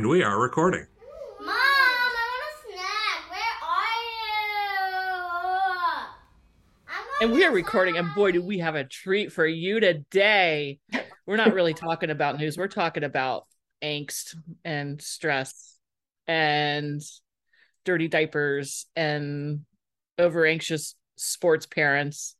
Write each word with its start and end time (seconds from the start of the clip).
And 0.00 0.08
we 0.08 0.22
are 0.22 0.40
recording. 0.40 0.86
Mom, 1.40 1.50
I 1.50 2.10
want 2.16 2.42
a 2.48 2.72
snack. 2.72 3.20
Where 3.30 3.56
are 3.68 4.00
you? 7.20 7.28
And 7.28 7.32
we 7.32 7.44
are 7.44 7.52
recording, 7.52 7.98
and 7.98 8.14
boy, 8.14 8.32
do 8.32 8.40
we 8.40 8.60
have 8.60 8.76
a 8.76 8.84
treat 8.84 9.30
for 9.30 9.44
you 9.44 9.78
today. 9.78 10.78
We're 11.26 11.36
not 11.36 11.52
really 11.52 11.74
talking 11.74 12.08
about 12.08 12.38
news, 12.38 12.56
we're 12.56 12.68
talking 12.68 13.04
about 13.04 13.44
angst 13.84 14.36
and 14.64 15.02
stress 15.02 15.76
and 16.26 17.02
dirty 17.84 18.08
diapers 18.08 18.86
and 18.96 19.66
over 20.16 20.46
anxious 20.46 20.94
sports 21.20 21.66
parents 21.66 22.34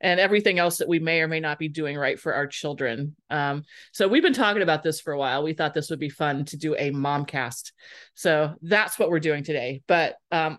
and 0.00 0.20
everything 0.20 0.58
else 0.58 0.76
that 0.76 0.88
we 0.88 0.98
may 0.98 1.22
or 1.22 1.28
may 1.28 1.40
not 1.40 1.58
be 1.58 1.68
doing 1.68 1.96
right 1.96 2.20
for 2.20 2.34
our 2.34 2.46
children. 2.46 3.16
Um, 3.30 3.64
so 3.92 4.06
we've 4.06 4.22
been 4.22 4.34
talking 4.34 4.62
about 4.62 4.82
this 4.82 5.00
for 5.00 5.12
a 5.12 5.18
while. 5.18 5.42
We 5.42 5.54
thought 5.54 5.72
this 5.72 5.88
would 5.88 5.98
be 5.98 6.10
fun 6.10 6.44
to 6.46 6.56
do 6.56 6.74
a 6.74 6.90
momcast. 6.90 7.72
So 8.14 8.54
that's 8.60 8.98
what 8.98 9.08
we're 9.08 9.20
doing 9.20 9.42
today. 9.42 9.82
But 9.88 10.16
um, 10.30 10.58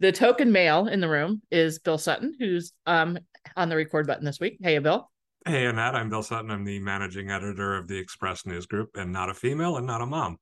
the 0.00 0.12
token 0.12 0.52
male 0.52 0.86
in 0.86 1.00
the 1.00 1.08
room 1.08 1.40
is 1.50 1.78
Bill 1.78 1.98
Sutton, 1.98 2.34
who's 2.38 2.72
um, 2.86 3.18
on 3.56 3.70
the 3.70 3.76
record 3.76 4.06
button 4.06 4.24
this 4.24 4.40
week. 4.40 4.58
Hey, 4.62 4.78
Bill. 4.78 5.10
Hey, 5.46 5.66
Annette, 5.66 5.94
I'm 5.94 6.10
Bill 6.10 6.22
Sutton. 6.22 6.50
I'm 6.50 6.64
the 6.64 6.78
managing 6.78 7.30
editor 7.30 7.76
of 7.76 7.88
the 7.88 7.98
Express 7.98 8.46
News 8.46 8.66
Group, 8.66 8.96
and 8.96 9.12
not 9.12 9.30
a 9.30 9.34
female 9.34 9.76
and 9.76 9.86
not 9.86 10.00
a 10.00 10.06
mom. 10.06 10.38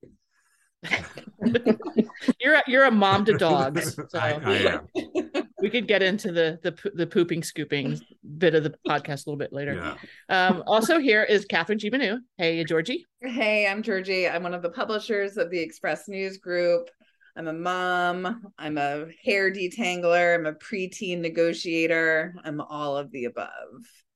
you're 2.41 2.55
a, 2.55 2.62
you're 2.66 2.84
a 2.84 2.91
mom 2.91 3.25
to 3.25 3.36
dogs. 3.36 3.98
So 4.08 4.19
I, 4.19 4.33
I 4.44 4.55
am. 4.55 4.89
we 5.61 5.70
could 5.70 5.86
get 5.86 6.02
into 6.02 6.33
the 6.33 6.58
the 6.62 6.91
the 6.94 7.06
pooping 7.06 7.42
scooping 7.42 8.00
bit 8.39 8.55
of 8.55 8.64
the 8.64 8.74
podcast 8.86 9.27
a 9.27 9.30
little 9.30 9.36
bit 9.36 9.52
later. 9.52 9.97
Yeah. 10.28 10.48
Um, 10.48 10.62
also 10.66 10.98
here 10.98 11.22
is 11.22 11.47
Kathryn 11.47 11.78
G. 11.78 11.89
Menu. 11.89 12.19
Hey, 12.36 12.62
Georgie. 12.64 13.06
Hey, 13.20 13.66
I'm 13.66 13.83
Georgie. 13.83 14.28
I'm 14.28 14.42
one 14.42 14.55
of 14.55 14.62
the 14.62 14.70
publishers 14.70 15.36
of 15.36 15.50
the 15.50 15.58
Express 15.58 16.08
News 16.08 16.39
Group. 16.39 16.91
I'm 17.36 17.48
a 17.48 17.52
mom. 17.52 18.52
I'm 18.58 18.77
a 18.77 19.06
hair 19.24 19.50
detangler. 19.50 20.34
I'm 20.34 20.46
a 20.46 20.52
preteen 20.52 21.20
negotiator. 21.20 22.34
I'm 22.44 22.61
all 22.61 22.96
of 22.96 23.11
the 23.11 23.24
above. 23.24 23.48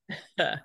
and 0.37 0.59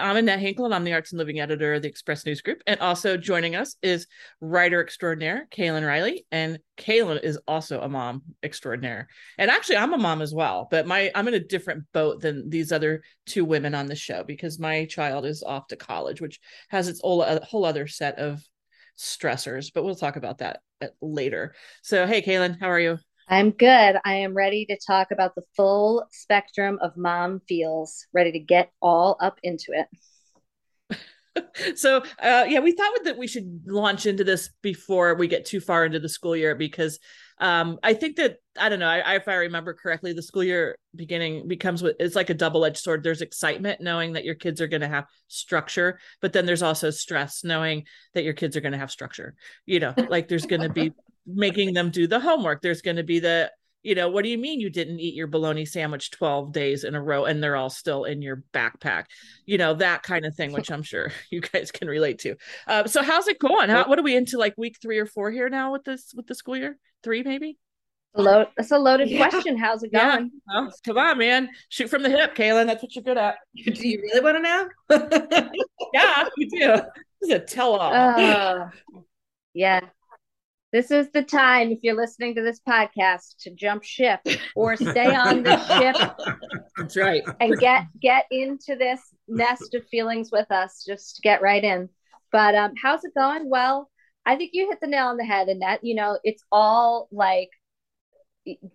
I'm 0.00 0.16
Annette 0.16 0.40
Hinkle, 0.40 0.64
and 0.64 0.74
I'm 0.74 0.84
the 0.84 0.92
Arts 0.92 1.12
and 1.12 1.18
Living 1.18 1.40
Editor 1.40 1.74
of 1.74 1.82
the 1.82 1.88
Express 1.88 2.24
News 2.24 2.40
Group. 2.40 2.62
And 2.66 2.80
also 2.80 3.16
joining 3.16 3.54
us 3.54 3.76
is 3.82 4.06
writer 4.40 4.80
extraordinaire 4.80 5.46
Cailin 5.50 5.86
Riley, 5.86 6.26
and 6.30 6.58
Cailin 6.76 7.22
is 7.22 7.38
also 7.46 7.80
a 7.80 7.88
mom 7.88 8.22
extraordinaire. 8.42 9.08
And 9.38 9.50
actually, 9.50 9.76
I'm 9.76 9.92
a 9.92 9.98
mom 9.98 10.22
as 10.22 10.34
well, 10.34 10.68
but 10.70 10.86
my 10.86 11.10
I'm 11.14 11.28
in 11.28 11.34
a 11.34 11.40
different 11.40 11.84
boat 11.92 12.20
than 12.20 12.48
these 12.48 12.72
other 12.72 13.02
two 13.26 13.44
women 13.44 13.74
on 13.74 13.86
the 13.86 13.96
show 13.96 14.24
because 14.24 14.58
my 14.58 14.86
child 14.86 15.26
is 15.26 15.42
off 15.42 15.66
to 15.68 15.76
college, 15.76 16.20
which 16.20 16.40
has 16.70 16.88
its 16.88 17.00
whole, 17.00 17.22
a 17.22 17.44
whole 17.44 17.64
other 17.64 17.86
set 17.86 18.18
of 18.18 18.42
stressors. 18.98 19.70
But 19.74 19.84
we'll 19.84 19.94
talk 19.94 20.16
about 20.16 20.38
that 20.38 20.60
uh, 20.80 20.88
later. 21.02 21.54
So, 21.82 22.06
hey, 22.06 22.22
Cailin, 22.22 22.58
how 22.58 22.70
are 22.70 22.80
you? 22.80 22.98
I'm 23.30 23.52
good. 23.52 23.96
I 24.04 24.14
am 24.16 24.34
ready 24.34 24.66
to 24.66 24.76
talk 24.84 25.12
about 25.12 25.36
the 25.36 25.44
full 25.56 26.04
spectrum 26.10 26.80
of 26.82 26.96
mom 26.96 27.40
feels, 27.48 28.06
ready 28.12 28.32
to 28.32 28.40
get 28.40 28.72
all 28.82 29.16
up 29.20 29.38
into 29.44 29.66
it. 29.70 29.86
so 31.76 31.98
uh, 32.20 32.44
yeah 32.48 32.58
we 32.58 32.72
thought 32.72 32.92
that 33.04 33.16
we 33.16 33.28
should 33.28 33.62
launch 33.64 34.04
into 34.04 34.24
this 34.24 34.50
before 34.62 35.14
we 35.14 35.28
get 35.28 35.44
too 35.44 35.60
far 35.60 35.84
into 35.84 36.00
the 36.00 36.08
school 36.08 36.34
year 36.34 36.56
because 36.56 36.98
um, 37.38 37.78
i 37.84 37.94
think 37.94 38.16
that 38.16 38.38
i 38.58 38.68
don't 38.68 38.80
know 38.80 38.88
I, 38.88 39.14
if 39.14 39.28
i 39.28 39.34
remember 39.34 39.72
correctly 39.72 40.12
the 40.12 40.24
school 40.24 40.42
year 40.42 40.76
beginning 40.96 41.46
becomes 41.46 41.84
it's 42.00 42.16
like 42.16 42.30
a 42.30 42.34
double-edged 42.34 42.78
sword 42.78 43.04
there's 43.04 43.22
excitement 43.22 43.80
knowing 43.80 44.14
that 44.14 44.24
your 44.24 44.34
kids 44.34 44.60
are 44.60 44.66
going 44.66 44.80
to 44.80 44.88
have 44.88 45.06
structure 45.28 46.00
but 46.20 46.32
then 46.32 46.46
there's 46.46 46.64
also 46.64 46.90
stress 46.90 47.44
knowing 47.44 47.84
that 48.14 48.24
your 48.24 48.34
kids 48.34 48.56
are 48.56 48.60
going 48.60 48.72
to 48.72 48.78
have 48.78 48.90
structure 48.90 49.36
you 49.66 49.78
know 49.78 49.94
like 50.08 50.26
there's 50.26 50.46
going 50.46 50.62
to 50.62 50.68
be 50.68 50.92
making 51.34 51.74
them 51.74 51.90
do 51.90 52.06
the 52.06 52.20
homework 52.20 52.62
there's 52.62 52.82
going 52.82 52.96
to 52.96 53.02
be 53.02 53.18
the 53.20 53.50
you 53.82 53.94
know, 53.94 54.10
what 54.10 54.24
do 54.24 54.28
you 54.28 54.36
mean 54.36 54.60
you 54.60 54.68
didn't 54.68 55.00
eat 55.00 55.14
your 55.14 55.26
bologna 55.26 55.64
sandwich 55.64 56.10
12 56.10 56.52
days 56.52 56.84
in 56.84 56.94
a 56.94 57.02
row 57.02 57.24
and 57.24 57.42
they're 57.42 57.56
all 57.56 57.70
still 57.70 58.04
in 58.04 58.20
your 58.20 58.44
backpack? 58.52 59.04
You 59.46 59.56
know, 59.56 59.72
that 59.72 60.02
kind 60.02 60.26
of 60.26 60.34
thing, 60.34 60.52
which 60.52 60.70
I'm 60.70 60.82
sure 60.82 61.10
you 61.30 61.40
guys 61.40 61.70
can 61.70 61.88
relate 61.88 62.18
to. 62.20 62.36
Uh, 62.66 62.86
so 62.86 63.02
how's 63.02 63.26
it 63.26 63.38
going? 63.38 63.70
How, 63.70 63.88
what 63.88 63.98
are 63.98 64.02
we 64.02 64.14
into 64.16 64.36
like 64.36 64.52
week 64.58 64.76
three 64.82 64.98
or 64.98 65.06
four 65.06 65.30
here 65.30 65.48
now 65.48 65.72
with 65.72 65.84
this, 65.84 66.12
with 66.14 66.26
the 66.26 66.34
school 66.34 66.58
year? 66.58 66.76
Three, 67.02 67.22
maybe? 67.22 67.56
Load, 68.14 68.48
that's 68.54 68.70
a 68.70 68.78
loaded 68.78 69.08
Yeah. 69.08 69.30
question. 69.30 69.56
How's 69.56 69.82
it 69.82 69.90
Yeah. 69.94 70.16
going? 70.16 70.30
Well, 70.46 70.74
come 70.84 70.98
on, 70.98 71.16
man. 71.16 71.48
Shoot 71.70 71.88
from 71.88 72.02
the 72.02 72.10
hip, 72.10 72.34
Cailin. 72.34 72.66
That's 72.66 72.82
what 72.82 72.94
you're 72.94 73.04
good 73.04 73.16
at. 73.16 73.36
Do 73.56 73.88
you 73.88 73.98
really 74.02 74.20
want 74.20 74.36
to 74.36 74.42
know? 74.42 75.50
Yeah, 75.94 76.28
you 76.36 76.48
do. 76.50 76.58
This 77.20 77.30
is 77.30 77.30
a 77.30 77.38
tell 77.40 77.74
all. 77.74 77.92
Uh, 77.92 78.68
yeah. 79.54 79.80
This 80.72 80.92
is 80.92 81.10
the 81.10 81.22
time, 81.22 81.72
if 81.72 81.80
you're 81.82 81.96
listening 81.96 82.36
to 82.36 82.42
this 82.42 82.60
podcast, 82.60 83.36
to 83.40 83.50
jump 83.50 83.82
ship 83.82 84.20
or 84.54 84.76
stay 84.76 85.14
on 85.14 85.42
the 85.42 85.58
ship 85.66 86.56
That's 86.76 86.96
right. 86.96 87.22
and 87.40 87.58
get 87.58 87.86
get 88.00 88.26
into 88.30 88.76
this 88.76 89.00
nest 89.26 89.74
of 89.74 89.84
feelings 89.88 90.30
with 90.30 90.50
us. 90.52 90.84
Just 90.86 91.20
get 91.22 91.42
right 91.42 91.62
in. 91.62 91.88
But 92.30 92.54
um, 92.54 92.72
how's 92.80 93.02
it 93.02 93.14
going? 93.16 93.50
Well, 93.50 93.90
I 94.24 94.36
think 94.36 94.50
you 94.52 94.68
hit 94.68 94.80
the 94.80 94.86
nail 94.86 95.06
on 95.08 95.16
the 95.16 95.24
head, 95.24 95.48
Annette. 95.48 95.80
You 95.82 95.96
know, 95.96 96.18
it's 96.22 96.44
all 96.52 97.08
like 97.10 97.48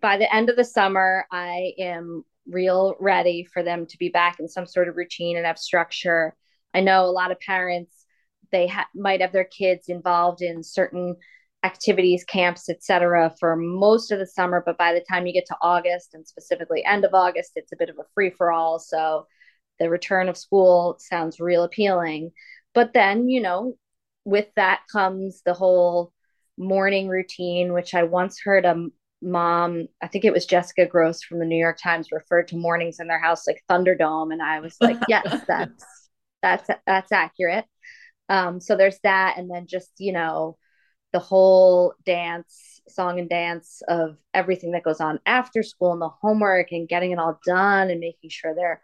by 0.01 0.17
the 0.17 0.33
end 0.33 0.50
of 0.50 0.57
the 0.57 0.66
summer, 0.66 1.25
I 1.31 1.73
am 1.79 2.25
real 2.47 2.95
ready 3.00 3.47
for 3.51 3.63
them 3.63 3.85
to 3.88 3.97
be 3.97 4.09
back 4.09 4.39
in 4.39 4.47
some 4.47 4.66
sort 4.67 4.89
of 4.89 4.97
routine 4.97 5.38
and 5.38 5.45
have 5.45 5.57
structure. 5.57 6.35
I 6.73 6.81
know 6.81 7.06
a 7.06 7.07
lot 7.07 7.31
of 7.31 7.39
parents 7.39 8.06
they 8.51 8.67
ha- 8.67 8.88
might 8.94 9.22
have 9.22 9.31
their 9.31 9.45
kids 9.45 9.89
involved 9.89 10.41
in 10.41 10.62
certain 10.62 11.16
activities, 11.65 12.23
camps, 12.23 12.69
etc. 12.69 13.33
for 13.39 13.55
most 13.55 14.11
of 14.11 14.19
the 14.19 14.27
summer, 14.27 14.61
but 14.63 14.77
by 14.77 14.93
the 14.93 15.03
time 15.09 15.25
you 15.25 15.33
get 15.33 15.47
to 15.47 15.57
August 15.61 16.13
and 16.13 16.27
specifically 16.27 16.85
end 16.85 17.03
of 17.03 17.13
August, 17.13 17.53
it's 17.55 17.71
a 17.71 17.77
bit 17.77 17.89
of 17.89 17.97
a 17.97 18.05
free 18.13 18.29
for 18.29 18.51
all. 18.51 18.77
So 18.77 19.25
the 19.79 19.89
return 19.89 20.29
of 20.29 20.37
school 20.37 20.97
sounds 20.99 21.39
real 21.39 21.63
appealing. 21.63 22.31
But 22.75 22.93
then, 22.93 23.27
you 23.27 23.41
know, 23.41 23.73
with 24.25 24.47
that 24.55 24.81
comes 24.91 25.41
the 25.43 25.55
whole 25.55 26.13
morning 26.57 27.07
routine, 27.07 27.73
which 27.73 27.95
I 27.95 28.03
once 28.03 28.39
heard 28.43 28.65
a 28.65 28.85
mom, 29.23 29.87
I 30.01 30.07
think 30.07 30.23
it 30.23 30.33
was 30.33 30.45
Jessica 30.45 30.85
Grose 30.85 31.23
from 31.23 31.39
the 31.39 31.45
New 31.45 31.57
York 31.57 31.79
Times, 31.81 32.11
referred 32.11 32.47
to 32.49 32.57
mornings 32.57 32.99
in 32.99 33.07
their 33.07 33.19
house 33.19 33.47
like 33.47 33.63
Thunderdome, 33.69 34.31
and 34.31 34.41
I 34.41 34.59
was 34.59 34.77
like, 34.79 34.99
yes, 35.07 35.43
that's 35.47 35.85
that's 36.43 36.69
that's 36.85 37.11
accurate. 37.11 37.65
Um, 38.29 38.59
so 38.59 38.75
there's 38.75 38.99
that, 39.03 39.37
and 39.37 39.49
then 39.49 39.65
just 39.67 39.91
you 39.97 40.13
know 40.13 40.57
the 41.15 41.19
whole 41.19 41.93
dance, 42.05 42.81
song 42.89 43.19
and 43.19 43.29
dance 43.29 43.81
of 43.88 44.17
everything 44.33 44.71
that 44.73 44.83
goes 44.83 45.00
on 45.00 45.17
after 45.25 45.63
school 45.63 45.94
and 45.94 46.01
the 46.01 46.09
homework 46.09 46.73
and 46.73 46.89
getting 46.89 47.12
it 47.12 47.19
all 47.19 47.39
done 47.45 47.89
and 47.89 48.01
making 48.01 48.29
sure 48.29 48.53
they're, 48.53 48.81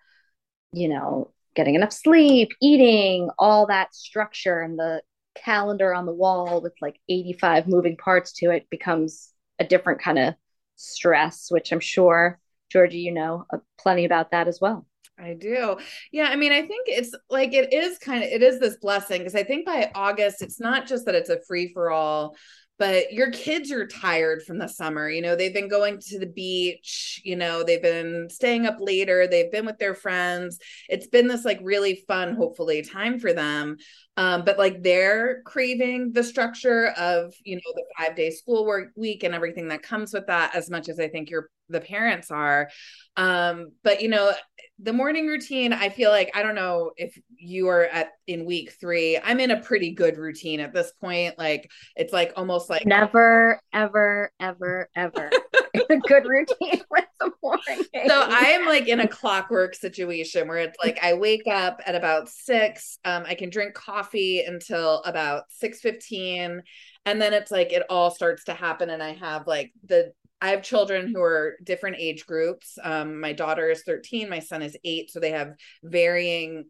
you 0.71 0.87
know, 0.87 1.29
getting 1.57 1.75
enough 1.75 1.91
sleep, 1.91 2.53
eating, 2.61 3.29
all 3.37 3.67
that 3.67 3.93
structure 3.93 4.61
and 4.61 4.79
the 4.79 5.01
calendar 5.35 5.93
on 5.93 6.05
the 6.05 6.13
wall 6.13 6.61
with 6.61 6.71
like 6.81 7.01
85 7.09 7.67
moving 7.67 7.97
parts 7.97 8.31
to 8.35 8.49
it 8.51 8.69
becomes 8.69 9.33
a 9.59 9.65
different 9.65 10.01
kind 10.01 10.17
of 10.17 10.35
stress, 10.77 11.47
which 11.49 11.73
I'm 11.73 11.81
sure, 11.81 12.39
Georgie, 12.71 12.99
you 12.99 13.11
know 13.11 13.45
uh, 13.53 13.57
plenty 13.77 14.05
about 14.05 14.31
that 14.31 14.47
as 14.47 14.61
well. 14.61 14.85
I 15.21 15.33
do. 15.33 15.77
Yeah, 16.11 16.29
I 16.29 16.35
mean, 16.35 16.51
I 16.51 16.61
think 16.61 16.87
it's 16.87 17.13
like 17.29 17.53
it 17.53 17.71
is 17.71 17.97
kind 17.99 18.23
of 18.23 18.29
it 18.29 18.41
is 18.41 18.59
this 18.59 18.77
blessing 18.77 19.19
because 19.19 19.35
I 19.35 19.43
think 19.43 19.65
by 19.65 19.91
August 19.93 20.41
it's 20.41 20.59
not 20.59 20.87
just 20.87 21.05
that 21.05 21.15
it's 21.15 21.29
a 21.29 21.41
free 21.47 21.71
for 21.73 21.91
all, 21.91 22.35
but 22.79 23.13
your 23.13 23.29
kids 23.29 23.71
are 23.71 23.85
tired 23.85 24.41
from 24.41 24.57
the 24.57 24.67
summer. 24.67 25.07
You 25.07 25.21
know, 25.21 25.35
they've 25.35 25.53
been 25.53 25.69
going 25.69 25.99
to 26.07 26.17
the 26.17 26.25
beach, 26.25 27.21
you 27.23 27.35
know, 27.35 27.63
they've 27.63 27.81
been 27.81 28.27
staying 28.31 28.65
up 28.65 28.77
later, 28.79 29.27
they've 29.27 29.51
been 29.51 29.67
with 29.67 29.77
their 29.77 29.93
friends. 29.93 30.57
It's 30.89 31.05
been 31.05 31.27
this 31.27 31.45
like 31.45 31.59
really 31.61 32.03
fun, 32.07 32.35
hopefully, 32.35 32.81
time 32.81 33.19
for 33.19 33.33
them. 33.33 33.77
Um, 34.17 34.43
but 34.43 34.57
like 34.57 34.83
they're 34.83 35.41
craving 35.43 36.11
the 36.13 36.23
structure 36.23 36.87
of, 36.97 37.33
you 37.43 37.55
know, 37.55 37.61
the 37.73 37.85
five 37.97 38.15
day 38.15 38.29
school 38.29 38.65
work 38.65 38.89
week 38.95 39.23
and 39.23 39.33
everything 39.33 39.69
that 39.69 39.83
comes 39.83 40.13
with 40.13 40.27
that 40.27 40.55
as 40.55 40.69
much 40.69 40.89
as 40.89 40.99
I 40.99 41.07
think 41.07 41.29
your 41.29 41.49
the 41.69 41.81
parents 41.81 42.29
are. 42.31 42.69
Um, 43.15 43.71
but 43.83 44.01
you 44.01 44.09
know, 44.09 44.33
the 44.79 44.93
morning 44.93 45.27
routine, 45.27 45.73
I 45.73 45.89
feel 45.89 46.11
like 46.11 46.31
I 46.35 46.43
don't 46.43 46.55
know 46.55 46.91
if 46.97 47.17
you 47.37 47.67
are 47.69 47.85
at 47.85 48.09
in 48.27 48.45
week 48.45 48.73
three. 48.79 49.17
I'm 49.17 49.39
in 49.39 49.51
a 49.51 49.61
pretty 49.61 49.93
good 49.93 50.17
routine 50.17 50.59
at 50.59 50.73
this 50.73 50.91
point. 50.99 51.37
Like 51.37 51.69
it's 51.95 52.13
like 52.13 52.33
almost 52.35 52.69
like 52.69 52.85
never, 52.85 53.61
ever, 53.73 54.31
ever, 54.39 54.89
ever 54.95 55.29
a 55.89 55.97
good 55.97 56.25
routine 56.25 56.81
with 56.91 57.05
the 57.19 57.31
morning. 57.41 57.85
So 58.07 58.25
I 58.29 58.51
am 58.51 58.65
like 58.65 58.87
in 58.87 58.99
a 58.99 59.07
clockwork 59.07 59.75
situation 59.75 60.47
where 60.47 60.57
it's 60.57 60.77
like 60.83 60.99
I 61.01 61.13
wake 61.13 61.47
up 61.47 61.81
at 61.85 61.95
about 61.95 62.29
six. 62.29 62.99
Um, 63.05 63.23
I 63.25 63.35
can 63.35 63.49
drink 63.49 63.73
coffee 63.73 64.43
until 64.43 65.01
about 65.03 65.43
six 65.49 65.81
fifteen, 65.81 66.61
and 67.05 67.21
then 67.21 67.33
it's 67.33 67.51
like 67.51 67.71
it 67.71 67.83
all 67.89 68.11
starts 68.11 68.45
to 68.45 68.53
happen, 68.53 68.89
and 68.89 69.01
I 69.01 69.13
have 69.13 69.47
like 69.47 69.71
the 69.85 70.13
I 70.41 70.49
have 70.49 70.63
children 70.63 71.07
who 71.07 71.21
are 71.21 71.55
different 71.63 71.97
age 71.99 72.25
groups. 72.25 72.79
Um, 72.83 73.19
my 73.19 73.31
daughter 73.31 73.69
is 73.69 73.83
13, 73.83 74.27
my 74.27 74.39
son 74.39 74.63
is 74.63 74.75
eight. 74.83 75.11
So 75.11 75.19
they 75.19 75.31
have 75.31 75.53
varying 75.83 76.65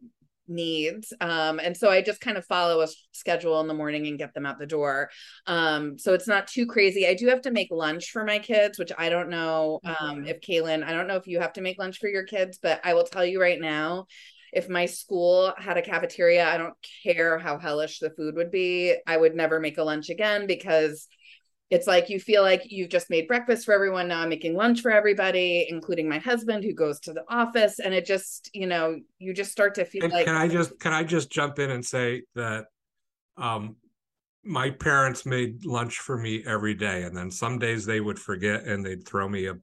needs. 0.52 1.12
Um, 1.20 1.58
and 1.58 1.76
so 1.76 1.90
I 1.90 2.02
just 2.02 2.20
kind 2.20 2.36
of 2.36 2.44
follow 2.46 2.80
a 2.82 2.88
schedule 3.12 3.60
in 3.60 3.66
the 3.66 3.74
morning 3.74 4.06
and 4.06 4.18
get 4.18 4.34
them 4.34 4.46
out 4.46 4.58
the 4.58 4.66
door. 4.66 5.10
Um, 5.46 5.98
so 5.98 6.14
it's 6.14 6.28
not 6.28 6.46
too 6.46 6.66
crazy. 6.66 7.06
I 7.06 7.14
do 7.14 7.28
have 7.28 7.42
to 7.42 7.50
make 7.50 7.68
lunch 7.70 8.10
for 8.10 8.24
my 8.24 8.38
kids, 8.38 8.78
which 8.78 8.92
I 8.96 9.08
don't 9.08 9.30
know 9.30 9.80
um, 9.84 9.94
mm-hmm. 10.00 10.26
if 10.26 10.40
Cailin, 10.40 10.84
I 10.84 10.92
don't 10.92 11.06
know 11.06 11.16
if 11.16 11.26
you 11.26 11.40
have 11.40 11.54
to 11.54 11.60
make 11.60 11.78
lunch 11.78 11.98
for 11.98 12.08
your 12.08 12.24
kids, 12.24 12.58
but 12.62 12.80
I 12.84 12.94
will 12.94 13.04
tell 13.04 13.24
you 13.24 13.40
right 13.40 13.60
now, 13.60 14.06
if 14.52 14.68
my 14.68 14.84
school 14.84 15.54
had 15.56 15.78
a 15.78 15.82
cafeteria, 15.82 16.46
I 16.46 16.58
don't 16.58 16.74
care 17.02 17.38
how 17.38 17.58
hellish 17.58 17.98
the 18.00 18.10
food 18.10 18.36
would 18.36 18.50
be. 18.50 18.94
I 19.06 19.16
would 19.16 19.34
never 19.34 19.58
make 19.58 19.78
a 19.78 19.82
lunch 19.82 20.10
again 20.10 20.46
because 20.46 21.08
it's 21.72 21.86
like 21.86 22.10
you 22.10 22.20
feel 22.20 22.42
like 22.42 22.70
you've 22.70 22.90
just 22.90 23.08
made 23.08 23.26
breakfast 23.26 23.64
for 23.64 23.72
everyone 23.72 24.06
now 24.06 24.20
i'm 24.20 24.28
making 24.28 24.54
lunch 24.54 24.80
for 24.80 24.90
everybody 24.90 25.66
including 25.68 26.08
my 26.08 26.18
husband 26.18 26.62
who 26.62 26.72
goes 26.72 27.00
to 27.00 27.12
the 27.12 27.24
office 27.28 27.78
and 27.78 27.94
it 27.94 28.04
just 28.04 28.50
you 28.52 28.66
know 28.66 28.98
you 29.18 29.32
just 29.32 29.50
start 29.50 29.74
to 29.74 29.84
feel 29.84 30.04
and 30.04 30.12
like 30.12 30.26
can 30.26 30.36
i 30.36 30.46
just 30.46 30.78
can 30.78 30.92
i 30.92 31.02
just 31.02 31.30
jump 31.30 31.58
in 31.58 31.70
and 31.70 31.84
say 31.84 32.22
that 32.34 32.66
um 33.36 33.76
my 34.44 34.70
parents 34.70 35.24
made 35.24 35.64
lunch 35.64 35.98
for 35.98 36.18
me 36.18 36.42
every 36.46 36.74
day 36.74 37.04
and 37.04 37.16
then 37.16 37.30
some 37.30 37.58
days 37.58 37.86
they 37.86 38.00
would 38.00 38.18
forget 38.18 38.64
and 38.64 38.84
they'd 38.84 39.06
throw 39.06 39.28
me 39.28 39.46
a 39.46 39.54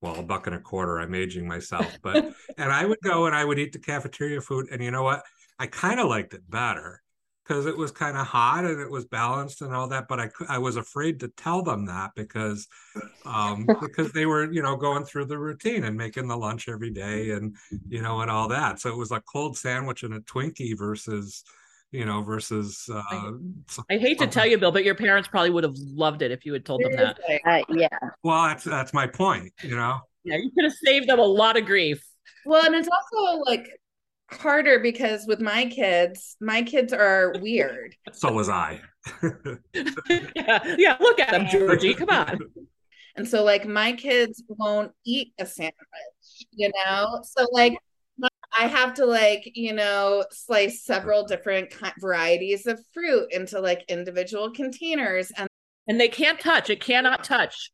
well 0.00 0.14
a 0.20 0.22
buck 0.22 0.46
and 0.46 0.54
a 0.56 0.60
quarter. 0.60 1.00
I'm 1.00 1.14
aging 1.14 1.46
myself 1.46 1.98
but 2.02 2.16
and 2.58 2.72
i 2.72 2.84
would 2.84 3.00
go 3.02 3.26
and 3.26 3.34
i 3.34 3.44
would 3.44 3.58
eat 3.58 3.72
the 3.72 3.78
cafeteria 3.78 4.40
food 4.40 4.68
and 4.72 4.82
you 4.82 4.90
know 4.90 5.02
what? 5.02 5.22
I 5.58 5.66
kind 5.66 5.98
of 5.98 6.08
liked 6.08 6.34
it 6.34 6.48
better 6.48 7.02
because 7.48 7.66
it 7.66 7.76
was 7.76 7.90
kind 7.90 8.16
of 8.16 8.26
hot 8.26 8.64
and 8.64 8.80
it 8.80 8.90
was 8.90 9.06
balanced 9.06 9.62
and 9.62 9.74
all 9.74 9.88
that. 9.88 10.06
But 10.08 10.20
I 10.20 10.28
I 10.48 10.58
was 10.58 10.76
afraid 10.76 11.20
to 11.20 11.28
tell 11.28 11.62
them 11.62 11.86
that 11.86 12.10
because 12.14 12.68
um, 13.24 13.66
because 13.80 14.12
they 14.12 14.26
were 14.26 14.52
you 14.52 14.62
know 14.62 14.76
going 14.76 15.04
through 15.04 15.26
the 15.26 15.38
routine 15.38 15.84
and 15.84 15.96
making 15.96 16.28
the 16.28 16.36
lunch 16.36 16.68
every 16.68 16.90
day 16.90 17.30
and 17.30 17.56
you 17.88 18.02
know 18.02 18.20
and 18.20 18.30
all 18.30 18.48
that. 18.48 18.80
So 18.80 18.90
it 18.90 18.96
was 18.96 19.12
a 19.12 19.20
cold 19.20 19.56
sandwich 19.56 20.02
and 20.02 20.14
a 20.14 20.20
Twinkie 20.20 20.76
versus 20.76 21.44
you 21.90 22.04
know 22.04 22.22
versus 22.22 22.88
uh, 22.92 23.02
I, 23.10 23.94
I 23.94 23.98
hate 23.98 24.18
to 24.18 24.26
tell 24.26 24.46
you 24.46 24.58
bill 24.58 24.72
but 24.72 24.84
your 24.84 24.94
parents 24.94 25.26
probably 25.26 25.48
would 25.48 25.64
have 25.64 25.76
loved 25.76 26.20
it 26.20 26.30
if 26.30 26.44
you 26.44 26.52
had 26.52 26.66
told 26.66 26.82
them 26.82 26.92
that 26.92 27.18
uh, 27.46 27.62
yeah 27.70 27.88
well 28.22 28.42
that's 28.42 28.64
that's 28.64 28.92
my 28.92 29.06
point 29.06 29.54
you 29.62 29.74
know 29.74 29.98
yeah 30.22 30.36
you 30.36 30.50
could 30.54 30.64
have 30.64 30.74
saved 30.84 31.08
them 31.08 31.18
a 31.18 31.24
lot 31.24 31.56
of 31.56 31.64
grief 31.64 32.04
well 32.44 32.62
and 32.66 32.74
it's 32.74 32.90
also 32.92 33.38
like 33.46 33.70
harder 34.30 34.78
because 34.78 35.26
with 35.26 35.40
my 35.40 35.66
kids, 35.66 36.36
my 36.40 36.62
kids 36.62 36.92
are 36.92 37.34
weird. 37.40 37.96
So 38.12 38.32
was 38.32 38.48
I. 38.48 38.80
yeah, 39.22 40.74
yeah, 40.76 40.96
look 41.00 41.20
at 41.20 41.30
them, 41.30 41.46
Georgie. 41.48 41.94
Come 41.94 42.10
on. 42.10 42.38
And 43.16 43.26
so, 43.26 43.42
like, 43.42 43.66
my 43.66 43.94
kids 43.94 44.44
won't 44.46 44.92
eat 45.04 45.32
a 45.40 45.44
sandwich, 45.44 45.74
you 46.52 46.70
know? 46.72 47.20
So, 47.24 47.48
like, 47.50 47.76
I 48.56 48.68
have 48.68 48.94
to, 48.94 49.06
like, 49.06 49.50
you 49.56 49.72
know, 49.72 50.24
slice 50.30 50.84
several 50.84 51.26
different 51.26 51.74
varieties 52.00 52.68
of 52.68 52.78
fruit 52.94 53.26
into 53.32 53.58
like 53.60 53.84
individual 53.88 54.52
containers. 54.52 55.32
And, 55.36 55.48
and 55.88 56.00
they 56.00 56.06
can't 56.06 56.38
touch, 56.38 56.70
it 56.70 56.80
cannot 56.80 57.24
touch 57.24 57.72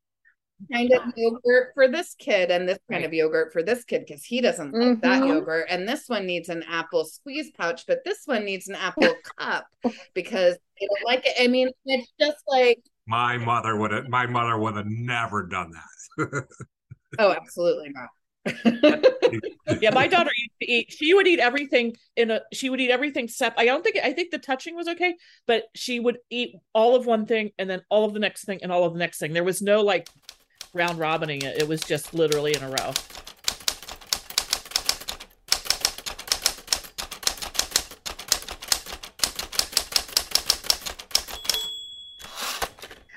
kind 0.72 0.92
of 0.92 1.02
yogurt 1.16 1.72
for 1.74 1.88
this 1.88 2.14
kid 2.18 2.50
and 2.50 2.68
this 2.68 2.78
kind 2.90 3.02
right. 3.02 3.06
of 3.06 3.12
yogurt 3.12 3.52
for 3.52 3.62
this 3.62 3.84
kid 3.84 4.04
because 4.06 4.24
he 4.24 4.40
doesn't 4.40 4.72
like 4.72 4.98
mm-hmm. 4.98 5.00
that 5.00 5.26
yogurt 5.26 5.66
and 5.68 5.88
this 5.88 6.08
one 6.08 6.26
needs 6.26 6.48
an 6.48 6.62
apple 6.68 7.04
squeeze 7.04 7.50
pouch 7.56 7.84
but 7.86 7.98
this 8.04 8.22
one 8.26 8.44
needs 8.44 8.68
an 8.68 8.74
apple 8.74 9.14
cup 9.38 9.66
because 10.14 10.54
they 10.80 10.86
don't 10.86 11.06
like 11.06 11.26
it 11.26 11.34
i 11.40 11.46
mean 11.46 11.68
it's 11.84 12.12
just 12.20 12.38
like 12.48 12.78
my 13.06 13.36
mother 13.36 13.76
would 13.76 13.92
have 13.92 14.08
my 14.08 14.26
mother 14.26 14.58
would 14.58 14.76
have 14.76 14.86
never 14.86 15.46
done 15.46 15.70
that 15.70 16.44
oh 17.18 17.32
absolutely 17.32 17.90
not 17.90 18.08
yeah, 19.80 19.90
my 19.90 20.06
daughter 20.06 20.30
used 20.36 20.60
to 20.60 20.70
eat. 20.70 20.92
She 20.92 21.14
would 21.14 21.26
eat 21.26 21.38
everything 21.38 21.96
in 22.14 22.30
a. 22.30 22.42
She 22.52 22.68
would 22.68 22.80
eat 22.80 22.90
everything 22.90 23.26
sep. 23.26 23.54
I 23.56 23.64
don't 23.64 23.82
think. 23.82 23.96
I 24.02 24.12
think 24.12 24.30
the 24.30 24.38
touching 24.38 24.76
was 24.76 24.86
okay, 24.86 25.14
but 25.46 25.64
she 25.74 25.98
would 25.98 26.18
eat 26.28 26.56
all 26.74 26.94
of 26.94 27.06
one 27.06 27.24
thing 27.24 27.52
and 27.58 27.70
then 27.70 27.80
all 27.88 28.04
of 28.04 28.12
the 28.12 28.20
next 28.20 28.44
thing 28.44 28.60
and 28.62 28.70
all 28.70 28.84
of 28.84 28.92
the 28.92 28.98
next 28.98 29.18
thing. 29.18 29.32
There 29.32 29.44
was 29.44 29.62
no 29.62 29.80
like 29.80 30.08
round 30.74 30.98
robining 30.98 31.42
it. 31.42 31.56
It 31.56 31.68
was 31.68 31.80
just 31.80 32.12
literally 32.12 32.54
in 32.54 32.62
a 32.62 32.68
row. 32.68 32.92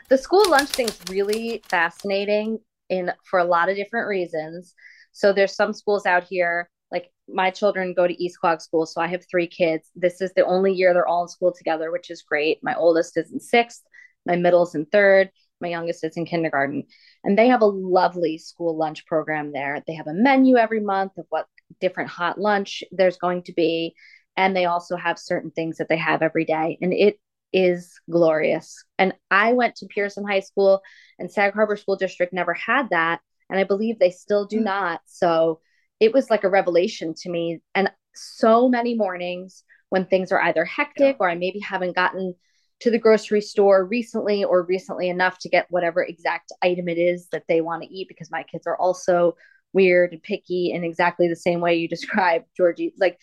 The 0.09 0.17
school 0.17 0.49
lunch 0.49 0.69
thing's 0.69 0.97
really 1.09 1.61
fascinating 1.67 2.59
in 2.89 3.11
for 3.25 3.39
a 3.39 3.43
lot 3.43 3.67
of 3.67 3.75
different 3.75 4.07
reasons. 4.07 4.73
So 5.11 5.33
there's 5.33 5.55
some 5.55 5.73
schools 5.73 6.05
out 6.05 6.23
here, 6.23 6.69
like 6.91 7.11
my 7.27 7.49
children 7.49 7.93
go 7.93 8.07
to 8.07 8.23
East 8.23 8.39
Quogue 8.39 8.61
School, 8.61 8.85
so 8.85 9.01
I 9.01 9.07
have 9.07 9.25
three 9.29 9.47
kids. 9.47 9.89
This 9.95 10.21
is 10.21 10.31
the 10.33 10.45
only 10.45 10.71
year 10.71 10.93
they're 10.93 11.07
all 11.07 11.23
in 11.23 11.27
school 11.27 11.51
together, 11.51 11.91
which 11.91 12.09
is 12.09 12.21
great. 12.21 12.59
My 12.63 12.75
oldest 12.75 13.17
is 13.17 13.33
in 13.33 13.39
sixth, 13.41 13.81
my 14.25 14.37
middle's 14.37 14.75
in 14.75 14.85
third, 14.85 15.29
my 15.61 15.67
youngest 15.67 16.03
is 16.03 16.17
in 16.17 16.25
kindergarten. 16.25 16.83
And 17.23 17.37
they 17.37 17.47
have 17.47 17.61
a 17.61 17.65
lovely 17.65 18.37
school 18.37 18.77
lunch 18.77 19.05
program 19.05 19.51
there. 19.51 19.83
They 19.85 19.95
have 19.95 20.07
a 20.07 20.13
menu 20.13 20.57
every 20.57 20.79
month 20.79 21.17
of 21.17 21.25
what 21.29 21.47
different 21.79 22.09
hot 22.09 22.39
lunch 22.39 22.83
there's 22.91 23.17
going 23.17 23.43
to 23.43 23.53
be. 23.53 23.95
And 24.35 24.55
they 24.55 24.65
also 24.65 24.95
have 24.95 25.17
certain 25.17 25.51
things 25.51 25.77
that 25.77 25.89
they 25.89 25.97
have 25.97 26.21
every 26.21 26.45
day. 26.45 26.77
And 26.81 26.93
it 26.93 27.19
is 27.53 27.99
glorious. 28.09 28.83
And 28.97 29.13
I 29.31 29.53
went 29.53 29.75
to 29.77 29.87
Pierson 29.87 30.27
High 30.27 30.41
School 30.41 30.81
and 31.17 31.31
Sag 31.31 31.53
Harbor 31.53 31.77
School 31.77 31.95
District 31.95 32.33
never 32.33 32.53
had 32.53 32.89
that. 32.91 33.21
And 33.49 33.59
I 33.59 33.63
believe 33.63 33.97
they 33.97 34.11
still 34.11 34.45
do 34.45 34.59
mm. 34.59 34.65
not. 34.65 35.01
So 35.05 35.61
it 35.99 36.13
was 36.13 36.29
like 36.29 36.43
a 36.43 36.49
revelation 36.49 37.13
to 37.21 37.29
me. 37.29 37.59
And 37.73 37.91
so 38.13 38.69
many 38.69 38.95
mornings 38.95 39.63
when 39.89 40.05
things 40.05 40.31
are 40.31 40.41
either 40.41 40.65
hectic 40.65 41.15
yeah. 41.15 41.19
or 41.19 41.29
I 41.29 41.35
maybe 41.35 41.59
haven't 41.59 41.95
gotten 41.95 42.35
to 42.79 42.91
the 42.91 42.99
grocery 42.99 43.41
store 43.41 43.85
recently 43.85 44.43
or 44.43 44.63
recently 44.63 45.09
enough 45.09 45.39
to 45.39 45.49
get 45.49 45.67
whatever 45.69 46.03
exact 46.03 46.51
item 46.61 46.87
it 46.87 46.97
is 46.97 47.27
that 47.31 47.43
they 47.47 47.61
want 47.61 47.83
to 47.83 47.89
eat 47.89 48.07
because 48.07 48.31
my 48.31 48.43
kids 48.43 48.67
are 48.67 48.77
also 48.77 49.35
weird 49.73 50.11
and 50.11 50.21
picky 50.21 50.71
in 50.71 50.83
exactly 50.83 51.27
the 51.27 51.35
same 51.35 51.59
way 51.59 51.75
you 51.75 51.87
described 51.89 52.45
Georgie. 52.55 52.93
Like 52.99 53.17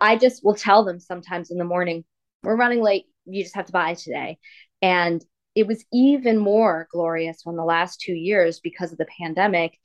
I 0.00 0.16
just 0.16 0.44
will 0.44 0.54
tell 0.54 0.84
them 0.84 1.00
sometimes 1.00 1.50
in 1.50 1.58
the 1.58 1.64
morning 1.64 2.04
we're 2.42 2.56
running 2.56 2.82
late. 2.82 3.06
You 3.26 3.42
just 3.42 3.56
have 3.56 3.66
to 3.66 3.72
buy 3.72 3.94
today. 3.94 4.38
And 4.80 5.24
it 5.54 5.66
was 5.66 5.84
even 5.92 6.38
more 6.38 6.86
glorious 6.92 7.40
when 7.42 7.56
the 7.56 7.64
last 7.64 8.00
2 8.00 8.12
years 8.12 8.60
because 8.60 8.92
of 8.92 8.98
the 8.98 9.06
pandemic 9.18 9.76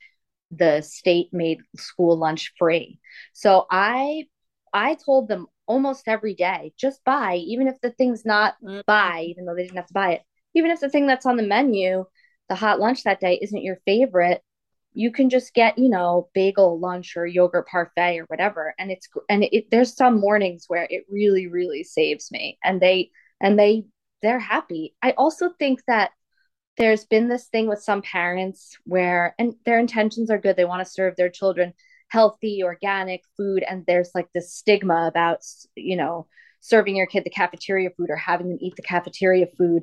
the 0.50 0.82
state 0.82 1.28
made 1.32 1.58
school 1.76 2.16
lunch 2.16 2.52
free. 2.58 3.00
So 3.32 3.66
I 3.70 4.26
I 4.72 4.94
told 4.94 5.28
them 5.28 5.46
almost 5.66 6.08
every 6.08 6.34
day. 6.34 6.72
Just 6.76 7.04
buy, 7.04 7.36
even 7.36 7.68
if 7.68 7.80
the 7.80 7.90
thing's 7.90 8.24
not 8.24 8.54
mm-hmm. 8.62 8.80
buy, 8.86 9.26
even 9.28 9.44
though 9.44 9.54
they 9.54 9.62
didn't 9.62 9.76
have 9.76 9.86
to 9.86 9.94
buy 9.94 10.12
it. 10.12 10.22
Even 10.54 10.70
if 10.70 10.80
the 10.80 10.88
thing 10.88 11.06
that's 11.06 11.26
on 11.26 11.36
the 11.36 11.42
menu, 11.42 12.04
the 12.48 12.54
hot 12.54 12.80
lunch 12.80 13.04
that 13.04 13.20
day 13.20 13.38
isn't 13.42 13.62
your 13.62 13.78
favorite, 13.84 14.42
you 14.92 15.10
can 15.10 15.28
just 15.28 15.52
get, 15.54 15.76
you 15.76 15.88
know, 15.88 16.28
bagel 16.34 16.78
lunch 16.78 17.16
or 17.16 17.26
yogurt 17.26 17.66
parfait 17.66 18.20
or 18.20 18.24
whatever. 18.26 18.74
And 18.78 18.90
it's 18.90 19.08
and 19.28 19.44
it 19.44 19.70
there's 19.70 19.96
some 19.96 20.20
mornings 20.20 20.64
where 20.68 20.86
it 20.88 21.04
really, 21.10 21.48
really 21.48 21.82
saves 21.82 22.30
me. 22.30 22.58
And 22.62 22.80
they 22.80 23.10
and 23.40 23.58
they 23.58 23.86
they're 24.22 24.38
happy. 24.38 24.94
I 25.02 25.10
also 25.12 25.50
think 25.58 25.80
that 25.88 26.12
there's 26.76 27.04
been 27.04 27.28
this 27.28 27.46
thing 27.46 27.68
with 27.68 27.82
some 27.82 28.02
parents 28.02 28.76
where 28.84 29.34
and 29.38 29.54
their 29.64 29.78
intentions 29.78 30.30
are 30.30 30.38
good. 30.38 30.56
They 30.56 30.64
want 30.64 30.84
to 30.86 30.92
serve 30.92 31.16
their 31.16 31.30
children 31.30 31.74
healthy 32.14 32.62
organic 32.62 33.22
food 33.36 33.64
and 33.68 33.84
there's 33.88 34.12
like 34.14 34.28
this 34.32 34.54
stigma 34.54 35.08
about 35.08 35.40
you 35.74 35.96
know 35.96 36.28
serving 36.60 36.94
your 36.94 37.08
kid 37.08 37.24
the 37.24 37.30
cafeteria 37.30 37.90
food 37.96 38.08
or 38.08 38.14
having 38.16 38.48
them 38.48 38.58
eat 38.60 38.74
the 38.76 38.82
cafeteria 38.82 39.46
food. 39.58 39.82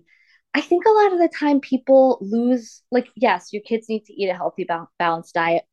I 0.53 0.61
think 0.61 0.85
a 0.85 0.97
lot 0.99 1.11
of 1.11 1.19
the 1.19 1.29
time 1.37 1.59
people 1.59 2.17
lose 2.21 2.83
like 2.89 3.09
yes 3.17 3.51
your 3.51 3.61
kids 3.63 3.89
need 3.89 4.05
to 4.05 4.13
eat 4.13 4.29
a 4.29 4.33
healthy 4.33 4.65
balanced 4.97 5.33
diet 5.33 5.63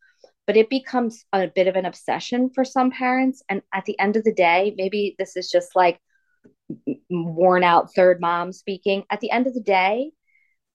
but 0.48 0.56
it 0.56 0.68
becomes 0.68 1.24
a 1.32 1.46
bit 1.46 1.68
of 1.68 1.76
an 1.76 1.84
obsession 1.84 2.50
for 2.52 2.64
some 2.64 2.90
parents. 2.90 3.42
And 3.48 3.62
at 3.72 3.84
the 3.84 3.98
end 4.00 4.16
of 4.16 4.24
the 4.24 4.34
day 4.34 4.74
maybe 4.76 5.14
this 5.16 5.36
is 5.36 5.48
just 5.48 5.76
like 5.76 6.00
worn 7.08 7.62
out 7.62 7.94
third 7.94 8.20
mom 8.20 8.52
speaking. 8.52 9.04
At 9.10 9.20
the 9.20 9.30
end 9.30 9.46
of 9.46 9.54
the 9.54 9.68
day 9.78 10.10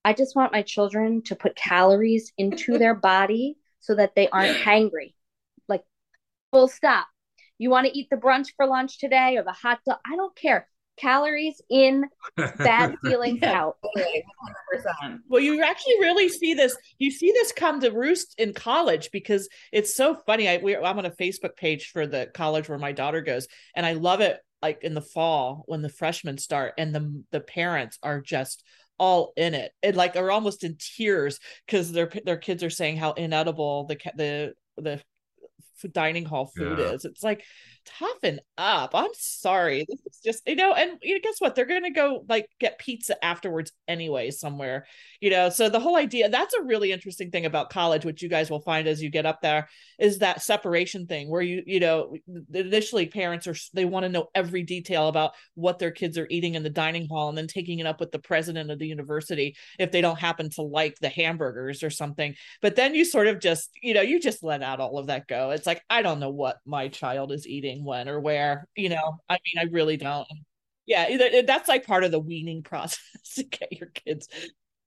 i 0.06 0.14
just 0.14 0.36
want 0.36 0.54
my 0.54 0.62
children 0.62 1.22
to 1.24 1.36
put 1.36 1.58
calories 1.58 2.32
into 2.38 2.78
their 2.82 2.96
body 2.96 3.58
so 3.82 3.96
that 3.96 4.16
they 4.16 4.30
aren't 4.30 4.58
hangry 4.70 5.12
full 6.54 6.68
stop 6.68 7.08
you 7.58 7.70
want 7.70 7.88
to 7.88 7.98
eat 7.98 8.08
the 8.10 8.18
brunch 8.18 8.48
for 8.58 8.66
lunch 8.66 9.00
today 9.00 9.38
or 9.38 9.44
the 9.44 9.52
hot 9.52 9.80
dog. 9.86 9.98
I 10.06 10.16
don't 10.16 10.36
care. 10.36 10.68
Calories 10.98 11.62
in, 11.70 12.04
bad 12.58 12.96
feelings 13.06 13.40
Yeah. 13.42 13.62
out. 13.62 13.78
Well, 15.30 15.42
you 15.42 15.62
actually 15.64 16.00
really 16.00 16.30
see 16.30 16.54
this. 16.56 16.76
You 16.98 17.12
see 17.12 17.32
this 17.32 17.52
come 17.52 17.80
to 17.82 17.92
roost 17.92 18.36
in 18.38 18.54
college 18.54 19.10
because 19.12 19.48
it's 19.72 19.96
so 19.96 20.16
funny. 20.26 20.50
I 20.50 20.58
we, 20.58 20.76
I'm 20.76 20.98
on 20.98 21.06
a 21.06 21.12
Facebook 21.12 21.56
page 21.56 21.92
for 21.94 22.06
the 22.08 22.30
college 22.34 22.68
where 22.68 22.78
my 22.80 22.92
daughter 22.92 23.22
goes, 23.22 23.48
and 23.76 23.86
I 23.86 23.94
love 23.94 24.22
it. 24.22 24.40
Like 24.62 24.84
in 24.84 24.94
the 24.94 25.02
fall 25.02 25.64
when 25.68 25.82
the 25.82 25.90
freshmen 25.90 26.38
start, 26.38 26.74
and 26.78 26.94
the 26.94 27.24
the 27.32 27.40
parents 27.40 27.98
are 28.04 28.20
just 28.20 28.64
all 28.98 29.34
in 29.38 29.54
it, 29.54 29.72
and 29.84 29.96
like 29.96 30.16
are 30.16 30.32
almost 30.32 30.64
in 30.64 30.78
tears 30.80 31.40
because 31.66 31.92
their 31.92 32.12
their 32.26 32.38
kids 32.38 32.64
are 32.64 32.70
saying 32.70 32.98
how 32.98 33.14
inedible 33.14 33.86
the 33.86 33.98
the 34.16 34.54
the 34.78 34.92
f- 34.94 35.04
dining 35.88 36.26
hall 36.26 36.52
food 36.56 36.80
Yeah. 36.80 36.92
is. 36.94 37.06
It's 37.06 37.24
like 37.24 37.44
toughen 38.00 38.40
up. 38.58 38.92
I'm 38.96 39.12
sorry. 39.14 39.86
This 39.90 40.00
is 40.06 40.20
just 40.24 40.42
you 40.48 40.56
know, 40.56 40.74
and 40.74 40.98
you 41.02 41.16
know, 41.16 41.20
guess 41.24 41.36
what? 41.40 41.56
They're 41.56 41.66
gonna 41.66 41.92
go 41.92 42.24
like 42.30 42.48
get 42.60 42.80
pizza 42.80 43.24
afterwards 43.24 43.72
anyway 43.88 44.32
somewhere. 44.32 44.86
You 45.20 45.30
know, 45.30 45.50
so 45.50 45.70
the 45.70 45.80
whole 45.80 45.96
idea 45.98 46.30
that's 46.30 46.54
a 46.54 46.64
really 46.64 46.92
interesting 46.92 47.32
thing 47.32 47.46
about 47.46 47.70
college, 47.70 48.06
which 48.06 48.22
you 48.22 48.30
guys 48.30 48.50
will 48.50 48.62
find 48.62 48.88
as 48.88 49.02
you 49.02 49.10
get 49.10 49.26
up 49.26 49.42
there, 49.42 49.68
is 50.00 50.20
that 50.20 50.42
separation 50.42 51.08
thing 51.08 51.30
where 51.30 51.42
you 51.42 51.64
you 51.66 51.80
know 51.80 52.16
initially 52.54 53.06
parents 53.08 53.48
are 53.48 53.56
they 53.74 53.86
want 53.86 54.04
to 54.04 54.10
know 54.10 54.28
every 54.36 54.64
detail 54.64 55.08
about 55.08 55.32
what 55.56 55.80
their 55.80 55.92
kids 55.92 56.18
are 56.18 56.28
eating 56.30 56.56
in 56.56 56.64
the 56.64 56.70
dining 56.70 57.08
hall 57.08 57.30
and 57.30 57.38
then 57.38 57.48
taking 57.48 57.80
it 57.80 57.86
up 57.88 58.00
with 58.00 58.12
the 58.12 58.20
president 58.20 58.72
of 58.72 58.80
the 58.80 58.88
university 58.88 59.56
if 59.80 59.92
they 59.92 60.02
don't 60.02 60.20
happen 60.20 60.50
to 60.50 60.62
like 60.62 60.98
the 61.00 61.10
hamburgers 61.10 61.84
or 61.84 61.90
something 61.90 62.36
but 62.62 62.76
then 62.76 62.96
you 62.96 63.06
sort 63.06 63.28
of 63.28 63.40
just 63.40 63.70
you 63.82 63.94
know 63.94 64.02
you 64.02 64.20
just 64.20 64.44
let 64.44 64.62
out 64.62 64.80
all 64.80 64.98
of 64.98 65.08
that 65.08 65.28
go 65.28 65.52
it's 65.52 65.66
like 65.68 65.73
i 65.90 66.02
don't 66.02 66.20
know 66.20 66.30
what 66.30 66.60
my 66.66 66.88
child 66.88 67.32
is 67.32 67.48
eating 67.48 67.84
when 67.86 68.08
or 68.10 68.20
where 68.20 68.68
you 68.76 68.90
know 68.90 69.20
i 69.30 69.34
mean 69.34 69.66
i 69.68 69.70
really 69.72 69.98
don't 69.98 70.28
yeah 70.86 71.42
that's 71.46 71.68
like 71.70 71.86
part 71.86 72.04
of 72.04 72.12
the 72.12 72.20
weaning 72.20 72.62
process 72.72 73.00
to 73.36 73.44
get 73.44 73.72
your 73.72 73.90
kids 73.90 74.28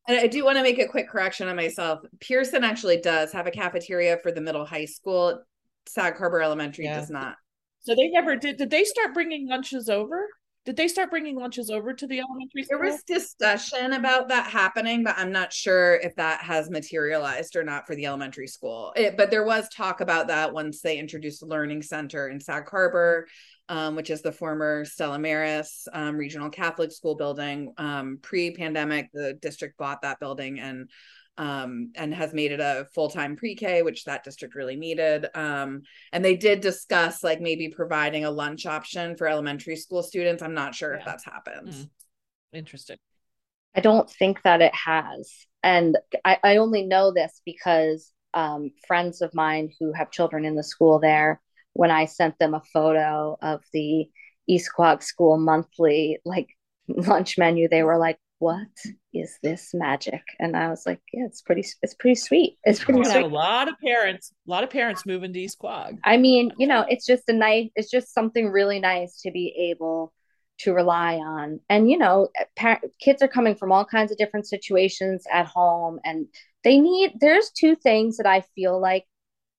And 0.08 0.18
I 0.20 0.28
do 0.28 0.44
want 0.44 0.56
to 0.56 0.62
make 0.62 0.78
a 0.78 0.86
quick 0.86 1.08
correction 1.08 1.48
on 1.48 1.56
myself. 1.56 1.98
Pierson 2.20 2.62
actually 2.62 3.00
does 3.00 3.32
have 3.32 3.48
a 3.48 3.50
cafeteria 3.50 4.18
for 4.22 4.30
the 4.30 4.40
middle 4.40 4.64
high 4.64 4.84
school. 4.84 5.42
Sag 5.88 6.16
Harbor 6.16 6.40
Elementary 6.40 6.84
Yeah. 6.84 7.00
does 7.00 7.10
not. 7.10 7.34
so 7.80 7.94
they 7.96 8.08
never 8.10 8.36
did 8.36 8.56
did 8.56 8.70
they 8.70 8.84
start 8.84 9.14
bringing 9.14 9.48
lunches 9.48 9.88
over 9.88 10.28
did 10.66 10.76
they 10.76 10.88
start 10.88 11.10
bringing 11.10 11.36
lunches 11.36 11.70
over 11.70 11.94
to 11.94 12.06
the 12.08 12.18
elementary 12.18 12.64
school? 12.64 12.78
There 12.80 12.90
was 12.90 13.04
discussion 13.04 13.92
about 13.92 14.28
that 14.28 14.50
happening, 14.50 15.04
but 15.04 15.14
I'm 15.16 15.30
not 15.30 15.52
sure 15.52 15.94
if 15.94 16.16
that 16.16 16.40
has 16.40 16.68
materialized 16.68 17.54
or 17.54 17.62
not 17.62 17.86
for 17.86 17.94
the 17.94 18.06
elementary 18.06 18.48
school. 18.48 18.92
It, 18.96 19.16
but 19.16 19.30
there 19.30 19.44
was 19.44 19.68
talk 19.68 20.00
about 20.00 20.26
that 20.26 20.52
once 20.52 20.82
they 20.82 20.98
introduced 20.98 21.38
the 21.38 21.46
Learning 21.46 21.82
Center 21.82 22.28
in 22.28 22.40
Sag 22.40 22.68
Harbor, 22.68 23.28
um, 23.68 23.94
which 23.94 24.10
is 24.10 24.22
the 24.22 24.32
former 24.32 24.84
Stella 24.84 25.20
Maris 25.20 25.86
um, 25.92 26.16
Regional 26.16 26.50
Catholic 26.50 26.90
School 26.90 27.14
building. 27.14 27.72
Um, 27.78 28.18
Pre-pandemic, 28.20 29.10
the 29.12 29.34
district 29.34 29.78
bought 29.78 30.02
that 30.02 30.18
building 30.18 30.58
and 30.58 30.90
um, 31.38 31.92
and 31.94 32.14
has 32.14 32.32
made 32.32 32.52
it 32.52 32.60
a 32.60 32.86
full-time 32.94 33.36
pre-K, 33.36 33.82
which 33.82 34.04
that 34.04 34.24
district 34.24 34.54
really 34.54 34.76
needed. 34.76 35.26
Um, 35.34 35.82
and 36.12 36.24
they 36.24 36.36
did 36.36 36.60
discuss 36.60 37.22
like 37.22 37.40
maybe 37.40 37.68
providing 37.68 38.24
a 38.24 38.30
lunch 38.30 38.66
option 38.66 39.16
for 39.16 39.28
elementary 39.28 39.76
school 39.76 40.02
students. 40.02 40.42
I'm 40.42 40.54
not 40.54 40.74
sure 40.74 40.94
if 40.94 41.04
that's 41.04 41.24
happened. 41.24 41.68
Mm. 41.68 41.88
interesting 42.52 42.98
I 43.76 43.80
don't 43.80 44.10
think 44.10 44.42
that 44.42 44.62
it 44.62 44.74
has. 44.74 45.46
And 45.62 45.98
I, 46.24 46.38
I 46.42 46.56
only 46.56 46.84
know 46.84 47.12
this 47.12 47.42
because 47.44 48.10
um, 48.32 48.70
friends 48.86 49.20
of 49.20 49.34
mine 49.34 49.70
who 49.78 49.92
have 49.92 50.10
children 50.10 50.44
in 50.44 50.56
the 50.56 50.62
school 50.62 50.98
there, 50.98 51.42
when 51.74 51.90
I 51.90 52.06
sent 52.06 52.38
them 52.38 52.54
a 52.54 52.62
photo 52.72 53.36
of 53.42 53.62
the 53.72 54.06
East 54.48 54.70
Quogue 54.74 55.02
School 55.02 55.36
monthly 55.36 56.18
like 56.24 56.48
lunch 56.88 57.36
menu, 57.36 57.68
they 57.68 57.82
were 57.82 57.98
like, 57.98 58.18
"What 58.38 58.68
is 59.12 59.38
this 59.42 59.72
magic?" 59.72 60.22
And 60.38 60.56
I 60.56 60.68
was 60.68 60.84
like, 60.86 61.00
"Yeah, 61.12 61.24
it's 61.26 61.42
pretty. 61.42 61.64
It's 61.82 61.94
pretty 61.94 62.16
sweet. 62.16 62.58
It's 62.64 62.82
pretty 62.82 63.08
have 63.08 63.24
a 63.24 63.26
lot 63.26 63.68
of 63.68 63.74
parents 63.78 64.32
a 64.46 64.50
lot 64.50 64.64
of 64.64 64.70
parents 64.70 65.06
moving 65.06 65.32
to 65.32 65.40
east 65.40 65.58
quogue 65.58 65.98
I 66.04 66.16
mean, 66.16 66.52
you 66.58 66.66
know, 66.66 66.84
it's 66.88 67.06
just 67.06 67.28
a 67.28 67.32
nice. 67.32 67.70
It's 67.76 67.90
just 67.90 68.12
something 68.12 68.48
really 68.48 68.80
nice 68.80 69.20
to 69.22 69.30
be 69.30 69.70
able 69.70 70.12
to 70.58 70.72
rely 70.72 71.16
on. 71.16 71.60
And 71.68 71.90
you 71.90 71.98
know, 71.98 72.28
par- 72.56 72.80
kids 73.00 73.22
are 73.22 73.28
coming 73.28 73.54
from 73.54 73.72
all 73.72 73.84
kinds 73.84 74.10
of 74.12 74.18
different 74.18 74.46
situations 74.46 75.24
at 75.32 75.46
home, 75.46 75.98
and 76.04 76.26
they 76.64 76.78
need. 76.78 77.12
There's 77.20 77.50
two 77.50 77.74
things 77.74 78.16
that 78.18 78.26
I 78.26 78.42
feel 78.54 78.80
like 78.80 79.06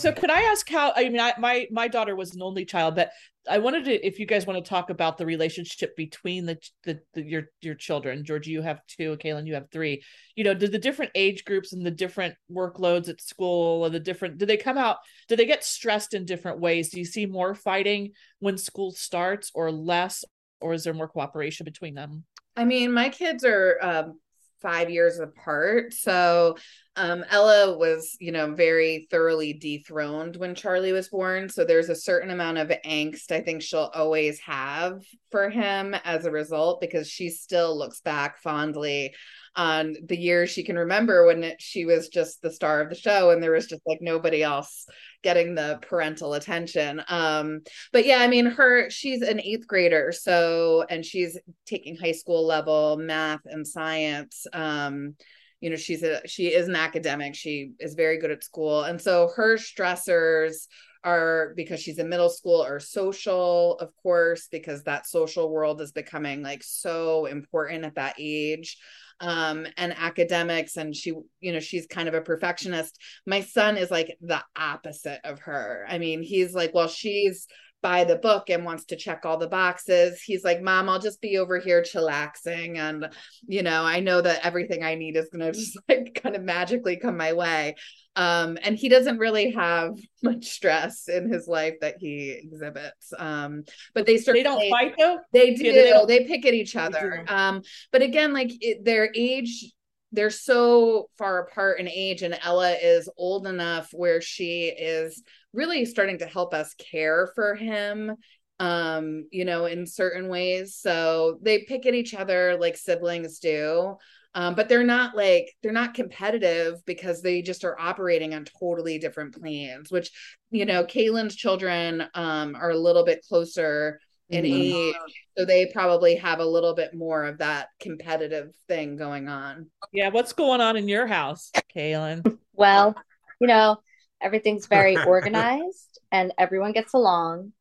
So 0.03 0.11
could 0.11 0.29
I 0.29 0.41
ask 0.41 0.67
how 0.67 0.91
I 0.97 1.07
mean 1.07 1.21
I 1.21 1.33
my 1.39 1.65
my 1.71 1.87
daughter 1.87 2.13
was 2.13 2.35
an 2.35 2.41
only 2.41 2.65
child, 2.65 2.93
but 2.93 3.11
I 3.49 3.59
wanted 3.59 3.85
to 3.85 4.05
if 4.05 4.19
you 4.19 4.25
guys 4.25 4.45
want 4.45 4.61
to 4.61 4.69
talk 4.69 4.89
about 4.89 5.17
the 5.17 5.25
relationship 5.25 5.95
between 5.95 6.45
the, 6.45 6.57
the, 6.83 6.99
the 7.13 7.23
your 7.23 7.43
your 7.61 7.75
children. 7.75 8.25
Georgie, 8.25 8.51
you 8.51 8.61
have 8.61 8.81
two, 8.85 9.15
Cailin, 9.15 9.47
you 9.47 9.53
have 9.53 9.71
three. 9.71 10.03
You 10.35 10.43
know, 10.43 10.53
did 10.53 10.73
the 10.73 10.77
different 10.77 11.13
age 11.15 11.45
groups 11.45 11.71
and 11.71 11.85
the 11.85 11.91
different 11.91 12.35
workloads 12.51 13.07
at 13.07 13.21
school 13.21 13.85
and 13.85 13.95
the 13.95 13.99
different 14.01 14.39
do 14.39 14.45
they 14.45 14.57
come 14.57 14.77
out, 14.77 14.97
Do 15.29 15.37
they 15.37 15.45
get 15.45 15.63
stressed 15.63 16.13
in 16.13 16.25
different 16.25 16.59
ways? 16.59 16.89
Do 16.89 16.99
you 16.99 17.05
see 17.05 17.25
more 17.25 17.55
fighting 17.55 18.11
when 18.39 18.57
school 18.57 18.91
starts 18.91 19.51
or 19.55 19.71
less, 19.71 20.25
or 20.59 20.73
is 20.73 20.83
there 20.83 20.93
more 20.93 21.07
cooperation 21.07 21.63
between 21.63 21.93
them? 21.93 22.25
I 22.57 22.65
mean, 22.65 22.91
my 22.91 23.07
kids 23.07 23.45
are 23.45 23.79
um, 23.81 24.19
five 24.63 24.89
years 24.89 25.19
apart. 25.19 25.93
So 25.93 26.57
um, 26.95 27.23
Ella 27.29 27.77
was, 27.77 28.17
you 28.19 28.31
know, 28.31 28.55
very 28.55 29.07
thoroughly 29.11 29.53
dethroned 29.53 30.37
when 30.37 30.55
Charlie 30.55 30.93
was 30.93 31.09
born. 31.09 31.49
So 31.49 31.65
there's 31.65 31.89
a 31.89 31.95
certain 31.95 32.31
amount 32.31 32.57
of 32.57 32.71
angst 32.85 33.31
I 33.31 33.41
think 33.41 33.61
she'll 33.61 33.91
always 33.93 34.39
have 34.39 35.03
for 35.29 35.49
him 35.49 35.95
as 36.03 36.25
a 36.25 36.31
result, 36.31 36.81
because 36.81 37.07
she 37.07 37.29
still 37.29 37.77
looks 37.77 38.01
back 38.01 38.39
fondly 38.41 39.13
on 39.55 39.95
the 40.05 40.17
years 40.17 40.49
she 40.49 40.63
can 40.63 40.77
remember 40.77 41.25
when 41.25 41.43
it, 41.43 41.61
she 41.61 41.85
was 41.85 42.09
just 42.09 42.41
the 42.41 42.51
star 42.51 42.81
of 42.81 42.89
the 42.89 42.95
show 42.95 43.29
and 43.29 43.41
there 43.41 43.51
was 43.51 43.67
just 43.67 43.81
like 43.85 43.99
nobody 44.01 44.41
else 44.41 44.87
getting 45.21 45.55
the 45.55 45.79
parental 45.81 46.33
attention. 46.33 47.01
Um, 47.07 47.61
but 47.91 48.05
yeah, 48.05 48.17
I 48.17 48.27
mean, 48.27 48.45
her, 48.45 48.89
she's 48.89 49.21
an 49.21 49.39
eighth 49.39 49.67
grader. 49.67 50.11
So, 50.11 50.85
and 50.89 51.05
she's 51.05 51.37
taking 51.65 51.95
high 51.95 52.11
school 52.11 52.45
level 52.45 52.97
math 52.97 53.41
and 53.45 53.65
science. 53.65 54.45
Um, 54.53 55.15
you 55.63 55.69
know 55.69 55.77
she's 55.77 56.03
a 56.03 56.19
she 56.27 56.47
is 56.47 56.67
an 56.67 56.75
academic 56.75 57.33
she 57.33 57.71
is 57.79 57.93
very 57.93 58.17
good 58.17 58.31
at 58.31 58.43
school 58.43 58.83
and 58.83 58.99
so 58.99 59.31
her 59.33 59.55
stressors 59.55 60.67
are 61.05 61.53
because 61.55 61.79
she's 61.79 61.99
in 61.99 62.09
middle 62.09 62.29
school 62.29 62.61
or 62.61 62.81
social 62.81 63.77
of 63.79 63.89
course 63.95 64.49
because 64.51 64.83
that 64.83 65.07
social 65.07 65.49
world 65.49 65.79
is 65.79 65.93
becoming 65.93 66.43
like 66.43 66.61
so 66.61 67.27
important 67.27 67.85
at 67.85 67.95
that 67.95 68.15
age 68.19 68.77
um 69.19 69.67
and 69.77 69.93
academics 69.97 70.77
and 70.77 70.95
she 70.95 71.13
you 71.39 71.51
know 71.51 71.59
she's 71.59 71.87
kind 71.87 72.07
of 72.07 72.13
a 72.13 72.21
perfectionist. 72.21 72.97
My 73.25 73.41
son 73.41 73.77
is 73.77 73.91
like 73.91 74.17
the 74.21 74.43
opposite 74.57 75.19
of 75.23 75.39
her. 75.39 75.85
I 75.87 75.97
mean 75.97 76.21
he's 76.21 76.53
like 76.53 76.73
well 76.73 76.87
she's 76.87 77.47
by 77.83 78.05
the 78.05 78.15
book 78.15 78.49
and 78.49 78.65
wants 78.65 78.85
to 78.85 78.95
check 78.95 79.25
all 79.25 79.37
the 79.37 79.47
boxes. 79.47 80.21
He's 80.21 80.43
like, 80.43 80.61
Mom, 80.61 80.89
I'll 80.89 80.99
just 80.99 81.21
be 81.21 81.37
over 81.37 81.59
here 81.59 81.83
chillaxing. 81.83 82.77
And, 82.77 83.09
you 83.45 83.61
know, 83.61 83.83
I 83.83 83.99
know 83.99 84.21
that 84.21 84.43
everything 84.43 84.83
I 84.83 84.95
need 84.95 85.17
is 85.17 85.29
going 85.29 85.45
to 85.51 85.51
just 85.51 85.77
like 85.87 86.19
kind 86.23 86.35
of 86.35 86.41
magically 86.41 86.97
come 86.97 87.17
my 87.17 87.33
way. 87.33 87.75
Um, 88.15 88.57
and 88.61 88.75
he 88.75 88.89
doesn't 88.89 89.17
really 89.17 89.51
have 89.51 89.97
much 90.23 90.45
stress 90.45 91.07
in 91.09 91.31
his 91.31 91.47
life 91.47 91.75
that 91.81 91.97
he 91.99 92.31
exhibits. 92.31 93.13
Um, 93.17 93.65
but 93.93 94.05
they 94.05 94.17
start, 94.17 94.37
they 94.37 94.43
don't 94.43 94.69
fight 94.69 94.95
though. 94.97 95.19
They 95.33 95.53
do. 95.53 95.65
Yeah, 95.65 96.05
they, 96.07 96.19
they, 96.19 96.25
pick 96.25 96.45
at 96.45 96.53
each 96.53 96.75
other. 96.75 97.25
Um, 97.27 97.63
but 97.91 98.01
again, 98.01 98.33
like 98.33 98.51
it, 98.61 98.85
their 98.85 99.11
age, 99.13 99.71
they're 100.13 100.29
so 100.29 101.09
far 101.17 101.39
apart 101.39 101.79
in 101.79 101.87
age, 101.87 102.21
and 102.21 102.37
Ella 102.41 102.71
is 102.73 103.09
old 103.17 103.45
enough 103.45 103.89
where 103.91 104.21
she 104.21 104.67
is 104.67 105.21
really 105.51 105.85
starting 105.85 106.19
to 106.19 106.25
help 106.25 106.53
us 106.53 106.73
care 106.75 107.29
for 107.35 107.55
him 107.55 108.15
um 108.59 109.25
you 109.31 109.45
know 109.45 109.65
in 109.65 109.85
certain 109.85 110.29
ways. 110.29 110.75
So 110.75 111.39
they 111.41 111.63
pick 111.63 111.85
at 111.85 111.95
each 111.95 112.13
other 112.13 112.55
like 112.57 112.77
siblings 112.77 113.39
do 113.39 113.97
um, 114.35 114.55
but 114.55 114.67
they're 114.67 114.83
not 114.83 115.15
like 115.15 115.53
they're 115.61 115.71
not 115.71 115.93
competitive 115.93 116.83
because 116.85 117.21
they 117.21 117.41
just 117.41 117.63
are 117.63 117.79
operating 117.79 118.33
on 118.33 118.45
totally 118.59 118.97
different 118.97 119.39
planes 119.39 119.91
which 119.91 120.11
you 120.51 120.65
know 120.65 120.83
cailin's 120.83 121.35
children 121.35 122.03
um, 122.13 122.55
are 122.55 122.71
a 122.71 122.77
little 122.77 123.05
bit 123.05 123.25
closer 123.27 123.99
in 124.29 124.45
mm-hmm. 124.45 124.75
age 124.75 125.25
so 125.37 125.45
they 125.45 125.65
probably 125.67 126.15
have 126.15 126.39
a 126.39 126.45
little 126.45 126.73
bit 126.73 126.93
more 126.93 127.25
of 127.25 127.39
that 127.39 127.67
competitive 127.79 128.53
thing 128.67 128.95
going 128.95 129.27
on 129.27 129.67
yeah 129.91 130.09
what's 130.09 130.33
going 130.33 130.61
on 130.61 130.77
in 130.77 130.87
your 130.87 131.05
house 131.05 131.51
cailin 131.69 132.23
well 132.53 132.95
you 133.41 133.47
know 133.47 133.77
everything's 134.21 134.65
very 134.67 134.97
organized 135.05 135.99
and 136.11 136.33
everyone 136.37 136.71
gets 136.71 136.93
along 136.93 137.51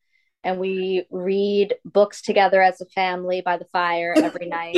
and 0.45 0.59
we 0.59 1.07
read 1.11 1.75
books 1.85 2.23
together 2.23 2.61
as 2.61 2.81
a 2.81 2.87
family 2.87 3.43
by 3.43 3.57
the 3.57 3.67
fire 3.67 4.15
every 4.17 4.47
night 4.47 4.77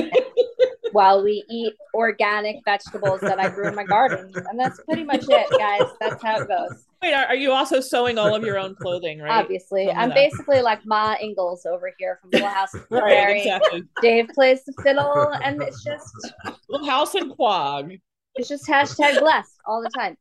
while 0.92 1.24
we 1.24 1.44
eat 1.50 1.74
organic 1.94 2.56
vegetables 2.64 3.20
that 3.20 3.40
I 3.40 3.48
grew 3.48 3.68
in 3.68 3.74
my 3.74 3.84
garden. 3.84 4.30
And 4.48 4.58
that's 4.58 4.80
pretty 4.84 5.04
much 5.04 5.24
it, 5.28 5.58
guys. 5.58 5.90
That's 6.00 6.22
how 6.22 6.40
it 6.40 6.48
goes. 6.48 6.84
Wait, 7.04 7.12
are 7.12 7.34
you 7.34 7.52
also 7.52 7.80
sewing 7.80 8.16
all 8.16 8.34
of 8.34 8.44
your 8.44 8.58
own 8.58 8.74
clothing, 8.74 9.20
right? 9.20 9.42
Obviously. 9.42 9.90
I'm 9.90 10.08
basically 10.08 10.62
like 10.62 10.86
Ma 10.86 11.16
Ingalls 11.22 11.66
over 11.66 11.92
here 11.98 12.18
from 12.18 12.30
Little 12.30 12.48
House 12.48 12.74
right, 12.90 13.36
exactly. 13.36 13.82
Dave 14.00 14.28
plays 14.28 14.64
the 14.64 14.72
fiddle 14.82 15.30
and 15.44 15.62
it's 15.62 15.84
just 15.84 16.32
Little 16.70 16.86
House 16.86 17.14
and 17.14 17.30
Quogue. 17.30 17.92
It's 18.36 18.48
just 18.48 18.66
hashtag 18.66 19.20
blessed 19.20 19.52
all 19.66 19.82
the 19.82 19.90
time. 19.90 20.16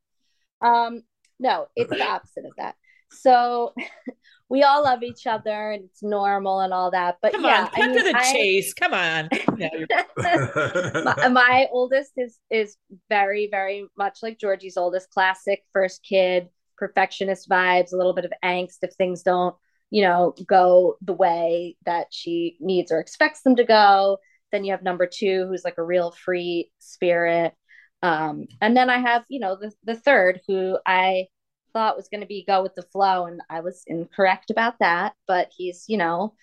Um, 0.61 1.03
no, 1.39 1.67
it's 1.77 1.89
the 1.89 2.05
opposite 2.05 2.43
of 2.43 2.51
that. 2.57 2.75
So 3.11 3.73
we 4.49 4.63
all 4.63 4.83
love 4.83 5.03
each 5.03 5.25
other 5.25 5.71
and 5.71 5.85
it's 5.85 6.03
normal 6.03 6.59
and 6.59 6.73
all 6.73 6.91
that. 6.91 7.19
But 7.21 7.31
come 7.31 7.45
yeah, 7.45 7.61
on, 7.61 7.67
cut 7.67 7.81
I 7.81 7.87
mean, 7.87 7.97
to 7.97 8.03
the 8.03 8.17
I, 8.17 8.33
chase. 8.33 8.73
Come 8.73 8.93
on. 8.93 9.29
my, 11.05 11.27
my 11.29 11.67
oldest 11.71 12.12
is 12.17 12.39
is 12.51 12.75
very, 13.08 13.47
very 13.49 13.88
much 13.97 14.19
like 14.21 14.38
Georgie's 14.38 14.75
oldest, 14.75 15.10
classic 15.12 15.63
first 15.71 16.03
kid, 16.03 16.49
perfectionist 16.77 17.49
vibes, 17.49 17.93
a 17.93 17.97
little 17.97 18.13
bit 18.13 18.25
of 18.25 18.33
angst 18.43 18.79
if 18.81 18.93
things 18.93 19.23
don't, 19.23 19.55
you 19.89 20.03
know, 20.03 20.33
go 20.47 20.97
the 21.01 21.13
way 21.13 21.77
that 21.86 22.07
she 22.12 22.57
needs 22.59 22.91
or 22.91 22.99
expects 22.99 23.41
them 23.41 23.55
to 23.55 23.63
go. 23.63 24.17
Then 24.51 24.63
you 24.63 24.71
have 24.71 24.83
number 24.83 25.07
two, 25.07 25.47
who's 25.47 25.63
like 25.63 25.77
a 25.77 25.83
real 25.83 26.12
free 26.12 26.71
spirit. 26.79 27.53
Um, 28.01 28.47
and 28.62 28.75
then 28.75 28.89
I 28.89 28.99
have, 28.99 29.23
you 29.29 29.39
know, 29.39 29.55
the, 29.55 29.71
the 29.83 29.95
third 29.95 30.41
who 30.47 30.77
I 30.86 31.27
thought 31.73 31.97
was 31.97 32.09
going 32.09 32.21
to 32.21 32.27
be 32.27 32.45
go 32.45 32.62
with 32.62 32.75
the 32.75 32.83
flow 32.83 33.25
and 33.25 33.41
I 33.49 33.62
was 33.62 33.83
incorrect 33.88 34.51
about 34.51 34.79
that, 34.79 35.13
but 35.27 35.49
he's, 35.55 35.86
you 35.88 35.97
know, 35.97 36.36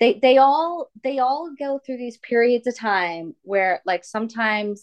they 0.00 0.18
they 0.20 0.38
all 0.38 0.90
they 1.02 1.18
all 1.18 1.52
go 1.58 1.78
through 1.78 1.96
these 1.96 2.18
periods 2.18 2.66
of 2.66 2.76
time 2.76 3.34
where 3.42 3.82
like 3.84 4.04
sometimes 4.04 4.82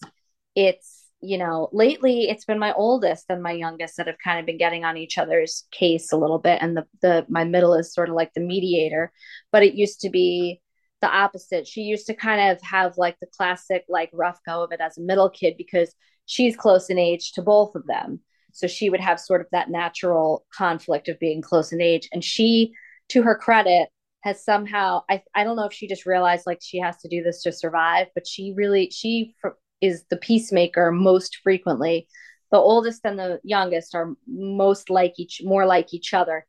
it's 0.56 1.05
you 1.26 1.38
know 1.38 1.70
lately 1.72 2.30
it's 2.30 2.46
been 2.46 2.60
my 2.60 2.74
oldest 2.74 3.26
and 3.30 3.44
my 3.44 3.52
youngest 3.52 3.98
that 3.98 4.08
have 4.08 4.18
kind 4.24 4.40
of 4.40 4.46
been 4.46 4.58
getting 4.58 4.86
on 4.86 4.98
each 4.98 5.18
other's 5.18 5.66
case 5.72 6.12
a 6.12 6.18
little 6.18 6.40
bit. 6.40 6.60
And 6.62 6.78
the 6.78 6.86
the 7.02 7.26
my 7.30 7.44
middle 7.44 7.74
is 7.74 7.94
sort 7.94 8.10
of 8.10 8.16
like 8.16 8.34
the 8.34 8.42
mediator 8.42 9.12
but 9.52 9.64
it 9.64 9.76
used 9.76 10.02
to 10.02 10.10
be 10.10 10.62
the 11.02 11.10
opposite. 11.10 11.68
She 11.68 11.82
used 11.82 12.08
to 12.08 12.16
kind 12.16 12.52
of 12.52 12.62
have 12.64 12.98
like 12.98 13.18
the 13.20 13.28
classic 13.28 13.86
like 13.90 14.10
rough 14.14 14.40
go 14.46 14.64
of 14.64 14.72
it 14.72 14.82
as 14.82 14.98
a 14.98 15.02
middle 15.02 15.30
kid 15.30 15.56
because 15.58 15.94
she's 16.26 16.56
close 16.56 16.90
in 16.90 16.98
age 16.98 17.34
to 17.34 17.42
both 17.42 17.76
of 17.76 17.86
them. 17.86 18.22
So 18.54 18.68
she 18.68 18.90
would 18.90 19.02
have 19.02 19.20
sort 19.20 19.42
of 19.42 19.48
that 19.52 19.70
natural 19.70 20.46
conflict 20.54 21.08
of 21.10 21.20
being 21.20 21.42
close 21.42 21.72
in 21.72 21.82
age. 21.82 22.08
And 22.12 22.24
she, 22.24 22.74
to 23.10 23.22
her 23.22 23.36
credit, 23.36 23.90
has 24.24 24.44
somehow, 24.44 25.04
I, 25.10 25.22
I 25.36 25.44
don't 25.44 25.58
know 25.58 25.66
if 25.66 25.74
she 25.74 25.88
just 25.88 26.06
realized 26.06 26.48
like 26.48 26.60
she 26.62 26.80
has 26.80 26.98
to 26.98 27.10
do 27.10 27.22
this 27.22 27.44
to 27.44 27.52
survive, 27.52 28.08
but 28.16 28.26
she 28.26 28.54
really, 28.56 28.90
she 28.90 29.36
is 29.82 30.06
the 30.10 30.18
peacemaker 30.18 30.92
most 30.92 31.38
frequently. 31.44 32.08
The 32.52 32.58
oldest 32.58 33.02
and 33.06 33.20
the 33.20 33.40
youngest 33.44 33.96
are 33.96 34.16
most 34.28 34.90
like 34.90 35.14
each, 35.18 35.42
more 35.44 35.66
like 35.66 35.94
each 35.94 36.14
other. 36.14 36.46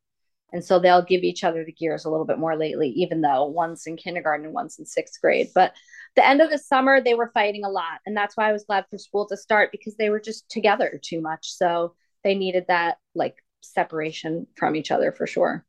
And 0.52 0.64
so 0.64 0.78
they'll 0.78 1.02
give 1.02 1.22
each 1.22 1.42
other 1.42 1.64
the 1.64 1.72
gears 1.72 2.04
a 2.04 2.10
little 2.10 2.26
bit 2.26 2.38
more 2.38 2.56
lately, 2.56 2.88
even 2.90 3.20
though 3.20 3.46
one's 3.46 3.86
in 3.86 3.96
kindergarten 3.96 4.46
and 4.46 4.54
one's 4.54 4.78
in 4.78 4.86
sixth 4.86 5.20
grade. 5.20 5.48
But 5.54 5.72
the 6.16 6.26
end 6.26 6.40
of 6.40 6.50
the 6.50 6.58
summer 6.58 7.00
they 7.00 7.14
were 7.14 7.30
fighting 7.32 7.64
a 7.64 7.70
lot 7.70 8.00
and 8.06 8.16
that's 8.16 8.36
why 8.36 8.48
i 8.48 8.52
was 8.52 8.64
glad 8.64 8.84
for 8.90 8.98
school 8.98 9.28
to 9.28 9.36
start 9.36 9.70
because 9.70 9.96
they 9.96 10.10
were 10.10 10.18
just 10.18 10.48
together 10.50 10.98
too 11.02 11.20
much 11.20 11.52
so 11.52 11.94
they 12.24 12.34
needed 12.34 12.64
that 12.66 12.96
like 13.14 13.36
separation 13.60 14.46
from 14.56 14.74
each 14.74 14.90
other 14.90 15.12
for 15.12 15.26
sure 15.26 15.64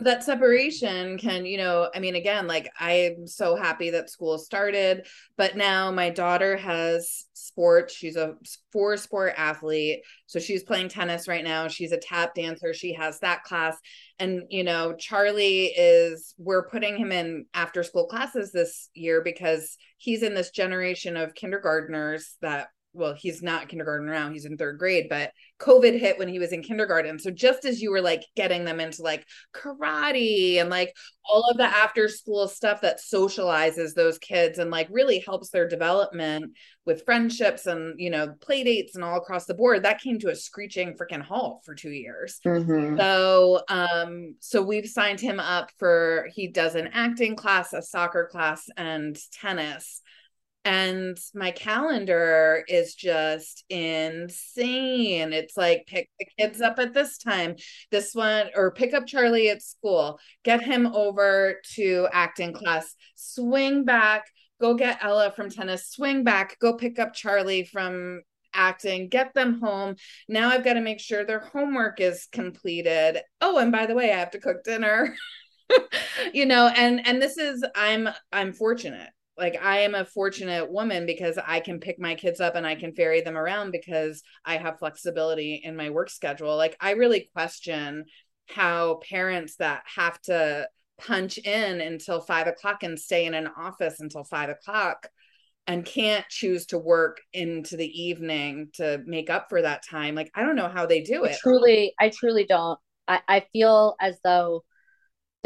that 0.00 0.22
separation 0.22 1.18
can 1.18 1.44
you 1.44 1.56
know 1.56 1.88
i 1.94 1.98
mean 1.98 2.14
again 2.14 2.46
like 2.46 2.70
i'm 2.80 3.26
so 3.26 3.56
happy 3.56 3.90
that 3.90 4.10
school 4.10 4.38
started 4.38 5.06
but 5.36 5.56
now 5.56 5.90
my 5.90 6.10
daughter 6.10 6.56
has 6.56 7.26
sports. 7.56 7.94
She's 7.94 8.16
a 8.16 8.34
four 8.70 8.98
sport 8.98 9.32
athlete. 9.36 10.02
So 10.26 10.38
she's 10.38 10.62
playing 10.62 10.90
tennis 10.90 11.26
right 11.26 11.42
now. 11.42 11.68
She's 11.68 11.92
a 11.92 11.96
tap 11.96 12.34
dancer. 12.34 12.74
She 12.74 12.92
has 12.92 13.18
that 13.20 13.44
class. 13.44 13.78
And 14.18 14.42
you 14.50 14.64
know 14.64 14.94
charlie 14.94 15.66
is 15.66 16.34
we're 16.38 16.68
putting 16.68 16.96
him 16.96 17.12
in 17.12 17.44
after 17.52 17.82
school 17.82 18.06
classes 18.06 18.50
this 18.50 18.88
year 18.94 19.20
because 19.22 19.76
he's 19.98 20.22
in 20.22 20.34
this 20.34 20.50
generation 20.50 21.18
of 21.18 21.34
kindergartners 21.34 22.36
that 22.40 22.68
well, 22.96 23.14
he's 23.14 23.42
not 23.42 23.68
kindergarten 23.68 24.06
now, 24.06 24.30
he's 24.30 24.46
in 24.46 24.56
third 24.56 24.78
grade, 24.78 25.06
but 25.08 25.32
COVID 25.60 25.98
hit 25.98 26.18
when 26.18 26.28
he 26.28 26.38
was 26.38 26.52
in 26.52 26.62
kindergarten. 26.62 27.18
So 27.18 27.30
just 27.30 27.64
as 27.64 27.80
you 27.80 27.90
were 27.90 28.00
like 28.00 28.24
getting 28.34 28.64
them 28.64 28.80
into 28.80 29.02
like 29.02 29.26
karate 29.54 30.60
and 30.60 30.70
like 30.70 30.94
all 31.28 31.48
of 31.50 31.56
the 31.56 31.64
after 31.64 32.08
school 32.08 32.48
stuff 32.48 32.80
that 32.80 33.00
socializes 33.00 33.94
those 33.94 34.18
kids 34.18 34.58
and 34.58 34.70
like 34.70 34.88
really 34.90 35.18
helps 35.18 35.50
their 35.50 35.68
development 35.68 36.52
with 36.84 37.04
friendships 37.04 37.66
and, 37.66 37.98
you 37.98 38.10
know, 38.10 38.34
play 38.40 38.62
dates 38.64 38.94
and 38.94 39.04
all 39.04 39.16
across 39.16 39.46
the 39.46 39.54
board, 39.54 39.84
that 39.84 40.00
came 40.00 40.18
to 40.18 40.30
a 40.30 40.36
screeching 40.36 40.94
freaking 40.94 41.22
halt 41.22 41.62
for 41.64 41.74
two 41.74 41.90
years. 41.90 42.38
Mm-hmm. 42.46 42.98
So, 42.98 43.62
um, 43.68 44.36
so 44.40 44.62
we've 44.62 44.88
signed 44.88 45.20
him 45.20 45.40
up 45.40 45.70
for, 45.78 46.28
he 46.32 46.48
does 46.48 46.74
an 46.74 46.90
acting 46.92 47.34
class, 47.34 47.72
a 47.72 47.82
soccer 47.82 48.28
class, 48.30 48.68
and 48.76 49.18
tennis 49.32 50.00
and 50.66 51.16
my 51.32 51.52
calendar 51.52 52.64
is 52.66 52.96
just 52.96 53.64
insane. 53.70 55.32
It's 55.32 55.56
like 55.56 55.86
pick 55.86 56.10
the 56.18 56.26
kids 56.36 56.60
up 56.60 56.80
at 56.80 56.92
this 56.92 57.18
time, 57.18 57.54
this 57.92 58.16
one, 58.16 58.48
or 58.56 58.72
pick 58.72 58.92
up 58.92 59.06
Charlie 59.06 59.48
at 59.48 59.62
school, 59.62 60.18
get 60.44 60.60
him 60.60 60.88
over 60.88 61.60
to 61.74 62.08
acting 62.12 62.52
class, 62.52 62.96
swing 63.14 63.84
back, 63.84 64.24
go 64.60 64.74
get 64.74 64.98
Ella 65.02 65.32
from 65.36 65.50
tennis, 65.50 65.88
swing 65.88 66.24
back, 66.24 66.58
go 66.58 66.74
pick 66.74 66.98
up 66.98 67.14
Charlie 67.14 67.62
from 67.62 68.22
acting, 68.52 69.08
get 69.08 69.34
them 69.34 69.60
home. 69.60 69.94
Now 70.28 70.48
I've 70.48 70.64
got 70.64 70.72
to 70.72 70.80
make 70.80 70.98
sure 70.98 71.24
their 71.24 71.38
homework 71.38 72.00
is 72.00 72.26
completed. 72.32 73.20
Oh, 73.40 73.58
and 73.58 73.70
by 73.70 73.86
the 73.86 73.94
way, 73.94 74.12
I 74.12 74.16
have 74.16 74.32
to 74.32 74.40
cook 74.40 74.64
dinner. 74.64 75.14
you 76.34 76.44
know, 76.44 76.66
and 76.74 77.06
and 77.06 77.22
this 77.22 77.38
is 77.38 77.64
I'm 77.76 78.08
I'm 78.32 78.52
fortunate 78.52 79.10
like 79.38 79.62
I 79.62 79.80
am 79.80 79.94
a 79.94 80.04
fortunate 80.04 80.70
woman 80.70 81.04
because 81.06 81.38
I 81.44 81.60
can 81.60 81.78
pick 81.78 81.98
my 81.98 82.14
kids 82.14 82.40
up 82.40 82.54
and 82.54 82.66
I 82.66 82.74
can 82.74 82.94
ferry 82.94 83.20
them 83.20 83.36
around 83.36 83.70
because 83.70 84.22
I 84.44 84.56
have 84.56 84.78
flexibility 84.78 85.60
in 85.62 85.76
my 85.76 85.90
work 85.90 86.10
schedule. 86.10 86.56
Like 86.56 86.76
I 86.80 86.92
really 86.92 87.28
question 87.34 88.04
how 88.48 89.00
parents 89.08 89.56
that 89.56 89.82
have 89.94 90.20
to 90.22 90.68
punch 90.98 91.38
in 91.38 91.80
until 91.80 92.20
five 92.20 92.46
o'clock 92.46 92.82
and 92.82 92.98
stay 92.98 93.26
in 93.26 93.34
an 93.34 93.48
office 93.58 94.00
until 94.00 94.24
five 94.24 94.48
o'clock 94.48 95.08
and 95.66 95.84
can't 95.84 96.26
choose 96.28 96.66
to 96.66 96.78
work 96.78 97.20
into 97.32 97.76
the 97.76 98.02
evening 98.02 98.68
to 98.74 99.02
make 99.04 99.28
up 99.28 99.48
for 99.50 99.60
that 99.60 99.84
time. 99.84 100.14
Like 100.14 100.30
i 100.34 100.42
don't 100.42 100.56
know 100.56 100.68
how 100.68 100.86
they 100.86 101.02
do 101.02 101.24
it. 101.24 101.32
I 101.32 101.38
truly 101.42 101.94
i 102.00 102.08
truly 102.08 102.46
don't. 102.46 102.78
I, 103.08 103.20
I 103.28 103.46
feel 103.52 103.96
as 104.00 104.18
though 104.24 104.64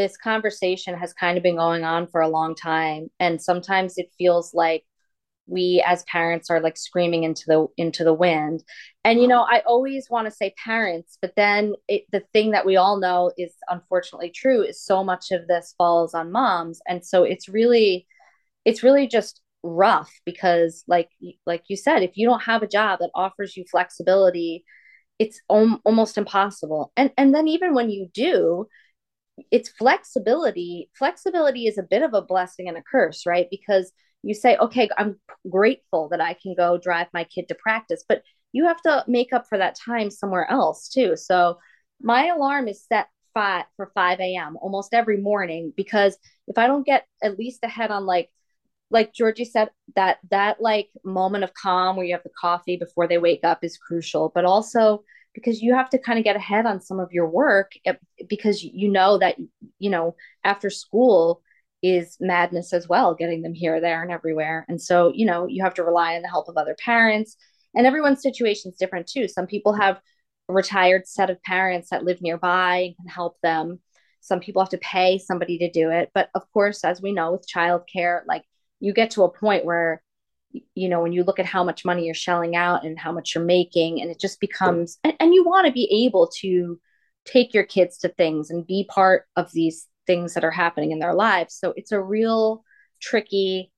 this 0.00 0.16
conversation 0.16 0.96
has 0.96 1.12
kind 1.12 1.36
of 1.36 1.42
been 1.42 1.56
going 1.56 1.84
on 1.84 2.06
for 2.06 2.22
a 2.22 2.28
long 2.28 2.54
time 2.54 3.10
and 3.20 3.40
sometimes 3.40 3.98
it 3.98 4.08
feels 4.16 4.54
like 4.54 4.82
we 5.46 5.84
as 5.86 6.04
parents 6.04 6.48
are 6.48 6.58
like 6.58 6.78
screaming 6.78 7.24
into 7.24 7.42
the 7.46 7.66
into 7.76 8.02
the 8.02 8.14
wind. 8.14 8.64
And 9.04 9.20
you 9.20 9.28
know 9.28 9.42
i 9.42 9.60
always 9.66 10.08
want 10.08 10.26
to 10.26 10.30
say 10.30 10.54
parents 10.64 11.18
but 11.20 11.34
then 11.36 11.74
it, 11.86 12.04
the 12.12 12.22
thing 12.32 12.52
that 12.52 12.64
we 12.64 12.76
all 12.76 12.98
know 12.98 13.30
is 13.36 13.52
unfortunately 13.68 14.30
true 14.30 14.62
is 14.62 14.82
so 14.82 15.04
much 15.04 15.32
of 15.32 15.46
this 15.46 15.74
falls 15.76 16.14
on 16.14 16.32
moms. 16.32 16.80
And 16.88 17.04
so 17.04 17.24
it's 17.24 17.46
really 17.46 18.06
it's 18.64 18.82
really 18.82 19.06
just 19.06 19.42
rough 19.62 20.10
because 20.24 20.82
like 20.88 21.10
like 21.44 21.64
you 21.68 21.76
said 21.76 22.02
if 22.02 22.16
you 22.16 22.26
don't 22.26 22.42
have 22.44 22.62
a 22.62 22.66
job 22.78 23.00
that 23.00 23.10
offers 23.14 23.54
you 23.54 23.64
flexibility 23.70 24.64
it's 25.20 25.38
om- 25.50 25.80
almost 25.84 26.16
impossible. 26.16 26.92
And 26.96 27.12
and 27.18 27.34
then 27.34 27.46
even 27.46 27.74
when 27.74 27.90
you 27.90 28.08
do 28.14 28.66
it's 29.50 29.68
flexibility. 29.68 30.90
Flexibility 30.96 31.66
is 31.66 31.78
a 31.78 31.82
bit 31.82 32.02
of 32.02 32.14
a 32.14 32.22
blessing 32.22 32.68
and 32.68 32.76
a 32.76 32.82
curse 32.82 33.26
right? 33.26 33.48
Because 33.50 33.92
you 34.22 34.34
say 34.34 34.54
okay 34.58 34.86
i'm 34.98 35.18
grateful 35.48 36.10
that 36.10 36.20
i 36.20 36.34
can 36.34 36.54
go 36.54 36.76
drive 36.76 37.06
my 37.14 37.24
kid 37.24 37.48
to 37.48 37.54
practice 37.54 38.04
but 38.06 38.22
you 38.52 38.66
have 38.66 38.80
to 38.82 39.04
make 39.06 39.32
up 39.32 39.46
for 39.48 39.58
that 39.58 39.76
time 39.76 40.10
somewhere 40.10 40.50
else 40.50 40.88
too. 40.88 41.16
So 41.16 41.58
my 42.00 42.26
alarm 42.26 42.68
is 42.68 42.84
set 42.84 43.08
five 43.34 43.64
for 43.76 43.90
5 43.94 44.20
a.m 44.20 44.56
almost 44.60 44.92
every 44.92 45.16
morning 45.16 45.72
because 45.76 46.16
if 46.48 46.58
i 46.58 46.66
don't 46.66 46.84
get 46.84 47.06
at 47.22 47.38
least 47.38 47.60
ahead 47.62 47.92
on 47.92 48.04
like 48.04 48.28
like 48.90 49.14
georgie 49.14 49.44
said 49.44 49.70
that 49.94 50.18
that 50.30 50.60
like 50.60 50.88
moment 51.04 51.44
of 51.44 51.54
calm 51.54 51.94
where 51.94 52.04
you 52.04 52.12
have 52.12 52.24
the 52.24 52.30
coffee 52.40 52.76
before 52.76 53.06
they 53.06 53.18
wake 53.18 53.44
up 53.44 53.62
is 53.62 53.78
crucial 53.78 54.32
but 54.34 54.44
also 54.44 55.04
because 55.34 55.62
you 55.62 55.74
have 55.74 55.90
to 55.90 55.98
kind 55.98 56.18
of 56.18 56.24
get 56.24 56.36
ahead 56.36 56.66
on 56.66 56.80
some 56.80 57.00
of 57.00 57.12
your 57.12 57.28
work 57.28 57.72
eh, 57.84 57.94
because 58.28 58.62
you 58.62 58.90
know 58.90 59.18
that 59.18 59.36
you 59.78 59.90
know 59.90 60.14
after 60.44 60.70
school 60.70 61.42
is 61.82 62.16
madness 62.20 62.72
as 62.72 62.88
well 62.88 63.14
getting 63.14 63.42
them 63.42 63.54
here 63.54 63.80
there 63.80 64.02
and 64.02 64.10
everywhere. 64.10 64.66
And 64.68 64.80
so 64.80 65.12
you 65.14 65.26
know 65.26 65.46
you 65.46 65.62
have 65.62 65.74
to 65.74 65.84
rely 65.84 66.16
on 66.16 66.22
the 66.22 66.28
help 66.28 66.48
of 66.48 66.56
other 66.56 66.76
parents. 66.84 67.36
And 67.74 67.86
everyone's 67.86 68.22
situation 68.22 68.70
is 68.72 68.78
different 68.78 69.06
too. 69.06 69.28
Some 69.28 69.46
people 69.46 69.74
have 69.74 70.00
a 70.48 70.52
retired 70.52 71.06
set 71.06 71.30
of 71.30 71.42
parents 71.42 71.90
that 71.90 72.04
live 72.04 72.20
nearby 72.20 72.78
and 72.78 72.96
can 72.96 73.06
help 73.06 73.36
them. 73.42 73.78
Some 74.20 74.40
people 74.40 74.60
have 74.60 74.70
to 74.70 74.78
pay 74.78 75.18
somebody 75.18 75.58
to 75.58 75.70
do 75.70 75.90
it. 75.90 76.10
But 76.12 76.30
of 76.34 76.50
course 76.52 76.84
as 76.84 77.00
we 77.00 77.12
know 77.12 77.32
with 77.32 77.48
childcare 77.48 78.22
like 78.26 78.44
you 78.80 78.92
get 78.92 79.12
to 79.12 79.24
a 79.24 79.30
point 79.30 79.64
where 79.64 80.02
you 80.74 80.88
know 80.88 81.00
when 81.00 81.12
you 81.12 81.22
look 81.22 81.38
at 81.38 81.46
how 81.46 81.62
much 81.62 81.84
money 81.84 82.04
you're 82.04 82.14
shelling 82.14 82.56
out 82.56 82.84
and 82.84 82.98
how 82.98 83.12
much 83.12 83.34
you're 83.34 83.44
making 83.44 84.00
and 84.00 84.10
it 84.10 84.18
just 84.18 84.40
becomes 84.40 84.98
and, 85.04 85.14
and 85.20 85.34
you 85.34 85.44
want 85.44 85.66
to 85.66 85.72
be 85.72 86.04
able 86.06 86.28
to 86.40 86.78
take 87.24 87.54
your 87.54 87.64
kids 87.64 87.98
to 87.98 88.08
things 88.08 88.50
and 88.50 88.66
be 88.66 88.88
part 88.88 89.26
of 89.36 89.52
these 89.52 89.86
things 90.06 90.34
that 90.34 90.44
are 90.44 90.50
happening 90.50 90.90
in 90.90 90.98
their 90.98 91.14
lives. 91.14 91.54
So 91.54 91.74
it's 91.76 91.92
a 91.92 92.00
real 92.00 92.64
tricky 93.00 93.70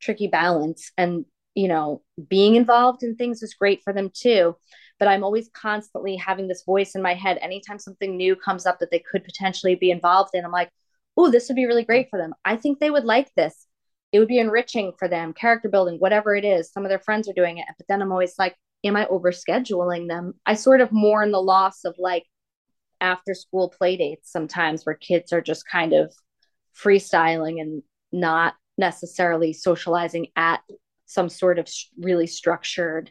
tricky 0.00 0.26
balance. 0.26 0.90
And 0.96 1.26
you 1.54 1.68
know 1.68 2.02
being 2.28 2.54
involved 2.54 3.02
in 3.02 3.16
things 3.16 3.42
is 3.42 3.54
great 3.54 3.82
for 3.82 3.92
them 3.92 4.08
too 4.14 4.56
but 5.00 5.08
i'm 5.08 5.24
always 5.24 5.50
constantly 5.52 6.14
having 6.14 6.46
this 6.46 6.62
voice 6.64 6.94
in 6.94 7.02
my 7.02 7.14
head. 7.14 7.38
Anytime 7.40 7.78
something 7.78 8.16
new 8.16 8.36
comes 8.36 8.66
up 8.66 8.78
that 8.78 8.90
they 8.92 9.00
could 9.00 9.24
potentially 9.24 9.74
be 9.74 9.90
involved 9.90 10.30
in 10.34 10.44
i'm 10.44 10.52
like 10.52 10.70
oh 11.16 11.30
this 11.30 11.48
would 11.48 11.56
be 11.56 11.66
really 11.66 11.84
great 11.84 12.08
for 12.08 12.18
them. 12.18 12.34
I 12.44 12.56
think 12.56 12.78
they 12.78 12.90
would 12.90 13.04
like 13.04 13.34
this 13.34 13.66
it 14.12 14.18
would 14.18 14.28
be 14.28 14.38
enriching 14.38 14.92
for 14.98 15.08
them, 15.08 15.32
character 15.32 15.68
building, 15.68 15.98
whatever 15.98 16.34
it 16.34 16.44
is. 16.44 16.70
Some 16.72 16.84
of 16.84 16.88
their 16.88 16.98
friends 16.98 17.28
are 17.28 17.34
doing 17.34 17.58
it. 17.58 17.66
But 17.76 17.86
then 17.88 18.02
I'm 18.02 18.12
always 18.12 18.34
like, 18.38 18.56
am 18.84 18.96
I 18.96 19.06
overscheduling 19.06 20.08
them? 20.08 20.34
I 20.46 20.54
sort 20.54 20.80
of 20.80 20.92
mourn 20.92 21.30
the 21.30 21.40
loss 21.40 21.84
of 21.84 21.94
like 21.98 22.24
after 23.00 23.34
school 23.34 23.72
play 23.76 23.96
dates 23.96 24.30
sometimes 24.30 24.84
where 24.84 24.94
kids 24.94 25.32
are 25.32 25.40
just 25.40 25.66
kind 25.66 25.92
of 25.92 26.12
freestyling 26.76 27.60
and 27.60 27.82
not 28.12 28.54
necessarily 28.76 29.52
socializing 29.52 30.26
at 30.36 30.60
some 31.06 31.28
sort 31.28 31.58
of 31.58 31.68
really 31.98 32.26
structured 32.26 33.10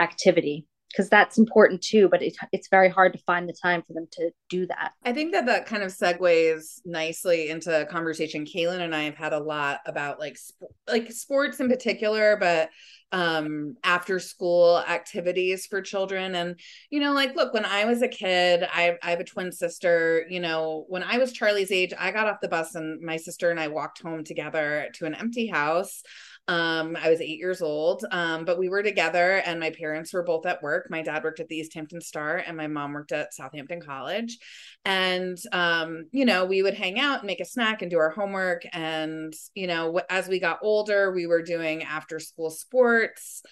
activity 0.00 0.66
because 0.90 1.08
that's 1.08 1.38
important 1.38 1.82
too 1.82 2.08
but 2.08 2.22
it, 2.22 2.34
it's 2.52 2.68
very 2.68 2.88
hard 2.88 3.12
to 3.12 3.18
find 3.20 3.48
the 3.48 3.56
time 3.62 3.82
for 3.82 3.92
them 3.92 4.06
to 4.12 4.30
do 4.48 4.66
that. 4.66 4.92
I 5.04 5.12
think 5.12 5.32
that 5.32 5.46
that 5.46 5.66
kind 5.66 5.82
of 5.82 5.90
segues 5.90 6.80
nicely 6.84 7.50
into 7.50 7.82
a 7.82 7.86
conversation 7.86 8.44
cailin 8.44 8.80
and 8.80 8.94
i 8.94 9.02
have 9.02 9.16
had 9.16 9.32
a 9.32 9.38
lot 9.38 9.80
about 9.86 10.18
like 10.18 10.36
sp- 10.38 10.72
like 10.88 11.10
sports 11.12 11.60
in 11.60 11.68
particular 11.68 12.36
but 12.36 12.70
um 13.12 13.76
after 13.84 14.18
school 14.18 14.78
activities 14.78 15.66
for 15.66 15.80
children. 15.80 16.34
And 16.34 16.58
you 16.90 17.00
know 17.00 17.12
like 17.12 17.36
look 17.36 17.54
when 17.54 17.64
i 17.64 17.84
was 17.84 18.02
a 18.02 18.08
kid 18.08 18.66
I, 18.72 18.96
I 19.02 19.10
have 19.10 19.20
a 19.20 19.24
twin 19.24 19.52
sister 19.52 20.24
you 20.28 20.40
know 20.40 20.84
when 20.88 21.02
i 21.02 21.18
was 21.18 21.32
charlie's 21.32 21.70
age 21.70 21.92
i 21.98 22.10
got 22.10 22.26
off 22.26 22.40
the 22.40 22.48
bus 22.48 22.74
and 22.74 23.00
my 23.00 23.16
sister 23.16 23.50
and 23.50 23.60
i 23.60 23.68
walked 23.68 24.02
home 24.02 24.24
together 24.24 24.88
to 24.94 25.06
an 25.06 25.14
empty 25.14 25.46
house 25.46 26.02
um, 26.48 26.96
I 27.00 27.10
was 27.10 27.20
eight 27.20 27.38
years 27.38 27.60
old, 27.60 28.04
um, 28.12 28.44
but 28.44 28.58
we 28.58 28.68
were 28.68 28.82
together, 28.82 29.42
and 29.44 29.58
my 29.58 29.70
parents 29.70 30.12
were 30.12 30.22
both 30.22 30.46
at 30.46 30.62
work. 30.62 30.86
My 30.90 31.02
dad 31.02 31.24
worked 31.24 31.40
at 31.40 31.48
the 31.48 31.56
East 31.56 31.74
Hampton 31.74 32.00
Star, 32.00 32.36
and 32.36 32.56
my 32.56 32.68
mom 32.68 32.92
worked 32.92 33.10
at 33.10 33.34
Southampton 33.34 33.80
College. 33.80 34.38
And 34.84 35.36
um, 35.50 36.04
you 36.12 36.24
know, 36.24 36.44
we 36.44 36.62
would 36.62 36.74
hang 36.74 37.00
out 37.00 37.18
and 37.18 37.26
make 37.26 37.40
a 37.40 37.44
snack 37.44 37.82
and 37.82 37.90
do 37.90 37.98
our 37.98 38.10
homework. 38.10 38.62
And 38.72 39.34
you 39.54 39.66
know, 39.66 40.00
as 40.08 40.28
we 40.28 40.38
got 40.38 40.60
older, 40.62 41.12
we 41.12 41.26
were 41.26 41.42
doing 41.42 41.82
after 41.82 42.20
school 42.20 42.50
sports. 42.50 43.42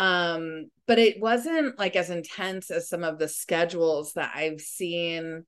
Um, 0.00 0.70
but 0.86 0.98
it 0.98 1.20
wasn't 1.20 1.78
like 1.78 1.94
as 1.94 2.10
intense 2.10 2.70
as 2.70 2.88
some 2.88 3.04
of 3.04 3.18
the 3.18 3.28
schedules 3.28 4.14
that 4.14 4.32
I've 4.34 4.60
seen 4.60 5.44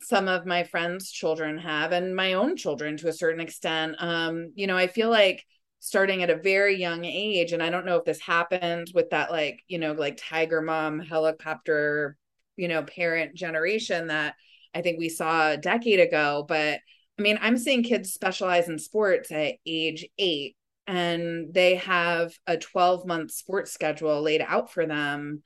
some 0.00 0.28
of 0.28 0.46
my 0.46 0.62
friends' 0.64 1.10
children 1.10 1.58
have, 1.58 1.92
and 1.92 2.14
my 2.14 2.34
own 2.34 2.56
children 2.56 2.96
to 2.98 3.08
a 3.08 3.12
certain 3.12 3.40
extent. 3.40 3.96
Um, 3.98 4.52
you 4.54 4.66
know, 4.66 4.76
I 4.76 4.86
feel 4.86 5.10
like 5.10 5.44
starting 5.80 6.22
at 6.22 6.30
a 6.30 6.36
very 6.36 6.76
young 6.76 7.04
age 7.04 7.52
and 7.52 7.62
i 7.62 7.70
don't 7.70 7.86
know 7.86 7.96
if 7.96 8.04
this 8.04 8.20
happened 8.20 8.90
with 8.94 9.10
that 9.10 9.30
like 9.30 9.60
you 9.68 9.78
know 9.78 9.92
like 9.92 10.18
tiger 10.20 10.60
mom 10.60 10.98
helicopter 10.98 12.16
you 12.56 12.68
know 12.68 12.82
parent 12.82 13.34
generation 13.34 14.08
that 14.08 14.34
i 14.74 14.82
think 14.82 14.98
we 14.98 15.08
saw 15.08 15.50
a 15.50 15.56
decade 15.56 16.00
ago 16.00 16.44
but 16.48 16.80
i 17.18 17.22
mean 17.22 17.38
i'm 17.40 17.56
seeing 17.56 17.82
kids 17.82 18.12
specialize 18.12 18.68
in 18.68 18.78
sports 18.78 19.30
at 19.30 19.54
age 19.66 20.06
8 20.18 20.56
and 20.86 21.52
they 21.52 21.76
have 21.76 22.32
a 22.46 22.56
12 22.56 23.06
month 23.06 23.30
sports 23.30 23.72
schedule 23.72 24.20
laid 24.22 24.40
out 24.40 24.72
for 24.72 24.86
them 24.86 25.42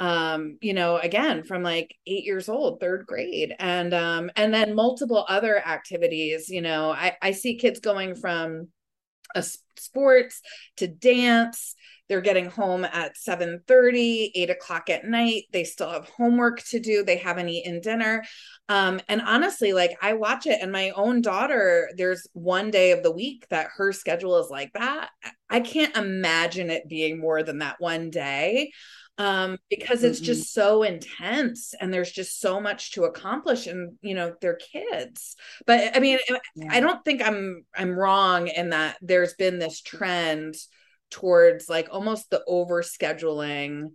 um 0.00 0.56
you 0.62 0.72
know 0.72 0.96
again 0.96 1.42
from 1.42 1.62
like 1.62 1.94
8 2.06 2.24
years 2.24 2.48
old 2.48 2.80
third 2.80 3.04
grade 3.06 3.54
and 3.58 3.92
um 3.92 4.30
and 4.36 4.54
then 4.54 4.74
multiple 4.74 5.26
other 5.28 5.58
activities 5.58 6.48
you 6.48 6.62
know 6.62 6.90
i 6.90 7.16
i 7.20 7.32
see 7.32 7.56
kids 7.56 7.80
going 7.80 8.14
from 8.14 8.68
a 9.34 9.44
sports 9.76 10.42
to 10.76 10.88
dance. 10.88 11.74
They're 12.08 12.20
getting 12.22 12.48
home 12.48 12.84
at 12.84 13.16
7 13.16 13.62
30 13.68 14.32
8 14.34 14.50
o'clock 14.50 14.90
at 14.90 15.04
night. 15.04 15.44
They 15.52 15.64
still 15.64 15.90
have 15.90 16.08
homework 16.08 16.62
to 16.68 16.80
do. 16.80 17.04
They 17.04 17.18
haven't 17.18 17.50
eaten 17.50 17.80
dinner. 17.80 18.24
Um, 18.70 19.00
and 19.08 19.22
honestly 19.22 19.72
like 19.72 19.96
i 20.02 20.12
watch 20.12 20.46
it 20.46 20.58
and 20.60 20.70
my 20.70 20.90
own 20.90 21.22
daughter 21.22 21.88
there's 21.96 22.26
one 22.34 22.70
day 22.70 22.90
of 22.90 23.02
the 23.02 23.10
week 23.10 23.46
that 23.48 23.68
her 23.76 23.92
schedule 23.92 24.38
is 24.38 24.50
like 24.50 24.72
that. 24.74 25.10
I 25.50 25.60
can't 25.60 25.96
imagine 25.96 26.70
it 26.70 26.88
being 26.88 27.18
more 27.18 27.42
than 27.42 27.58
that 27.58 27.76
one 27.78 28.10
day 28.10 28.72
um, 29.18 29.58
because 29.68 30.04
it's 30.04 30.18
mm-hmm. 30.18 30.26
just 30.26 30.54
so 30.54 30.84
intense 30.84 31.74
and 31.80 31.92
there's 31.92 32.12
just 32.12 32.40
so 32.40 32.60
much 32.60 32.92
to 32.92 33.04
accomplish 33.04 33.66
and 33.66 33.94
you 34.00 34.14
know 34.14 34.34
they're 34.40 34.58
kids 34.72 35.36
but 35.66 35.96
i 35.96 36.00
mean 36.00 36.18
yeah. 36.54 36.68
i 36.70 36.80
don't 36.80 37.04
think 37.04 37.20
i'm 37.22 37.64
i'm 37.76 37.98
wrong 37.98 38.48
in 38.48 38.70
that 38.70 38.96
there's 39.02 39.34
been 39.34 39.58
this 39.58 39.80
trend 39.80 40.54
towards 41.10 41.68
like 41.68 41.88
almost 41.90 42.30
the 42.30 42.42
over 42.46 42.82
scheduling 42.82 43.90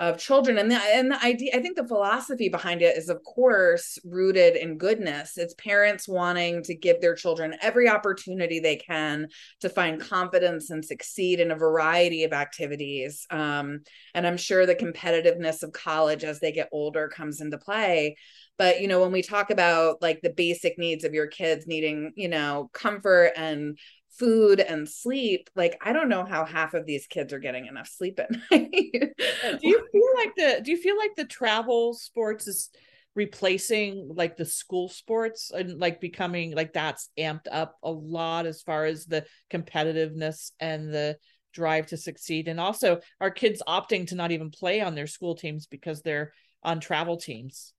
of 0.00 0.16
children 0.16 0.58
and 0.58 0.70
the 0.70 0.76
and 0.76 1.10
the 1.10 1.24
idea 1.24 1.50
i 1.54 1.60
think 1.60 1.76
the 1.76 1.86
philosophy 1.86 2.48
behind 2.48 2.82
it 2.82 2.96
is 2.96 3.08
of 3.08 3.22
course 3.24 3.98
rooted 4.04 4.54
in 4.54 4.78
goodness. 4.78 5.36
It's 5.36 5.54
parents 5.54 6.08
wanting 6.08 6.62
to 6.64 6.74
give 6.74 7.00
their 7.00 7.14
children 7.14 7.56
every 7.60 7.88
opportunity 7.88 8.60
they 8.60 8.76
can 8.76 9.28
to 9.60 9.68
find 9.68 10.00
confidence 10.00 10.70
and 10.70 10.84
succeed 10.84 11.40
in 11.40 11.50
a 11.50 11.56
variety 11.56 12.24
of 12.24 12.32
activities 12.32 13.26
um, 13.30 13.80
and 14.14 14.26
i'm 14.26 14.36
sure 14.36 14.66
the 14.66 14.74
competitiveness 14.74 15.62
of 15.62 15.72
college 15.72 16.24
as 16.24 16.40
they 16.40 16.52
get 16.52 16.68
older 16.72 17.08
comes 17.08 17.40
into 17.40 17.58
play. 17.58 18.16
But 18.56 18.80
you 18.80 18.88
know 18.88 19.00
when 19.00 19.12
we 19.12 19.22
talk 19.22 19.50
about 19.50 20.02
like 20.02 20.20
the 20.20 20.30
basic 20.30 20.78
needs 20.78 21.04
of 21.04 21.14
your 21.14 21.26
kids 21.26 21.66
needing 21.66 22.12
you 22.16 22.28
know 22.28 22.70
comfort 22.72 23.32
and 23.36 23.78
food 24.18 24.60
and 24.60 24.88
sleep 24.88 25.48
like 25.54 25.78
i 25.82 25.92
don't 25.92 26.08
know 26.08 26.24
how 26.24 26.44
half 26.44 26.74
of 26.74 26.86
these 26.86 27.06
kids 27.06 27.32
are 27.32 27.38
getting 27.38 27.66
enough 27.66 27.88
sleep 27.88 28.18
at 28.18 28.30
night. 28.50 28.80
Do 28.80 29.68
you 29.68 29.86
feel 29.92 30.10
like 30.16 30.34
the 30.36 30.60
do 30.62 30.70
you 30.70 30.76
feel 30.76 30.96
like 30.96 31.14
the 31.16 31.24
travel 31.24 31.94
sports 31.94 32.46
is 32.48 32.70
replacing 33.14 34.08
like 34.14 34.36
the 34.36 34.44
school 34.44 34.88
sports 34.88 35.50
and 35.50 35.80
like 35.80 36.00
becoming 36.00 36.54
like 36.54 36.72
that's 36.72 37.10
amped 37.18 37.48
up 37.50 37.76
a 37.82 37.90
lot 37.90 38.46
as 38.46 38.62
far 38.62 38.84
as 38.84 39.06
the 39.06 39.24
competitiveness 39.50 40.52
and 40.60 40.94
the 40.94 41.16
drive 41.52 41.86
to 41.86 41.96
succeed? 41.96 42.48
And 42.48 42.60
also 42.60 43.00
our 43.20 43.30
kids 43.30 43.62
opting 43.66 44.06
to 44.08 44.14
not 44.14 44.30
even 44.30 44.50
play 44.50 44.80
on 44.80 44.94
their 44.94 45.08
school 45.08 45.34
teams 45.34 45.66
because 45.66 46.02
they're 46.02 46.32
on 46.62 46.80
travel 46.80 47.16
teams? 47.16 47.72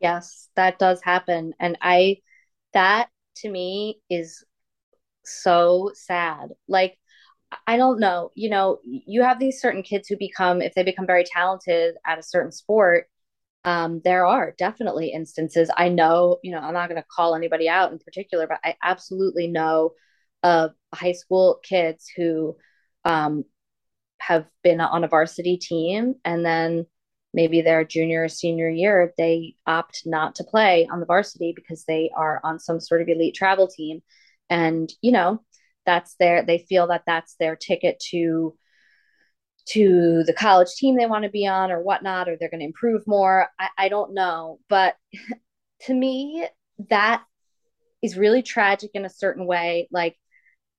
Yes 0.00 0.48
that 0.56 0.78
does 0.78 1.00
happen. 1.02 1.54
And 1.60 1.78
i 1.80 2.16
that 2.72 3.08
to 3.36 3.48
me 3.48 4.00
is 4.10 4.44
so 5.24 5.90
sad 5.94 6.50
like 6.68 6.98
I 7.66 7.76
don't 7.76 8.00
know. 8.00 8.30
You 8.34 8.48
know, 8.48 8.78
you 8.84 9.22
have 9.22 9.38
these 9.38 9.60
certain 9.60 9.82
kids 9.82 10.08
who 10.08 10.16
become, 10.16 10.62
if 10.62 10.74
they 10.74 10.82
become 10.82 11.06
very 11.06 11.24
talented 11.24 11.96
at 12.06 12.18
a 12.18 12.22
certain 12.22 12.50
sport, 12.50 13.08
um, 13.64 14.00
there 14.04 14.26
are 14.26 14.54
definitely 14.58 15.08
instances. 15.12 15.70
I 15.76 15.88
know, 15.88 16.38
you 16.42 16.52
know, 16.52 16.58
I'm 16.58 16.74
not 16.74 16.88
going 16.88 17.00
to 17.00 17.06
call 17.14 17.34
anybody 17.34 17.68
out 17.68 17.92
in 17.92 17.98
particular, 17.98 18.46
but 18.46 18.58
I 18.64 18.76
absolutely 18.82 19.48
know 19.48 19.92
of 20.42 20.72
high 20.94 21.12
school 21.12 21.60
kids 21.62 22.10
who 22.16 22.56
um, 23.04 23.44
have 24.18 24.46
been 24.64 24.80
on 24.80 25.04
a 25.04 25.08
varsity 25.08 25.58
team 25.58 26.14
and 26.24 26.44
then 26.44 26.86
maybe 27.34 27.62
their 27.62 27.84
junior 27.84 28.24
or 28.24 28.28
senior 28.28 28.68
year, 28.68 29.12
they 29.16 29.54
opt 29.66 30.02
not 30.04 30.34
to 30.36 30.44
play 30.44 30.88
on 30.90 31.00
the 31.00 31.06
varsity 31.06 31.52
because 31.54 31.84
they 31.84 32.10
are 32.16 32.40
on 32.44 32.58
some 32.58 32.80
sort 32.80 33.00
of 33.00 33.08
elite 33.08 33.34
travel 33.34 33.68
team. 33.68 34.02
And, 34.50 34.92
you 35.00 35.12
know, 35.12 35.42
that's 35.86 36.14
their 36.16 36.44
they 36.44 36.58
feel 36.58 36.88
that 36.88 37.02
that's 37.06 37.34
their 37.36 37.56
ticket 37.56 38.00
to 38.10 38.56
to 39.64 40.24
the 40.26 40.32
college 40.32 40.74
team 40.76 40.96
they 40.96 41.06
want 41.06 41.24
to 41.24 41.30
be 41.30 41.46
on 41.46 41.70
or 41.70 41.80
whatnot 41.82 42.28
or 42.28 42.36
they're 42.36 42.50
going 42.50 42.60
to 42.60 42.66
improve 42.66 43.02
more. 43.06 43.48
I, 43.58 43.68
I 43.78 43.88
don't 43.88 44.14
know. 44.14 44.58
But 44.68 44.96
to 45.82 45.94
me 45.94 46.46
that 46.88 47.22
is 48.02 48.16
really 48.18 48.42
tragic 48.42 48.90
in 48.94 49.04
a 49.04 49.10
certain 49.10 49.46
way. 49.46 49.88
Like 49.90 50.16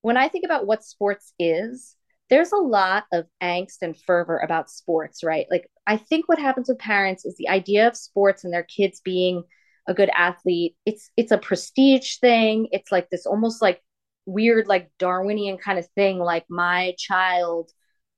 when 0.03 0.17
i 0.17 0.29
think 0.29 0.45
about 0.45 0.67
what 0.67 0.83
sports 0.83 1.33
is 1.39 1.95
there's 2.29 2.51
a 2.51 2.57
lot 2.57 3.05
of 3.11 3.25
angst 3.41 3.81
and 3.81 3.97
fervor 3.97 4.37
about 4.37 4.69
sports 4.69 5.23
right? 5.23 5.47
Like 5.49 5.67
i 5.87 5.97
think 5.97 6.29
what 6.29 6.39
happens 6.39 6.69
with 6.69 6.77
parents 6.77 7.25
is 7.25 7.35
the 7.37 7.49
idea 7.49 7.87
of 7.87 7.97
sports 7.97 8.43
and 8.43 8.53
their 8.53 8.63
kids 8.63 9.01
being 9.03 9.43
a 9.87 9.93
good 9.93 10.09
athlete. 10.15 10.75
It's 10.85 11.09
it's 11.17 11.31
a 11.31 11.37
prestige 11.37 12.17
thing. 12.17 12.67
It's 12.71 12.91
like 12.91 13.09
this 13.09 13.25
almost 13.25 13.61
like 13.61 13.81
weird 14.25 14.67
like 14.67 14.89
darwinian 14.99 15.57
kind 15.57 15.79
of 15.79 15.87
thing. 15.95 16.19
Like 16.19 16.45
my 16.49 16.95
child 16.97 17.71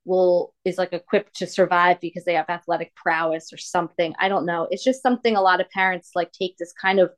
will 0.04 0.54
is 0.64 0.78
like 0.78 0.92
equipped 0.92 1.34
to 1.36 1.46
survive 1.46 2.00
because 2.00 2.24
they 2.24 2.34
have 2.34 2.48
athletic 2.48 2.94
prowess 2.94 3.52
or 3.52 3.58
something. 3.58 4.14
I 4.18 4.28
don't 4.28 4.46
know. 4.46 4.68
It's 4.70 4.84
just 4.84 5.02
something 5.02 5.36
a 5.36 5.42
lot 5.42 5.60
of 5.60 5.70
parents 5.70 6.12
like 6.14 6.32
take 6.32 6.56
this 6.58 6.72
kind 6.72 7.00
of 7.00 7.10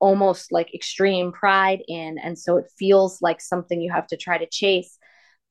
almost 0.00 0.52
like 0.52 0.74
extreme 0.74 1.32
pride 1.32 1.82
in. 1.88 2.18
And 2.18 2.38
so 2.38 2.56
it 2.56 2.70
feels 2.78 3.20
like 3.20 3.40
something 3.40 3.80
you 3.80 3.90
have 3.92 4.06
to 4.08 4.16
try 4.16 4.38
to 4.38 4.46
chase. 4.46 4.98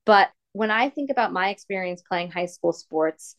But 0.06 0.30
when 0.52 0.70
i 0.70 0.88
think 0.88 1.10
about 1.10 1.32
my 1.32 1.50
experience 1.50 2.02
playing 2.02 2.30
high 2.30 2.46
school 2.46 2.72
sports 2.72 3.36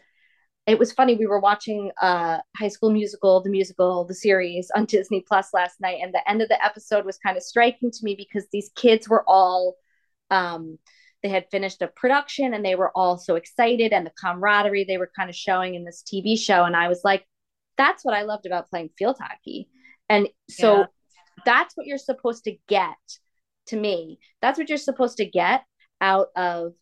it 0.70 0.78
was 0.78 0.92
funny 0.92 1.16
we 1.16 1.26
were 1.26 1.40
watching 1.40 1.92
uh 2.02 2.38
high 2.56 2.68
school 2.68 2.92
musical 2.92 3.42
the 3.42 3.50
musical 3.50 4.06
the 4.06 4.14
series 4.14 4.70
on 4.76 4.86
disney 4.86 5.24
plus 5.28 5.50
last 5.54 5.82
night 5.82 6.00
and 6.02 6.14
the 6.14 6.30
end 6.30 6.42
of 6.42 6.48
the 6.48 6.64
episode 6.64 7.06
was 7.06 7.18
kind 7.18 7.36
of 7.36 7.44
striking 7.44 7.90
to 7.90 8.00
me 8.04 8.16
because 8.16 8.46
these 8.52 8.70
kids 8.76 9.10
were 9.10 9.24
all 9.28 9.76
um 10.30 10.78
they 11.24 11.30
had 11.30 11.50
finished 11.50 11.82
a 11.82 11.88
production 11.88 12.54
and 12.54 12.64
they 12.64 12.76
were 12.76 12.92
all 12.96 13.18
so 13.18 13.36
excited 13.36 13.92
and 13.92 14.06
the 14.06 14.12
camaraderie 14.22 14.86
they 14.86 15.00
were 15.00 15.12
kind 15.16 15.30
of 15.30 15.36
showing 15.36 15.74
in 15.74 15.84
this 15.84 16.04
tv 16.04 16.38
show 16.38 16.64
and 16.64 16.76
i 16.76 16.88
was 16.88 17.02
like 17.04 17.26
that's 17.78 18.06
what 18.06 18.14
i 18.14 18.22
loved 18.22 18.46
about 18.46 18.70
playing 18.70 18.90
field 18.98 19.18
hockey 19.20 19.68
and 20.08 20.30
so 20.50 20.80
yeah. 20.80 20.86
that's 21.46 21.76
what 21.76 21.88
you're 21.88 21.98
supposed 21.98 22.44
to 22.44 22.56
get 22.68 22.96
to 23.66 23.76
me 23.76 24.20
that's 24.42 24.60
what 24.60 24.70
you're 24.70 24.78
supposed 24.78 25.18
to 25.18 25.26
get 25.26 25.64
out 26.00 26.28
of 26.36 26.74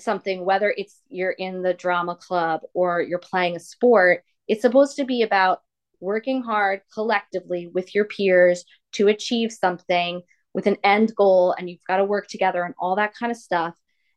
something, 0.00 0.44
whether 0.44 0.72
it's 0.76 1.00
you're 1.08 1.32
in 1.32 1.62
the 1.62 1.74
drama 1.74 2.16
club 2.16 2.62
or 2.74 3.00
you're 3.02 3.18
playing 3.18 3.56
a 3.56 3.60
sport, 3.60 4.22
it's 4.46 4.62
supposed 4.62 4.96
to 4.96 5.04
be 5.04 5.22
about 5.22 5.60
working 6.00 6.42
hard 6.42 6.80
collectively 6.92 7.68
with 7.72 7.94
your 7.94 8.04
peers 8.04 8.64
to 8.92 9.08
achieve 9.08 9.52
something 9.52 10.22
with 10.54 10.66
an 10.66 10.76
end 10.84 11.14
goal 11.14 11.54
and 11.58 11.68
you've 11.68 11.84
got 11.86 11.98
to 11.98 12.04
work 12.04 12.26
together 12.28 12.62
and 12.64 12.74
all 12.78 12.96
that 12.96 13.14
kind 13.14 13.30
of 13.30 13.36
stuff. 13.36 13.74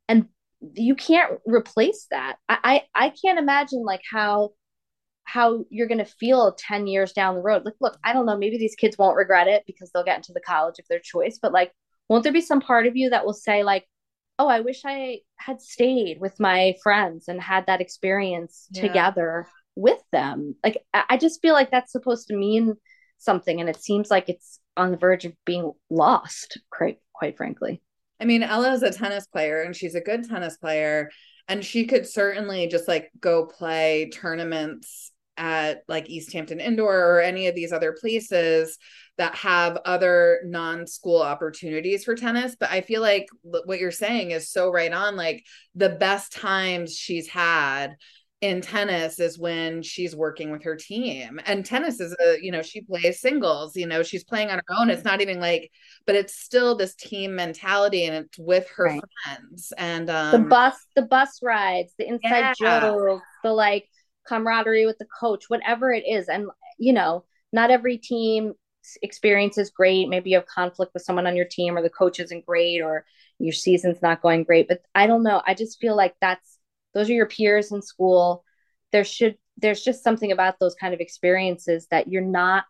And 0.07 0.27
you 0.73 0.95
can't 0.95 1.39
replace 1.45 2.07
that. 2.11 2.37
I, 2.47 2.83
I, 2.95 3.07
I 3.07 3.13
can't 3.23 3.39
imagine 3.39 3.83
like 3.83 4.01
how 4.09 4.51
how 5.23 5.63
you're 5.69 5.87
going 5.87 5.97
to 5.97 6.05
feel 6.05 6.55
10 6.57 6.87
years 6.87 7.13
down 7.13 7.35
the 7.35 7.41
road. 7.41 7.63
Like, 7.63 7.75
look, 7.79 7.97
I 8.03 8.11
don't 8.11 8.25
know, 8.25 8.37
maybe 8.37 8.57
these 8.57 8.75
kids 8.75 8.97
won't 8.97 9.15
regret 9.15 9.47
it 9.47 9.63
because 9.65 9.91
they'll 9.91 10.03
get 10.03 10.17
into 10.17 10.33
the 10.33 10.41
college 10.41 10.79
of 10.79 10.85
their 10.89 10.99
choice, 10.99 11.39
but 11.41 11.53
like, 11.53 11.71
won't 12.09 12.23
there 12.23 12.33
be 12.33 12.41
some 12.41 12.59
part 12.59 12.85
of 12.87 12.97
you 12.97 13.11
that 13.11 13.25
will 13.25 13.33
say, 13.33 13.63
like, 13.63 13.87
oh, 14.39 14.47
I 14.47 14.61
wish 14.61 14.81
I 14.85 15.19
had 15.37 15.61
stayed 15.61 16.19
with 16.19 16.39
my 16.39 16.75
friends 16.81 17.27
and 17.27 17.39
had 17.39 17.65
that 17.67 17.81
experience 17.81 18.67
yeah. 18.71 18.81
together 18.81 19.47
with 19.75 20.01
them. 20.11 20.55
Like, 20.63 20.83
I 20.93 21.17
just 21.17 21.41
feel 21.41 21.53
like 21.53 21.71
that's 21.71 21.91
supposed 21.91 22.27
to 22.27 22.35
mean 22.35 22.75
something. 23.17 23.59
And 23.59 23.69
it 23.69 23.81
seems 23.81 24.09
like 24.09 24.29
it's 24.29 24.59
on 24.75 24.91
the 24.91 24.97
verge 24.97 25.25
of 25.25 25.33
being 25.45 25.71
lost, 25.89 26.59
quite, 26.71 26.97
quite 27.13 27.37
frankly. 27.37 27.81
I 28.19 28.25
mean, 28.25 28.43
Ella 28.43 28.73
is 28.73 28.83
a 28.83 28.91
tennis 28.91 29.27
player 29.27 29.61
and 29.61 29.75
she's 29.75 29.95
a 29.95 30.01
good 30.01 30.27
tennis 30.27 30.57
player. 30.57 31.09
And 31.47 31.65
she 31.65 31.85
could 31.85 32.07
certainly 32.07 32.67
just 32.67 32.87
like 32.87 33.11
go 33.19 33.45
play 33.45 34.09
tournaments 34.13 35.10
at 35.37 35.83
like 35.87 36.09
East 36.09 36.33
Hampton 36.33 36.59
Indoor 36.59 37.15
or 37.15 37.21
any 37.21 37.47
of 37.47 37.55
these 37.55 37.71
other 37.71 37.95
places 37.99 38.77
that 39.17 39.35
have 39.35 39.77
other 39.85 40.41
non-school 40.45 41.21
opportunities 41.21 42.03
for 42.03 42.15
tennis. 42.15 42.55
But 42.59 42.71
i 42.71 42.81
feel 42.81 43.01
like 43.01 43.27
what 43.43 43.79
you're 43.79 43.91
saying 43.91 44.31
is 44.31 44.49
so 44.49 44.71
right 44.71 44.91
on. 44.91 45.15
Like 45.15 45.45
the 45.75 45.89
best 45.89 46.33
times 46.33 46.95
she's 46.95 47.27
had 47.27 47.95
in 48.41 48.59
tennis 48.59 49.19
is 49.19 49.37
when 49.37 49.83
she's 49.83 50.15
working 50.15 50.49
with 50.49 50.63
her 50.63 50.75
team. 50.75 51.39
And 51.45 51.63
tennis 51.63 51.99
is 51.99 52.15
a 52.25 52.37
you 52.41 52.51
know 52.51 52.63
she 52.63 52.81
plays 52.81 53.21
singles 53.21 53.75
you 53.75 53.85
know 53.85 54.01
she's 54.01 54.23
playing 54.23 54.49
on 54.49 54.57
her 54.57 54.75
own. 54.79 54.89
It's 54.89 55.03
not 55.03 55.21
even 55.21 55.39
like 55.39 55.71
but 56.07 56.15
it's 56.15 56.33
still 56.35 56.75
this 56.75 56.95
team 56.95 57.35
mentality 57.35 58.05
and 58.05 58.25
it's 58.25 58.39
with 58.39 58.67
her 58.75 58.85
right. 58.85 59.01
friends. 59.23 59.71
And 59.77 60.09
um, 60.09 60.31
the 60.31 60.47
bus 60.49 60.75
the 60.95 61.03
bus 61.03 61.39
rides 61.43 61.93
the 61.97 62.07
inside 62.07 62.55
yeah. 62.59 62.79
jokes 62.79 63.23
the 63.43 63.53
like 63.53 63.87
camaraderie 64.27 64.85
with 64.85 64.97
the 64.97 65.07
coach 65.19 65.45
whatever 65.49 65.91
it 65.91 66.03
is 66.07 66.27
and 66.27 66.47
you 66.77 66.93
know 66.93 67.23
not 67.53 67.71
every 67.71 67.97
team 67.97 68.53
experience 69.01 69.57
is 69.57 69.69
great. 69.69 70.09
Maybe 70.09 70.31
you 70.31 70.37
have 70.37 70.45
conflict 70.45 70.93
with 70.93 71.03
someone 71.03 71.27
on 71.27 71.35
your 71.35 71.45
team 71.45 71.77
or 71.77 71.81
the 71.81 71.89
coach 71.89 72.19
isn't 72.19 72.45
great 72.45 72.81
or 72.81 73.05
your 73.39 73.53
season's 73.53 74.01
not 74.01 74.21
going 74.21 74.43
great. 74.43 74.67
But 74.67 74.81
I 74.95 75.07
don't 75.07 75.23
know. 75.23 75.41
I 75.45 75.53
just 75.53 75.79
feel 75.79 75.95
like 75.95 76.15
that's 76.21 76.59
those 76.93 77.09
are 77.09 77.13
your 77.13 77.27
peers 77.27 77.71
in 77.71 77.81
school. 77.81 78.43
There 78.91 79.03
should 79.03 79.37
there's 79.57 79.83
just 79.83 80.03
something 80.03 80.31
about 80.31 80.59
those 80.59 80.75
kind 80.75 80.93
of 80.93 80.99
experiences 80.99 81.87
that 81.91 82.07
you're 82.07 82.21
not 82.21 82.65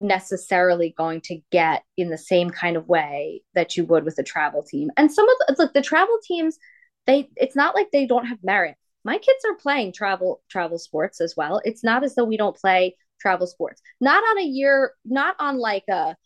necessarily 0.00 0.94
going 0.96 1.20
to 1.20 1.40
get 1.52 1.82
in 1.96 2.08
the 2.08 2.18
same 2.18 2.50
kind 2.50 2.76
of 2.76 2.88
way 2.88 3.42
that 3.54 3.76
you 3.76 3.84
would 3.84 4.04
with 4.04 4.18
a 4.18 4.22
travel 4.22 4.62
team. 4.62 4.90
And 4.96 5.12
some 5.12 5.28
of 5.28 5.34
the, 5.46 5.62
like 5.62 5.72
the 5.74 5.82
travel 5.82 6.18
teams, 6.24 6.58
they 7.06 7.30
it's 7.36 7.56
not 7.56 7.74
like 7.74 7.90
they 7.92 8.06
don't 8.06 8.26
have 8.26 8.38
merit. 8.42 8.76
My 9.04 9.18
kids 9.18 9.44
are 9.48 9.56
playing 9.56 9.92
travel 9.92 10.42
travel 10.50 10.78
sports 10.78 11.20
as 11.20 11.34
well. 11.36 11.60
It's 11.64 11.84
not 11.84 12.04
as 12.04 12.14
though 12.14 12.24
we 12.24 12.36
don't 12.36 12.56
play 12.56 12.96
travel 13.20 13.46
sports. 13.46 13.82
Not 14.00 14.22
on 14.22 14.38
a 14.38 14.44
year 14.44 14.92
not 15.04 15.36
on 15.38 15.58
like 15.58 15.84
a 15.88 16.16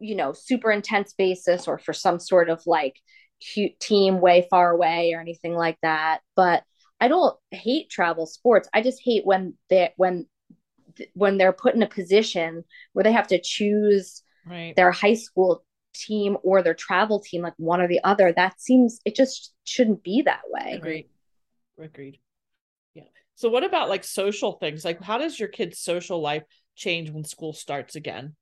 you 0.00 0.14
know 0.14 0.32
super 0.32 0.72
intense 0.72 1.12
basis 1.12 1.68
or 1.68 1.78
for 1.78 1.92
some 1.92 2.18
sort 2.18 2.48
of 2.48 2.62
like 2.66 2.96
cute 3.40 3.78
team 3.80 4.20
way 4.20 4.46
far 4.50 4.70
away 4.70 5.12
or 5.14 5.20
anything 5.20 5.54
like 5.54 5.78
that 5.82 6.20
but 6.36 6.62
i 7.00 7.08
don't 7.08 7.38
hate 7.50 7.88
travel 7.88 8.26
sports. 8.26 8.68
I 8.74 8.82
just 8.82 9.00
hate 9.02 9.24
when 9.24 9.54
they 9.68 9.92
when 9.96 10.26
when 11.14 11.38
they're 11.38 11.52
put 11.52 11.74
in 11.74 11.82
a 11.82 11.88
position 11.88 12.64
where 12.92 13.02
they 13.04 13.12
have 13.12 13.28
to 13.28 13.40
choose 13.40 14.22
right. 14.46 14.74
their 14.76 14.90
high 14.90 15.14
school 15.14 15.64
team 15.94 16.36
or 16.42 16.62
their 16.62 16.74
travel 16.74 17.20
team 17.20 17.42
like 17.42 17.54
one 17.56 17.80
or 17.80 17.88
the 17.88 18.00
other. 18.04 18.32
That 18.32 18.60
seems 18.60 19.00
it 19.04 19.14
just 19.16 19.54
shouldn't 19.64 20.02
be 20.02 20.22
that 20.22 20.42
way. 20.50 20.72
Agreed 20.74 21.09
agreed 21.82 22.18
Yeah. 22.94 23.04
so 23.34 23.48
what 23.48 23.64
about 23.64 23.88
like 23.88 24.04
social 24.04 24.52
things? 24.52 24.84
Like 24.84 25.02
how 25.02 25.18
does 25.18 25.38
your 25.38 25.48
kid's 25.48 25.78
social 25.78 26.20
life 26.20 26.42
change 26.76 27.10
when 27.10 27.24
school 27.24 27.52
starts 27.52 27.96
again? 27.96 28.34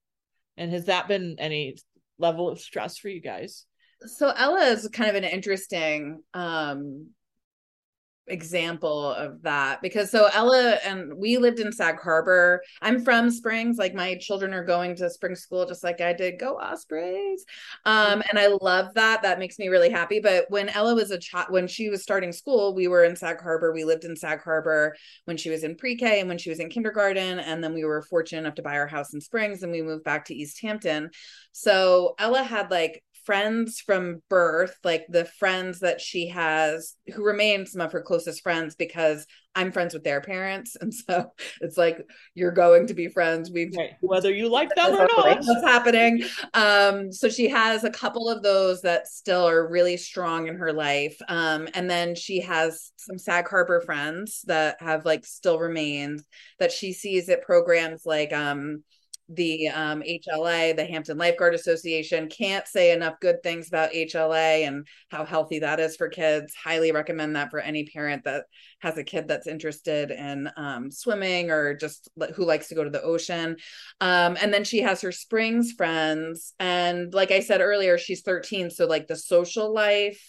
And 0.56 0.72
has 0.72 0.86
that 0.86 1.08
been 1.08 1.36
any 1.38 1.76
level 2.18 2.48
of 2.48 2.60
stress 2.60 2.98
for 2.98 3.08
you 3.08 3.20
guys? 3.20 3.64
So 4.06 4.30
Ella 4.30 4.66
is 4.66 4.88
kind 4.92 5.10
of 5.10 5.16
an 5.16 5.24
interesting 5.24 6.22
um 6.34 7.10
example 8.30 9.12
of 9.12 9.42
that 9.42 9.80
because 9.82 10.10
so 10.10 10.28
Ella 10.32 10.78
and 10.84 11.14
we 11.14 11.38
lived 11.38 11.60
in 11.60 11.72
Sag 11.72 12.00
Harbor. 12.00 12.62
I'm 12.82 13.04
from 13.04 13.30
Springs, 13.30 13.78
like 13.78 13.94
my 13.94 14.16
children 14.16 14.54
are 14.54 14.64
going 14.64 14.96
to 14.96 15.10
spring 15.10 15.34
school 15.34 15.66
just 15.66 15.84
like 15.84 16.00
I 16.00 16.12
did. 16.12 16.38
Go 16.38 16.58
Ospreys. 16.58 17.44
Um 17.84 18.22
and 18.28 18.38
I 18.38 18.48
love 18.60 18.94
that. 18.94 19.22
That 19.22 19.38
makes 19.38 19.58
me 19.58 19.68
really 19.68 19.90
happy. 19.90 20.20
But 20.20 20.46
when 20.48 20.68
Ella 20.68 20.94
was 20.94 21.10
a 21.10 21.18
child 21.18 21.46
when 21.50 21.66
she 21.66 21.88
was 21.88 22.02
starting 22.02 22.32
school, 22.32 22.74
we 22.74 22.88
were 22.88 23.04
in 23.04 23.16
Sag 23.16 23.40
Harbor. 23.40 23.72
We 23.72 23.84
lived 23.84 24.04
in 24.04 24.16
Sag 24.16 24.42
Harbor 24.42 24.96
when 25.24 25.36
she 25.36 25.50
was 25.50 25.64
in 25.64 25.76
pre-K 25.76 26.20
and 26.20 26.28
when 26.28 26.38
she 26.38 26.50
was 26.50 26.60
in 26.60 26.70
kindergarten 26.70 27.38
and 27.40 27.62
then 27.62 27.74
we 27.74 27.84
were 27.84 28.02
fortunate 28.02 28.40
enough 28.40 28.54
to 28.56 28.62
buy 28.62 28.76
our 28.76 28.86
house 28.86 29.14
in 29.14 29.20
Springs 29.20 29.62
and 29.62 29.72
we 29.72 29.82
moved 29.82 30.04
back 30.04 30.24
to 30.26 30.34
East 30.34 30.60
Hampton. 30.62 31.10
So 31.52 32.14
Ella 32.18 32.42
had 32.42 32.70
like 32.70 33.02
friends 33.28 33.78
from 33.78 34.22
birth, 34.30 34.74
like 34.84 35.04
the 35.10 35.26
friends 35.26 35.80
that 35.80 36.00
she 36.00 36.28
has 36.28 36.94
who 37.14 37.22
remain 37.22 37.66
some 37.66 37.82
of 37.82 37.92
her 37.92 38.00
closest 38.00 38.42
friends 38.42 38.74
because 38.74 39.26
I'm 39.54 39.70
friends 39.70 39.92
with 39.92 40.02
their 40.02 40.22
parents. 40.22 40.78
And 40.80 40.94
so 40.94 41.30
it's 41.60 41.76
like 41.76 42.06
you're 42.34 42.52
going 42.52 42.86
to 42.86 42.94
be 42.94 43.08
friends. 43.08 43.50
We've 43.50 43.74
right. 43.76 43.90
whether 44.00 44.32
you 44.32 44.48
like 44.48 44.74
them 44.74 44.94
or 44.94 45.06
not. 45.14 45.40
What's 45.44 45.62
happening. 45.62 46.24
Um, 46.54 47.12
so 47.12 47.28
she 47.28 47.50
has 47.50 47.84
a 47.84 47.90
couple 47.90 48.30
of 48.30 48.42
those 48.42 48.80
that 48.80 49.08
still 49.08 49.46
are 49.46 49.68
really 49.68 49.98
strong 49.98 50.48
in 50.48 50.56
her 50.56 50.72
life. 50.72 51.18
Um, 51.28 51.68
and 51.74 51.90
then 51.90 52.14
she 52.14 52.40
has 52.40 52.92
some 52.96 53.18
Sag 53.18 53.46
Harbor 53.46 53.82
friends 53.82 54.40
that 54.46 54.80
have 54.80 55.04
like 55.04 55.26
still 55.26 55.58
remained 55.58 56.22
that 56.58 56.72
she 56.72 56.94
sees 56.94 57.28
at 57.28 57.42
programs 57.42 58.06
like 58.06 58.32
um 58.32 58.84
the 59.28 59.68
um, 59.68 60.02
HLA, 60.02 60.74
the 60.74 60.86
Hampton 60.86 61.18
Lifeguard 61.18 61.54
Association. 61.54 62.28
Can't 62.28 62.66
say 62.66 62.92
enough 62.92 63.20
good 63.20 63.42
things 63.42 63.68
about 63.68 63.92
HLA 63.92 64.66
and 64.66 64.86
how 65.10 65.24
healthy 65.24 65.58
that 65.58 65.80
is 65.80 65.96
for 65.96 66.08
kids. 66.08 66.54
Highly 66.54 66.92
recommend 66.92 67.36
that 67.36 67.50
for 67.50 67.60
any 67.60 67.84
parent 67.84 68.24
that 68.24 68.44
has 68.80 68.96
a 68.96 69.04
kid 69.04 69.28
that's 69.28 69.46
interested 69.46 70.10
in 70.10 70.50
um, 70.56 70.90
swimming 70.90 71.50
or 71.50 71.74
just 71.74 72.08
who 72.34 72.44
likes 72.44 72.68
to 72.68 72.74
go 72.74 72.84
to 72.84 72.90
the 72.90 73.02
ocean. 73.02 73.56
Um, 74.00 74.38
and 74.40 74.52
then 74.52 74.64
she 74.64 74.80
has 74.82 75.00
her 75.02 75.12
Springs 75.12 75.72
friends. 75.72 76.54
And 76.58 77.12
like 77.12 77.30
I 77.30 77.40
said 77.40 77.60
earlier, 77.60 77.98
she's 77.98 78.22
13. 78.22 78.70
So, 78.70 78.86
like 78.86 79.08
the 79.08 79.16
social 79.16 79.72
life, 79.72 80.22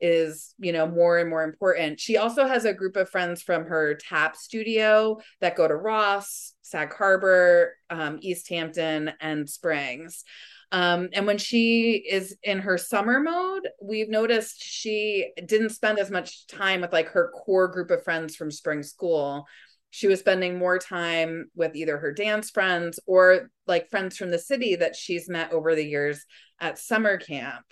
is 0.00 0.54
you 0.58 0.72
know 0.72 0.86
more 0.86 1.18
and 1.18 1.28
more 1.28 1.42
important. 1.42 2.00
She 2.00 2.16
also 2.16 2.46
has 2.46 2.64
a 2.64 2.72
group 2.72 2.96
of 2.96 3.10
friends 3.10 3.42
from 3.42 3.64
her 3.64 3.94
tap 3.94 4.36
studio 4.36 5.18
that 5.40 5.56
go 5.56 5.66
to 5.66 5.74
ross 5.74 6.54
sag 6.62 6.94
harbor 6.94 7.74
um, 7.90 8.18
east 8.20 8.48
hampton 8.48 9.12
and 9.20 9.48
springs. 9.48 10.24
Um, 10.70 11.08
and 11.14 11.26
when 11.26 11.38
she 11.38 11.92
is 11.92 12.36
in 12.42 12.58
her 12.58 12.76
summer 12.76 13.20
mode 13.20 13.66
we've 13.80 14.10
noticed 14.10 14.62
she 14.62 15.32
didn't 15.46 15.70
spend 15.70 15.98
as 15.98 16.10
much 16.10 16.46
time 16.46 16.82
with 16.82 16.92
like 16.92 17.08
her 17.08 17.32
core 17.34 17.68
group 17.68 17.90
of 17.90 18.04
friends 18.04 18.36
from 18.36 18.50
spring 18.50 18.82
school. 18.82 19.46
She 19.90 20.06
was 20.06 20.20
spending 20.20 20.58
more 20.58 20.78
time 20.78 21.50
with 21.54 21.74
either 21.74 21.96
her 21.96 22.12
dance 22.12 22.50
friends 22.50 23.00
or 23.06 23.50
like 23.66 23.88
friends 23.88 24.18
from 24.18 24.30
the 24.30 24.38
city 24.38 24.76
that 24.76 24.94
she's 24.94 25.30
met 25.30 25.52
over 25.52 25.74
the 25.74 25.86
years 25.86 26.26
at 26.60 26.78
summer 26.78 27.16
camp 27.16 27.64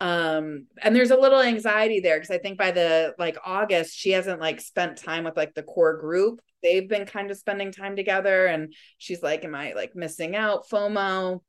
um 0.00 0.66
and 0.80 0.94
there's 0.94 1.10
a 1.10 1.16
little 1.16 1.40
anxiety 1.40 1.98
there 1.98 2.16
because 2.16 2.30
i 2.30 2.38
think 2.38 2.56
by 2.56 2.70
the 2.70 3.14
like 3.18 3.36
august 3.44 3.96
she 3.96 4.10
hasn't 4.10 4.40
like 4.40 4.60
spent 4.60 4.96
time 4.96 5.24
with 5.24 5.36
like 5.36 5.54
the 5.54 5.62
core 5.62 5.96
group. 5.98 6.40
They've 6.62 6.88
been 6.88 7.06
kind 7.06 7.30
of 7.30 7.36
spending 7.36 7.72
time 7.72 7.96
together 7.96 8.46
and 8.46 8.72
she's 8.98 9.22
like 9.22 9.44
am 9.44 9.54
i 9.54 9.72
like 9.72 9.96
missing 9.96 10.36
out 10.36 10.68
fomo? 10.68 11.40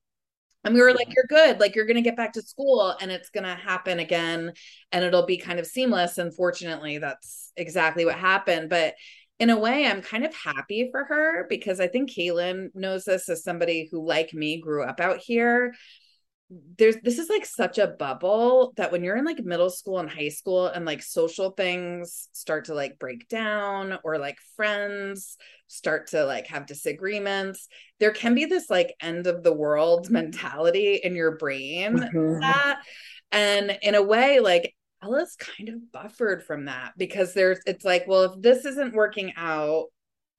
And 0.63 0.73
we 0.73 0.81
were 0.81 0.93
like 0.93 1.13
you're 1.15 1.25
good. 1.29 1.59
Like 1.59 1.75
you're 1.75 1.85
going 1.85 1.95
to 1.95 2.01
get 2.01 2.17
back 2.17 2.33
to 2.33 2.41
school 2.41 2.93
and 2.99 3.12
it's 3.12 3.29
going 3.29 3.45
to 3.45 3.55
happen 3.55 3.99
again 3.99 4.51
and 4.91 5.05
it'll 5.05 5.25
be 5.25 5.38
kind 5.38 5.57
of 5.57 5.65
seamless. 5.65 6.17
Unfortunately 6.17 6.97
that's 6.97 7.53
exactly 7.55 8.03
what 8.03 8.15
happened. 8.15 8.69
But 8.69 8.95
in 9.39 9.49
a 9.49 9.57
way 9.57 9.88
i'm 9.88 10.01
kind 10.01 10.25
of 10.25 10.35
happy 10.35 10.89
for 10.91 11.05
her 11.05 11.47
because 11.47 11.79
i 11.79 11.88
think 11.88 12.12
cailin 12.12 12.69
knows 12.75 13.05
this 13.05 13.29
as 13.29 13.41
somebody 13.41 13.88
who 13.89 14.05
like 14.05 14.33
me 14.33 14.59
grew 14.59 14.83
up 14.83 14.99
out 14.99 15.17
here 15.17 15.73
there's 16.49 16.95
this 17.03 17.19
is 17.19 17.29
like 17.29 17.45
such 17.45 17.77
a 17.77 17.88
bubble 17.88 18.73
that 18.75 18.91
when 18.91 19.03
you're 19.03 19.15
in 19.15 19.25
like 19.25 19.43
middle 19.43 19.69
school 19.69 19.99
and 19.99 20.09
high 20.09 20.29
school 20.29 20.65
and 20.65 20.83
like 20.83 21.03
social 21.03 21.51
things 21.51 22.27
start 22.31 22.65
to 22.65 22.73
like 22.73 22.97
break 22.97 23.27
down 23.27 23.99
or 24.03 24.17
like 24.17 24.38
friends 24.55 25.38
start 25.67 26.07
to 26.07 26.25
like 26.25 26.47
have 26.47 26.65
disagreements 26.65 27.67
there 27.99 28.12
can 28.12 28.33
be 28.33 28.45
this 28.45 28.67
like 28.67 28.95
end 28.99 29.27
of 29.27 29.43
the 29.43 29.53
world 29.53 30.09
mentality 30.09 30.99
in 31.03 31.15
your 31.15 31.38
brain 31.38 31.97
mm-hmm. 31.97 32.39
that 32.39 32.81
and 33.31 33.77
in 33.83 33.93
a 33.93 34.03
way 34.03 34.39
like 34.39 34.73
Ella's 35.03 35.35
kind 35.35 35.69
of 35.69 35.91
buffered 35.91 36.43
from 36.43 36.65
that 36.65 36.93
because 36.97 37.35
there's 37.35 37.59
it's 37.67 37.85
like 37.85 38.05
well 38.07 38.23
if 38.23 38.41
this 38.41 38.65
isn't 38.65 38.95
working 38.95 39.33
out 39.38 39.85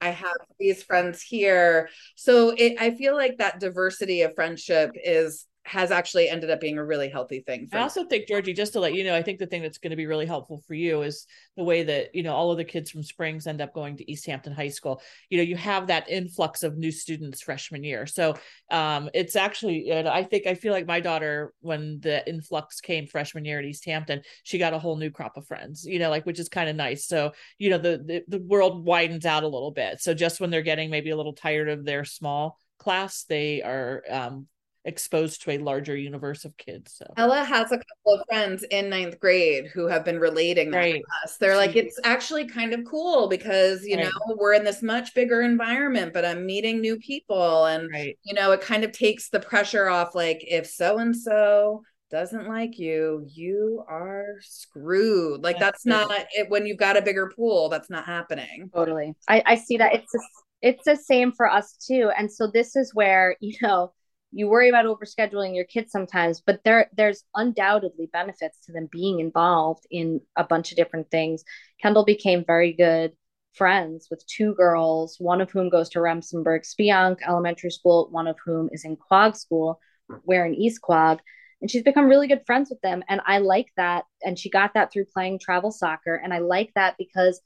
I 0.03 0.09
have 0.09 0.37
these 0.59 0.83
friends 0.83 1.21
here. 1.21 1.91
So 2.15 2.55
it 2.57 2.81
I 2.81 2.93
feel 2.93 3.15
like 3.15 3.37
that 3.37 3.61
diversity 3.61 4.23
of 4.23 4.35
friendship 4.35 4.93
is 4.95 5.47
has 5.65 5.91
actually 5.91 6.29
ended 6.29 6.51
up 6.51 6.59
being 6.59 6.79
a 6.79 6.85
really 6.85 7.09
healthy 7.09 7.41
thing. 7.41 7.69
I 7.73 7.81
also 7.81 8.05
think, 8.05 8.27
Georgie, 8.27 8.55
just 8.55 8.73
to 8.73 8.81
let 8.81 8.95
you 8.95 9.05
know, 9.05 9.15
I 9.15 9.23
think 9.23 9.39
the 9.39 9.47
thing 9.47 9.61
that's 9.61 9.79
going 9.79 9.91
to 9.91 9.97
be 9.97 10.07
really 10.07 10.25
helpful 10.25 10.63
for 10.67 10.75
you 10.75 11.03
is 11.03 11.27
the 11.57 11.63
way 11.63 11.83
that, 11.83 12.15
you 12.15 12.23
know, 12.23 12.35
all 12.35 12.51
of 12.51 12.57
the 12.57 12.65
kids 12.65 12.91
from 12.91 13.03
Springs 13.03 13.47
end 13.47 13.61
up 13.61 13.75
going 13.75 13.99
to 13.99 14.11
East 14.11 14.27
Hampton 14.27 14.55
High 14.55 14.69
School. 14.69 15.03
You 15.29 15.37
know, 15.37 15.45
you 15.45 15.57
have 15.57 15.89
that 15.89 16.09
influx 16.09 16.63
of 16.63 16.79
new 16.79 16.91
students 16.91 17.43
freshman 17.43 17.85
year. 17.85 18.07
So 18.07 18.37
um, 18.71 19.11
it's 19.13 19.37
actually, 19.37 19.93
I 19.93 20.25
think, 20.25 20.47
I 20.47 20.55
feel 20.55 20.73
like 20.73 20.87
my 20.87 20.99
daughter, 20.99 21.53
when 21.61 22.01
the 22.01 22.27
influx 22.29 22.81
came 22.81 23.07
freshman 23.07 23.45
year 23.45 23.59
at 23.59 23.67
East 23.67 23.85
Hampton, 23.85 24.23
she 24.45 24.57
got 24.59 24.73
a 24.73 24.79
whole 24.79 24.97
new 24.97 25.11
crop 25.11 25.37
of 25.37 25.47
friends, 25.47 25.85
you 25.85 25.99
know, 25.99 26.09
like, 26.09 26.25
which 26.25 26.41
is 26.41 26.49
kind 26.49 26.71
of 26.71 26.77
nice. 26.77 27.07
So, 27.07 27.33
you 27.59 27.69
know, 27.69 27.79
the, 27.79 28.03
the, 28.05 28.39
the 28.39 28.43
world 28.43 28.85
widens 28.85 29.27
out 29.27 29.45
a 29.45 29.49
little 29.49 29.73
bit. 29.73 30.01
So 30.01 30.15
just 30.15 30.41
when 30.41 30.49
they're 30.49 30.63
getting 30.63 30.91
maybe 30.91 31.11
a 31.11 31.17
little 31.17 31.35
tired 31.35 31.69
of 31.69 31.85
their 31.85 32.07
small 32.07 32.59
class, 32.79 33.25
they 33.29 33.61
are 33.61 34.03
um, 34.09 34.47
exposed 34.85 35.43
to 35.43 35.51
a 35.51 35.59
larger 35.59 35.97
universe 35.97 36.45
of 36.45 36.57
kids. 36.57 36.95
So 36.95 37.07
Ella 37.17 37.45
has 37.45 37.71
a 37.71 37.79
couple 37.79 38.15
of 38.15 38.23
friends 38.29 38.65
in 38.71 38.89
ninth 38.89 39.21
grade 39.21 39.67
who 39.67 39.87
have 39.87 40.05
been 40.05 40.19
relating 40.19 40.71
that 40.71 40.79
right. 40.79 40.95
to 40.95 41.03
us. 41.23 41.37
They're 41.37 41.57
like, 41.57 41.77
it's 41.77 41.99
actually 42.05 42.47
kind 42.47 42.73
of 42.73 42.85
cool 42.85 43.29
because 43.29 43.85
you 43.85 43.97
right. 43.97 44.05
know 44.05 44.37
we're 44.37 44.55
in 44.55 44.65
this 44.65 44.83
much 44.83 45.15
bigger 45.15 45.43
environment, 45.43 46.13
but 46.15 46.25
I'm 46.25 46.47
meeting 46.47 46.81
new 46.81 46.97
people, 46.99 47.67
and 47.67 47.91
right. 47.93 48.19
you 48.23 48.35
know 48.35 48.53
it 48.53 48.61
kind 48.63 48.85
of 48.85 48.93
takes 48.93 49.29
the 49.29 49.41
pressure 49.41 49.89
off. 49.89 50.15
Like 50.15 50.43
if 50.47 50.67
so 50.67 50.99
and 50.99 51.15
so 51.15 51.83
doesn't 52.11 52.49
like 52.49 52.79
you, 52.79 53.25
you 53.29 53.85
are 53.89 54.37
screwed. 54.41 55.43
Like 55.43 55.59
that's, 55.59 55.85
that's 55.85 55.87
not 55.87 56.27
it 56.33 56.51
when 56.51 56.67
you've 56.67 56.79
got 56.79 56.97
a 56.97 57.03
bigger 57.03 57.31
pool. 57.37 57.69
That's 57.69 57.91
not 57.91 58.07
happening. 58.07 58.71
Totally, 58.75 59.15
I, 59.29 59.43
I 59.45 59.55
see 59.57 59.77
that. 59.77 59.95
It's 59.95 60.15
a, 60.15 60.19
it's 60.63 60.85
the 60.85 60.97
same 60.97 61.33
for 61.33 61.51
us 61.51 61.77
too, 61.87 62.11
and 62.17 62.33
so 62.33 62.51
this 62.51 62.77
is 62.77 62.95
where 62.95 63.37
you 63.41 63.57
know 63.61 63.93
you 64.33 64.49
worry 64.49 64.69
about 64.69 64.87
overscheduling 64.87 65.55
your 65.55 65.65
kids 65.65 65.91
sometimes 65.91 66.41
but 66.41 66.61
there 66.65 66.89
there's 66.97 67.25
undoubtedly 67.35 68.09
benefits 68.13 68.59
to 68.65 68.73
them 68.73 68.89
being 68.91 69.21
involved 69.21 69.87
in 69.91 70.21
a 70.37 70.45
bunch 70.45 70.71
of 70.71 70.77
different 70.77 71.11
things. 71.11 71.45
Kendall 71.83 72.05
became 72.05 72.45
very 72.45 72.73
good 72.73 73.13
friends 73.55 74.07
with 74.11 74.25
two 74.27 74.55
girls 74.55 75.17
one 75.19 75.41
of 75.41 75.51
whom 75.51 75.69
goes 75.69 75.89
to 75.89 75.99
remsenburg 75.99 76.63
Speonk 76.65 77.19
elementary 77.27 77.71
school 77.71 78.09
one 78.11 78.29
of 78.29 78.37
whom 78.45 78.69
is 78.73 78.85
in 78.85 78.97
Quogue 78.97 79.37
school 79.37 79.81
where 80.25 80.47
in 80.47 80.55
east 80.55 80.81
quogue 80.81 81.19
and 81.61 81.71
she's 81.71 81.83
become 81.83 82.07
really 82.07 82.27
good 82.27 82.47
friends 82.47 82.71
with 82.71 82.81
them. 82.81 83.03
And 83.09 83.21
i 83.27 83.39
like 83.39 83.69
that 83.77 84.05
and 84.23 84.39
she 84.39 84.51
got 84.51 84.75
that 84.75 84.93
through 84.93 85.07
playing 85.07 85.41
travel 85.41 85.73
soccer 85.73 86.15
and 86.15 86.33
i 86.33 86.39
like 86.39 86.71
that 86.75 86.95
because 86.99 87.41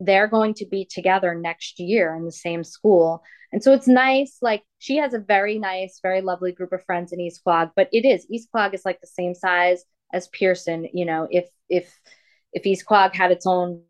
they're 0.00 0.28
going 0.28 0.54
to 0.54 0.66
be 0.66 0.84
together 0.84 1.34
next 1.34 1.78
year 1.78 2.14
in 2.14 2.24
the 2.24 2.32
same 2.32 2.64
school. 2.64 3.22
And 3.52 3.62
so 3.62 3.72
it's 3.72 3.86
nice. 3.86 4.38
Like 4.42 4.62
she 4.78 4.96
has 4.96 5.14
a 5.14 5.18
very 5.18 5.58
nice, 5.58 6.00
very 6.02 6.20
lovely 6.20 6.52
group 6.52 6.72
of 6.72 6.84
friends 6.84 7.12
in 7.12 7.20
East 7.20 7.42
Quogue, 7.44 7.70
but 7.76 7.88
it 7.92 8.04
is 8.04 8.26
East 8.30 8.50
Quogue 8.50 8.74
is 8.74 8.84
like 8.84 9.00
the 9.00 9.06
same 9.06 9.34
size 9.34 9.84
as 10.12 10.28
Pierson. 10.28 10.88
You 10.92 11.04
know, 11.04 11.28
if 11.30 11.48
if 11.68 11.98
if 12.52 12.66
East 12.66 12.86
Quogue 12.86 13.14
had 13.14 13.30
its 13.30 13.46
own 13.46 13.82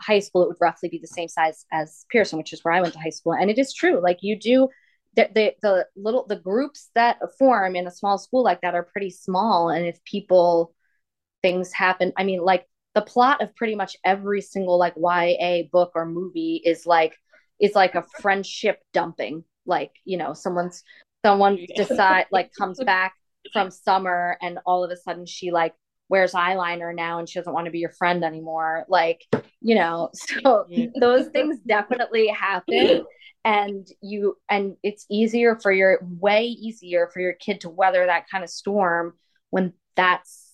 high 0.00 0.18
school, 0.18 0.42
it 0.42 0.48
would 0.48 0.56
roughly 0.60 0.88
be 0.88 0.98
the 0.98 1.06
same 1.06 1.28
size 1.28 1.64
as 1.72 2.04
Pierson, 2.10 2.38
which 2.38 2.52
is 2.52 2.64
where 2.64 2.74
I 2.74 2.80
went 2.80 2.94
to 2.94 3.00
high 3.00 3.10
school. 3.10 3.32
And 3.32 3.50
it 3.50 3.58
is 3.58 3.72
true. 3.72 4.00
Like 4.02 4.18
you 4.22 4.38
do 4.38 4.68
the, 5.14 5.28
the, 5.34 5.54
the 5.62 5.86
little 5.96 6.26
the 6.26 6.36
groups 6.36 6.90
that 6.94 7.18
form 7.38 7.74
in 7.76 7.86
a 7.86 7.90
small 7.90 8.18
school 8.18 8.42
like 8.42 8.60
that 8.60 8.74
are 8.74 8.82
pretty 8.82 9.10
small. 9.10 9.70
And 9.70 9.86
if 9.86 10.02
people 10.04 10.74
things 11.42 11.72
happen, 11.72 12.12
I 12.16 12.24
mean, 12.24 12.40
like 12.40 12.66
the 12.96 13.02
plot 13.02 13.42
of 13.42 13.54
pretty 13.54 13.74
much 13.74 13.94
every 14.06 14.40
single 14.40 14.78
like 14.78 14.94
YA 14.96 15.64
book 15.70 15.92
or 15.94 16.06
movie 16.06 16.62
is 16.64 16.86
like 16.86 17.14
is 17.60 17.74
like 17.74 17.94
a 17.94 18.04
friendship 18.22 18.80
dumping. 18.94 19.44
Like, 19.66 19.92
you 20.06 20.16
know, 20.16 20.32
someone's 20.32 20.82
someone 21.24 21.58
decide 21.76 22.24
like 22.32 22.52
comes 22.58 22.82
back 22.82 23.12
from 23.52 23.70
summer 23.70 24.38
and 24.40 24.58
all 24.64 24.82
of 24.82 24.90
a 24.90 24.96
sudden 24.96 25.26
she 25.26 25.50
like 25.50 25.74
wears 26.08 26.32
eyeliner 26.32 26.94
now 26.94 27.18
and 27.18 27.28
she 27.28 27.38
doesn't 27.38 27.52
want 27.52 27.66
to 27.66 27.70
be 27.70 27.80
your 27.80 27.92
friend 27.92 28.24
anymore. 28.24 28.86
Like, 28.88 29.20
you 29.60 29.74
know, 29.74 30.08
so 30.14 30.66
those 30.98 31.28
things 31.28 31.58
definitely 31.68 32.28
happen 32.28 33.04
and 33.44 33.86
you 34.00 34.38
and 34.48 34.76
it's 34.82 35.04
easier 35.10 35.54
for 35.54 35.70
your 35.70 35.98
way 36.02 36.46
easier 36.46 37.10
for 37.12 37.20
your 37.20 37.34
kid 37.34 37.60
to 37.60 37.68
weather 37.68 38.06
that 38.06 38.24
kind 38.30 38.42
of 38.42 38.48
storm 38.48 39.12
when 39.50 39.74
that's 39.96 40.45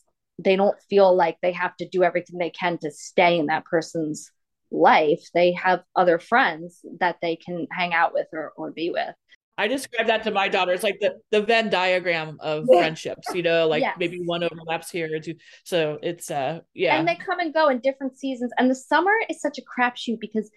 they 0.43 0.57
don't 0.57 0.80
feel 0.88 1.14
like 1.14 1.38
they 1.43 1.53
have 1.53 1.76
to 1.76 1.88
do 1.88 2.03
everything 2.03 2.38
they 2.38 2.51
can 2.51 2.78
to 2.78 2.90
stay 2.90 3.38
in 3.38 3.47
that 3.47 3.64
person's 3.64 4.30
life. 4.70 5.22
They 5.34 5.53
have 5.53 5.82
other 5.95 6.18
friends 6.18 6.80
that 7.01 7.16
they 7.20 7.36
can 7.36 7.66
hang 7.70 7.93
out 7.93 8.14
with 8.14 8.26
or, 8.32 8.53
or 8.57 8.70
be 8.70 8.90
with. 8.90 9.14
I 9.59 9.68
describe 9.68 10.07
that 10.07 10.22
to 10.24 10.30
my 10.30 10.49
daughter. 10.49 10.72
It's 10.72 10.82
like 10.82 10.99
the, 11.01 11.18
the 11.30 11.43
Venn 11.43 11.68
diagram 11.68 12.38
of 12.40 12.64
yeah. 12.68 12.78
friendships, 12.78 13.28
you 13.34 13.43
know, 13.43 13.68
like 13.68 13.82
yes. 13.82 13.97
maybe 13.99 14.18
one 14.24 14.43
overlaps 14.43 14.90
here 14.90 15.14
or 15.14 15.20
two. 15.20 15.34
So 15.64 15.99
it's 16.03 16.30
uh 16.30 16.61
yeah. 16.72 16.97
And 16.97 17.07
they 17.07 17.16
come 17.16 17.38
and 17.38 17.53
go 17.53 17.68
in 17.68 17.80
different 17.80 18.18
seasons. 18.18 18.51
And 18.59 18.70
the 18.70 18.74
summer 18.74 19.12
is 19.28 19.40
such 19.43 19.59
a 19.59 19.62
crapshoot 19.62 20.20
because 20.20 20.51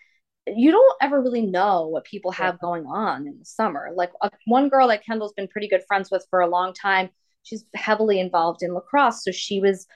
you 0.48 0.72
don't 0.72 0.96
ever 1.02 1.22
really 1.22 1.46
know 1.46 1.88
what 1.88 2.06
people 2.06 2.32
have 2.32 2.56
yeah. 2.56 2.68
going 2.68 2.86
on 2.86 3.28
in 3.28 3.38
the 3.38 3.46
summer. 3.46 3.90
Like 3.94 4.12
uh, 4.22 4.30
one 4.46 4.70
girl 4.70 4.88
that 4.88 5.06
Kendall's 5.06 5.34
been 5.34 5.50
pretty 5.50 5.68
good 5.68 5.84
friends 5.88 6.10
with 6.10 6.26
for 6.30 6.40
a 6.40 6.48
long 6.48 6.74
time 6.74 7.10
she's 7.46 7.64
heavily 7.74 8.20
involved 8.20 8.62
in 8.62 8.74
lacrosse. 8.74 9.24
So 9.24 9.32
she 9.32 9.62
was 9.62 9.88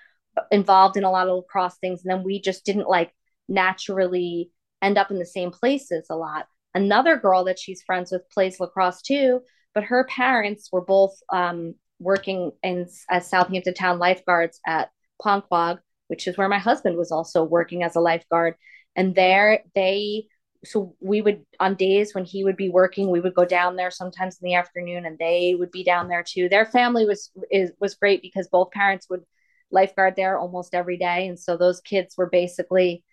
involved 0.52 0.96
in 0.96 1.04
a 1.04 1.12
lot 1.12 1.28
of 1.28 1.36
lacrosse 1.36 1.78
things. 1.82 2.04
And 2.04 2.12
then 2.12 2.24
we 2.24 2.40
just 2.40 2.64
didn't 2.64 2.88
like 2.88 3.12
naturally 3.50 4.52
end 4.82 4.98
up 4.98 5.12
in 5.12 5.20
the 5.20 5.26
same 5.26 5.52
places 5.52 6.08
a 6.10 6.16
lot. 6.16 6.48
Another 6.74 7.18
girl 7.18 7.44
that 7.46 7.60
she's 7.60 7.82
friends 7.82 8.12
with 8.12 8.30
plays 8.30 8.60
lacrosse 8.60 9.02
too, 9.02 9.42
but 9.74 9.84
her 9.84 10.06
parents 10.06 10.70
were 10.72 10.86
both 10.86 11.16
um, 11.34 11.74
working 12.00 12.52
in 12.64 12.88
as 13.10 13.28
Southampton 13.28 13.74
Town 13.74 14.00
lifeguards 14.00 14.60
at 14.66 14.90
Ponquogue, 15.22 15.80
which 16.08 16.28
is 16.28 16.38
where 16.38 16.48
my 16.48 16.60
husband 16.60 16.96
was 16.96 17.12
also 17.12 17.44
working 17.44 17.84
as 17.84 17.96
a 17.96 18.02
lifeguard. 18.02 18.56
And 18.96 19.16
there 19.16 19.64
they 19.74 20.28
so 20.66 20.96
we 21.00 21.22
would 21.22 21.46
on 21.60 21.76
days 21.76 22.14
when 22.14 22.26
he 22.26 22.44
would 22.44 22.58
be 22.58 22.70
working 22.70 23.10
we 23.10 23.22
would 23.22 23.34
go 23.34 23.46
down 23.46 23.76
there 23.76 23.92
sometimes 23.92 24.38
in 24.42 24.46
the 24.46 24.56
afternoon 24.56 25.06
and 25.06 25.18
they 25.18 25.56
would 25.58 25.72
be 25.72 25.84
down 25.84 26.10
there 26.10 26.24
too. 26.24 26.50
Their 26.50 26.66
family 26.66 27.06
was 27.06 27.32
is 27.52 27.72
was 27.80 27.96
great 27.96 28.22
because 28.22 28.48
both 28.50 28.72
parents 28.72 29.08
would 29.10 29.24
lifeguard 29.72 30.16
there 30.16 30.38
almost 30.38 30.76
every 30.76 30.98
day. 30.98 31.28
And 31.28 31.40
so 31.40 31.56
those 31.58 31.82
kids 31.82 32.16
were 32.18 32.30
basically 32.30 33.04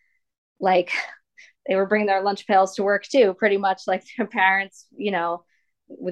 like 0.61 0.91
they 1.69 1.77
were 1.77 1.87
bringing 1.87 2.07
their 2.07 2.23
lunch 2.23 2.47
pails 2.47 2.75
to 2.77 2.83
work 2.83 3.05
too 3.05 3.35
pretty 3.35 3.59
much 3.59 3.83
like 3.87 4.05
their 4.17 4.27
parents 4.27 4.87
you 4.97 5.11
know 5.11 5.45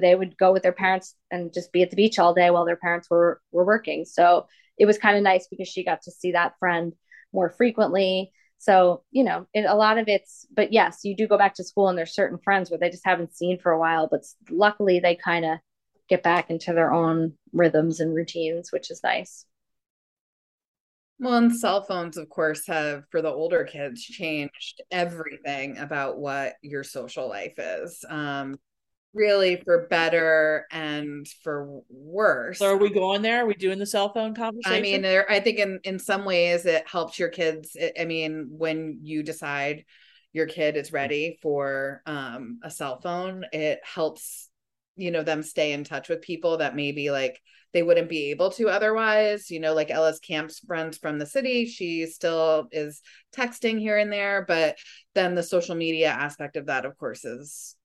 they 0.01 0.15
would 0.15 0.37
go 0.37 0.53
with 0.53 0.63
their 0.63 0.71
parents 0.71 1.15
and 1.31 1.53
just 1.53 1.71
be 1.71 1.83
at 1.83 1.89
the 1.89 1.95
beach 1.95 2.17
all 2.19 2.33
day 2.33 2.49
while 2.49 2.65
their 2.65 2.77
parents 2.77 3.09
were 3.09 3.41
were 3.51 3.65
working. 3.65 4.05
So 4.05 4.47
it 4.77 4.85
was 4.85 4.97
kind 4.97 5.17
of 5.17 5.23
nice 5.23 5.47
because 5.47 5.67
she 5.67 5.83
got 5.83 6.01
to 6.03 6.11
see 6.11 6.31
that 6.31 6.57
friend 6.59 6.93
more 7.33 7.49
frequently 7.49 8.31
so, 8.57 9.03
you 9.11 9.23
know, 9.23 9.47
it, 9.53 9.65
a 9.65 9.75
lot 9.75 9.97
of 9.97 10.07
it's, 10.07 10.47
but 10.53 10.73
yes, 10.73 10.99
you 11.03 11.15
do 11.15 11.27
go 11.27 11.37
back 11.37 11.55
to 11.55 11.63
school 11.63 11.87
and 11.89 11.97
there's 11.97 12.15
certain 12.15 12.39
friends 12.39 12.69
where 12.69 12.79
they 12.79 12.89
just 12.89 13.05
haven't 13.05 13.35
seen 13.35 13.59
for 13.59 13.71
a 13.71 13.79
while, 13.79 14.07
but 14.09 14.23
luckily 14.49 14.99
they 14.99 15.15
kind 15.15 15.45
of 15.45 15.59
get 16.09 16.23
back 16.23 16.49
into 16.49 16.73
their 16.73 16.91
own 16.91 17.33
rhythms 17.53 17.99
and 17.99 18.15
routines, 18.15 18.71
which 18.71 18.89
is 18.91 19.01
nice. 19.03 19.45
Well, 21.19 21.35
and 21.35 21.55
cell 21.55 21.81
phones, 21.81 22.17
of 22.17 22.27
course, 22.29 22.67
have 22.67 23.03
for 23.09 23.21
the 23.21 23.31
older 23.31 23.63
kids 23.63 24.03
changed 24.03 24.81
everything 24.91 25.77
about 25.77 26.17
what 26.17 26.55
your 26.61 26.83
social 26.83 27.29
life 27.29 27.53
is. 27.57 28.03
Um, 28.09 28.59
really 29.15 29.61
for 29.63 29.87
better 29.87 30.67
and 30.71 31.27
for 31.43 31.81
worse. 31.89 32.59
So 32.59 32.67
are 32.67 32.77
we 32.77 32.91
going 32.91 33.21
there? 33.21 33.43
Are 33.43 33.45
we 33.47 33.55
doing 33.55 33.79
the 33.79 33.85
cell 33.85 34.13
phone 34.13 34.35
conversation? 34.35 34.77
I 34.77 34.81
mean, 34.81 35.01
there, 35.01 35.29
I 35.31 35.39
think 35.39 35.57
in 35.57 35.79
in 35.83 35.97
some 35.97 36.25
ways 36.25 36.65
it 36.65 36.87
helps 36.87 37.17
your 37.17 37.29
kids. 37.29 37.75
I 37.99 38.05
mean, 38.05 38.49
when 38.51 38.99
you 39.01 39.23
decide 39.23 39.85
your 40.33 40.45
kid 40.45 40.75
is 40.75 40.91
ready 40.91 41.39
for 41.41 42.01
um, 42.05 42.59
a 42.61 42.69
cell 42.69 42.99
phone, 42.99 43.45
it 43.53 43.79
helps 43.83 44.49
you 44.97 45.11
know 45.11 45.23
them 45.23 45.43
stay 45.43 45.73
in 45.73 45.83
touch 45.83 46.09
with 46.09 46.21
people 46.21 46.57
that 46.57 46.75
maybe 46.75 47.11
like 47.11 47.41
they 47.73 47.83
wouldn't 47.83 48.07
be 48.07 48.31
able 48.31 48.51
to 48.51 48.69
otherwise 48.69 49.51
you 49.51 49.59
know 49.59 49.73
like 49.73 49.91
ella's 49.91 50.19
camps 50.19 50.59
friends 50.59 50.97
from 50.97 51.19
the 51.19 51.25
city 51.25 51.65
she 51.65 52.05
still 52.05 52.67
is 52.71 53.01
texting 53.35 53.77
here 53.77 53.97
and 53.97 54.11
there 54.11 54.45
but 54.47 54.77
then 55.13 55.35
the 55.35 55.43
social 55.43 55.75
media 55.75 56.07
aspect 56.07 56.55
of 56.55 56.67
that 56.67 56.85
of 56.85 56.97
course 56.97 57.25
is 57.25 57.75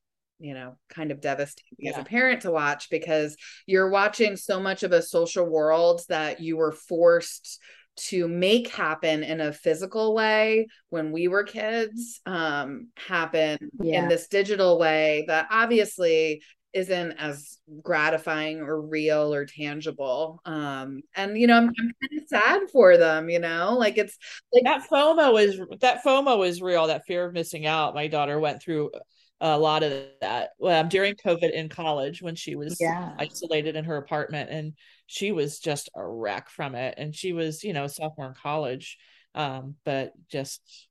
you 0.40 0.54
know 0.54 0.74
kind 0.88 1.12
of 1.12 1.20
devastating 1.20 1.76
yeah. 1.78 1.90
as 1.90 1.98
a 1.98 2.04
parent 2.04 2.42
to 2.42 2.50
watch 2.50 2.90
because 2.90 3.36
you're 3.66 3.90
watching 3.90 4.36
so 4.36 4.58
much 4.58 4.82
of 4.82 4.92
a 4.92 5.02
social 5.02 5.44
world 5.44 6.00
that 6.08 6.40
you 6.40 6.56
were 6.56 6.72
forced 6.72 7.60
to 7.96 8.26
make 8.26 8.68
happen 8.68 9.22
in 9.22 9.40
a 9.40 9.52
physical 9.52 10.14
way 10.14 10.66
when 10.88 11.12
we 11.12 11.28
were 11.28 11.44
kids 11.44 12.20
um 12.26 12.88
happen 12.96 13.58
yeah. 13.82 14.02
in 14.02 14.08
this 14.08 14.26
digital 14.28 14.78
way 14.78 15.24
that 15.28 15.46
obviously 15.50 16.42
isn't 16.72 17.12
as 17.12 17.58
gratifying 17.82 18.60
or 18.60 18.80
real 18.80 19.34
or 19.34 19.44
tangible 19.44 20.40
um 20.44 21.02
and 21.16 21.36
you 21.36 21.46
know 21.46 21.56
i'm, 21.56 21.68
I'm 21.68 21.74
kind 21.74 22.22
of 22.22 22.28
sad 22.28 22.70
for 22.70 22.96
them 22.96 23.28
you 23.28 23.40
know 23.40 23.76
like 23.76 23.98
it's 23.98 24.16
like 24.52 24.64
that 24.64 24.88
fomo 24.88 25.42
is 25.42 25.60
that 25.80 26.04
fomo 26.04 26.46
is 26.46 26.62
real 26.62 26.86
that 26.86 27.06
fear 27.06 27.26
of 27.26 27.34
missing 27.34 27.66
out 27.66 27.94
my 27.94 28.06
daughter 28.06 28.38
went 28.38 28.62
through 28.62 28.92
a 29.40 29.58
lot 29.58 29.82
of 29.82 29.92
that 30.20 30.50
um, 30.62 30.88
during 30.88 31.14
COVID 31.14 31.50
in 31.52 31.68
college 31.68 32.20
when 32.22 32.34
she 32.34 32.56
was 32.56 32.76
yeah. 32.80 33.14
isolated 33.18 33.74
in 33.76 33.84
her 33.84 33.96
apartment 33.96 34.50
and 34.50 34.74
she 35.06 35.32
was 35.32 35.58
just 35.58 35.88
a 35.94 36.06
wreck 36.06 36.50
from 36.50 36.74
it. 36.74 36.94
And 36.98 37.14
she 37.14 37.32
was, 37.32 37.64
you 37.64 37.72
know, 37.72 37.86
sophomore 37.86 38.28
in 38.28 38.34
college. 38.34 38.98
Um, 39.34 39.76
but 39.84 40.12
just, 40.30 40.88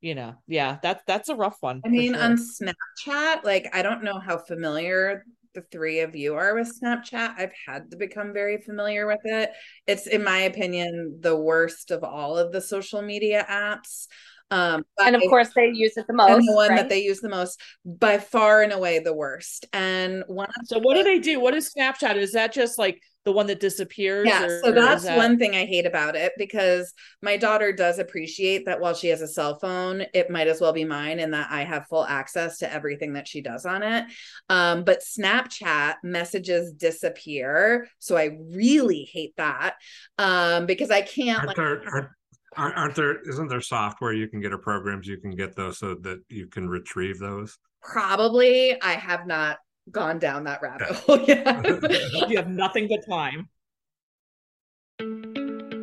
you 0.00 0.14
know, 0.14 0.34
yeah, 0.46 0.78
that's 0.82 1.02
that's 1.06 1.28
a 1.28 1.36
rough 1.36 1.56
one. 1.60 1.82
I 1.84 1.88
mean, 1.88 2.14
sure. 2.14 2.22
on 2.22 2.36
Snapchat, 2.36 3.44
like 3.44 3.70
I 3.72 3.82
don't 3.82 4.02
know 4.02 4.18
how 4.18 4.38
familiar 4.38 5.24
the 5.54 5.62
three 5.70 6.00
of 6.00 6.16
you 6.16 6.34
are 6.34 6.54
with 6.54 6.72
Snapchat. 6.82 7.34
I've 7.38 7.52
had 7.66 7.90
to 7.92 7.96
become 7.96 8.32
very 8.32 8.58
familiar 8.58 9.06
with 9.06 9.20
it. 9.24 9.50
It's, 9.86 10.06
in 10.06 10.24
my 10.24 10.38
opinion, 10.40 11.18
the 11.20 11.36
worst 11.36 11.90
of 11.92 12.02
all 12.02 12.36
of 12.36 12.52
the 12.52 12.60
social 12.60 13.02
media 13.02 13.46
apps. 13.48 14.08
Um, 14.54 14.86
and 15.04 15.16
of 15.16 15.22
course, 15.22 15.50
they 15.52 15.70
use 15.70 15.96
it 15.96 16.06
the 16.06 16.12
most. 16.12 16.30
And 16.30 16.46
the 16.46 16.52
one 16.52 16.68
right? 16.68 16.76
that 16.76 16.88
they 16.88 17.02
use 17.02 17.20
the 17.20 17.28
most, 17.28 17.60
by 17.84 18.18
far 18.18 18.62
and 18.62 18.72
away, 18.72 19.00
the 19.00 19.12
worst. 19.12 19.66
And 19.72 20.22
one. 20.28 20.48
So, 20.66 20.78
what 20.78 20.94
do 20.94 21.02
they 21.02 21.18
do? 21.18 21.40
What 21.40 21.54
is 21.54 21.72
Snapchat? 21.76 22.14
Is 22.14 22.32
that 22.32 22.52
just 22.52 22.78
like 22.78 23.02
the 23.24 23.32
one 23.32 23.48
that 23.48 23.58
disappears? 23.58 24.28
Yeah. 24.28 24.44
Or, 24.44 24.60
so 24.62 24.70
that's 24.70 25.02
that... 25.02 25.16
one 25.16 25.40
thing 25.40 25.56
I 25.56 25.64
hate 25.64 25.86
about 25.86 26.14
it 26.14 26.34
because 26.38 26.94
my 27.20 27.36
daughter 27.36 27.72
does 27.72 27.98
appreciate 27.98 28.66
that 28.66 28.78
while 28.78 28.94
she 28.94 29.08
has 29.08 29.22
a 29.22 29.26
cell 29.26 29.58
phone, 29.58 30.04
it 30.14 30.30
might 30.30 30.46
as 30.46 30.60
well 30.60 30.72
be 30.72 30.84
mine, 30.84 31.18
and 31.18 31.34
that 31.34 31.48
I 31.50 31.64
have 31.64 31.88
full 31.88 32.06
access 32.06 32.58
to 32.58 32.72
everything 32.72 33.14
that 33.14 33.26
she 33.26 33.40
does 33.40 33.66
on 33.66 33.82
it. 33.82 34.04
Um, 34.48 34.84
but 34.84 35.00
Snapchat 35.00 35.96
messages 36.04 36.72
disappear, 36.72 37.88
so 37.98 38.16
I 38.16 38.38
really 38.52 39.08
hate 39.12 39.34
that 39.36 39.74
um, 40.16 40.66
because 40.66 40.92
I 40.92 41.02
can't. 41.02 41.42
Are, 41.42 41.46
like, 41.48 41.56
there, 41.56 41.82
are, 41.88 42.16
Aren't 42.56 42.94
there? 42.94 43.20
Isn't 43.28 43.48
there 43.48 43.60
software 43.60 44.12
you 44.12 44.28
can 44.28 44.40
get 44.40 44.52
or 44.52 44.58
programs 44.58 45.06
you 45.06 45.18
can 45.18 45.32
get 45.32 45.56
those 45.56 45.78
so 45.78 45.94
that 45.96 46.22
you 46.28 46.46
can 46.46 46.68
retrieve 46.68 47.18
those? 47.18 47.58
Probably. 47.82 48.80
I 48.80 48.92
have 48.92 49.26
not 49.26 49.58
gone 49.90 50.18
down 50.18 50.44
that 50.44 50.62
rabbit 50.62 50.88
hole 50.88 51.20
yet. 51.20 51.64
you 52.28 52.36
have 52.36 52.48
nothing 52.48 52.88
but 52.88 53.04
time. 53.08 53.48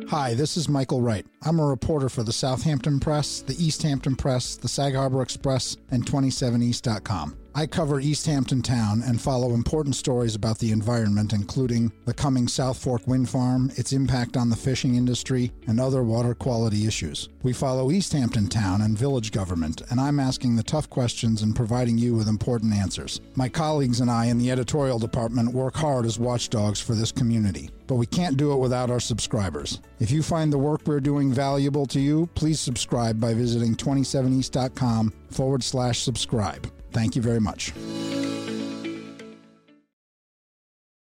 Hi, 0.08 0.34
this 0.34 0.56
is 0.56 0.68
Michael 0.68 1.00
Wright. 1.00 1.24
I'm 1.42 1.58
a 1.58 1.64
reporter 1.64 2.08
for 2.08 2.22
the 2.22 2.32
Southampton 2.32 3.00
Press, 3.00 3.40
the 3.40 3.54
East 3.62 3.82
Hampton 3.82 4.14
Press, 4.14 4.56
the 4.56 4.68
Sag 4.68 4.94
Harbor 4.94 5.22
Express, 5.22 5.78
and 5.90 6.04
27east.com. 6.04 7.36
I 7.54 7.66
cover 7.66 8.00
East 8.00 8.24
Hampton 8.24 8.62
Town 8.62 9.02
and 9.04 9.20
follow 9.20 9.52
important 9.52 9.94
stories 9.94 10.34
about 10.34 10.58
the 10.58 10.72
environment, 10.72 11.34
including 11.34 11.92
the 12.06 12.14
coming 12.14 12.48
South 12.48 12.78
Fork 12.78 13.06
wind 13.06 13.28
farm, 13.28 13.70
its 13.76 13.92
impact 13.92 14.38
on 14.38 14.48
the 14.48 14.56
fishing 14.56 14.94
industry, 14.94 15.52
and 15.66 15.78
other 15.78 16.02
water 16.02 16.34
quality 16.34 16.86
issues. 16.86 17.28
We 17.42 17.52
follow 17.52 17.90
East 17.90 18.14
Hampton 18.14 18.48
Town 18.48 18.80
and 18.80 18.96
village 18.96 19.32
government, 19.32 19.82
and 19.90 20.00
I'm 20.00 20.18
asking 20.18 20.56
the 20.56 20.62
tough 20.62 20.88
questions 20.88 21.42
and 21.42 21.54
providing 21.54 21.98
you 21.98 22.14
with 22.14 22.26
important 22.26 22.72
answers. 22.72 23.20
My 23.34 23.50
colleagues 23.50 24.00
and 24.00 24.10
I 24.10 24.26
in 24.26 24.38
the 24.38 24.50
editorial 24.50 24.98
department 24.98 25.52
work 25.52 25.76
hard 25.76 26.06
as 26.06 26.18
watchdogs 26.18 26.80
for 26.80 26.94
this 26.94 27.12
community, 27.12 27.68
but 27.86 27.96
we 27.96 28.06
can't 28.06 28.38
do 28.38 28.52
it 28.52 28.60
without 28.60 28.90
our 28.90 29.00
subscribers. 29.00 29.80
If 30.00 30.10
you 30.10 30.22
find 30.22 30.50
the 30.50 30.58
work 30.58 30.80
we're 30.86 31.00
doing 31.00 31.34
valuable 31.34 31.84
to 31.86 32.00
you, 32.00 32.30
please 32.34 32.60
subscribe 32.60 33.20
by 33.20 33.34
visiting 33.34 33.74
27east.com 33.74 35.12
forward 35.30 35.62
slash 35.62 35.98
subscribe. 36.00 36.66
Thank 36.92 37.16
you 37.16 37.22
very 37.22 37.40
much. 37.40 37.72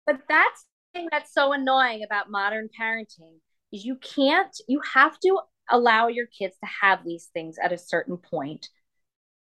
But 0.06 0.20
that's 0.28 0.64
the 0.94 1.00
thing 1.00 1.08
that's 1.10 1.32
so 1.32 1.52
annoying 1.52 2.02
about 2.04 2.30
modern 2.30 2.68
parenting 2.78 3.38
is 3.72 3.84
you 3.84 3.96
can't, 3.96 4.56
you 4.68 4.80
have 4.94 5.18
to 5.20 5.40
allow 5.70 6.08
your 6.08 6.26
kids 6.26 6.56
to 6.62 6.70
have 6.82 7.04
these 7.04 7.28
things 7.34 7.56
at 7.62 7.72
a 7.72 7.78
certain 7.78 8.16
point 8.16 8.68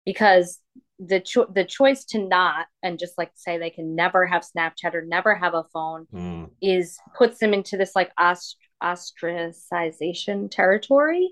because 0.06 0.60
the 0.98 1.20
cho- 1.20 1.50
the 1.52 1.64
choice 1.64 2.04
to 2.04 2.18
not 2.18 2.66
and 2.82 2.98
just 2.98 3.18
like 3.18 3.30
say 3.34 3.58
they 3.58 3.70
can 3.70 3.94
never 3.94 4.26
have 4.26 4.44
Snapchat 4.44 4.94
or 4.94 5.04
never 5.04 5.34
have 5.34 5.54
a 5.54 5.64
phone 5.72 6.06
mm. 6.14 6.50
is 6.62 6.98
puts 7.16 7.38
them 7.38 7.52
into 7.52 7.76
this 7.76 7.92
like 7.96 8.12
ost- 8.18 8.56
ostracization 8.82 10.50
territory. 10.50 11.30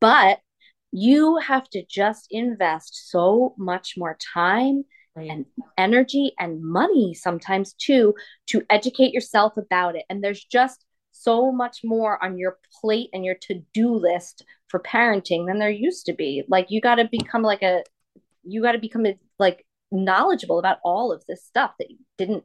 But 0.00 0.40
you 0.96 1.38
have 1.38 1.68
to 1.68 1.84
just 1.90 2.28
invest 2.30 3.10
so 3.10 3.52
much 3.58 3.94
more 3.96 4.16
time 4.32 4.84
right. 5.16 5.28
and 5.28 5.44
energy 5.76 6.32
and 6.38 6.62
money 6.62 7.12
sometimes 7.12 7.72
too 7.74 8.14
to 8.46 8.62
educate 8.70 9.12
yourself 9.12 9.56
about 9.56 9.96
it 9.96 10.04
and 10.08 10.22
there's 10.22 10.44
just 10.44 10.84
so 11.10 11.50
much 11.50 11.80
more 11.82 12.22
on 12.22 12.38
your 12.38 12.58
plate 12.80 13.08
and 13.12 13.24
your 13.24 13.34
to-do 13.34 13.92
list 13.92 14.44
for 14.68 14.78
parenting 14.78 15.48
than 15.48 15.58
there 15.58 15.68
used 15.70 16.06
to 16.06 16.12
be 16.12 16.44
like 16.48 16.66
you 16.68 16.80
got 16.80 16.96
to 16.96 17.08
become 17.10 17.42
like 17.42 17.62
a 17.62 17.82
you 18.44 18.62
got 18.62 18.72
to 18.72 18.78
become 18.78 19.04
a, 19.04 19.18
like 19.40 19.66
knowledgeable 19.90 20.60
about 20.60 20.78
all 20.84 21.12
of 21.12 21.24
this 21.26 21.44
stuff 21.44 21.72
that 21.80 21.90
you 21.90 21.98
didn't 22.18 22.44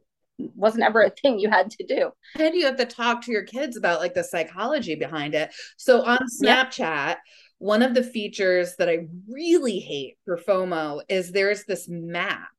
wasn't 0.56 0.82
ever 0.82 1.02
a 1.02 1.10
thing 1.10 1.38
you 1.38 1.50
had 1.50 1.70
to 1.70 1.84
do. 1.86 2.10
And 2.38 2.54
you 2.54 2.64
have 2.64 2.78
to 2.78 2.86
talk 2.86 3.22
to 3.22 3.32
your 3.32 3.42
kids 3.42 3.76
about 3.76 4.00
like 4.00 4.14
the 4.14 4.24
psychology 4.24 4.94
behind 4.94 5.34
it. 5.34 5.50
So 5.76 6.02
on 6.02 6.20
Snapchat, 6.42 7.08
yep 7.08 7.18
one 7.60 7.82
of 7.82 7.94
the 7.94 8.02
features 8.02 8.76
that 8.78 8.90
I 8.90 9.06
really 9.28 9.78
hate 9.80 10.18
for 10.26 10.36
FOMO 10.38 11.02
is 11.08 11.32
there's 11.32 11.64
this 11.66 11.88
map 11.88 12.50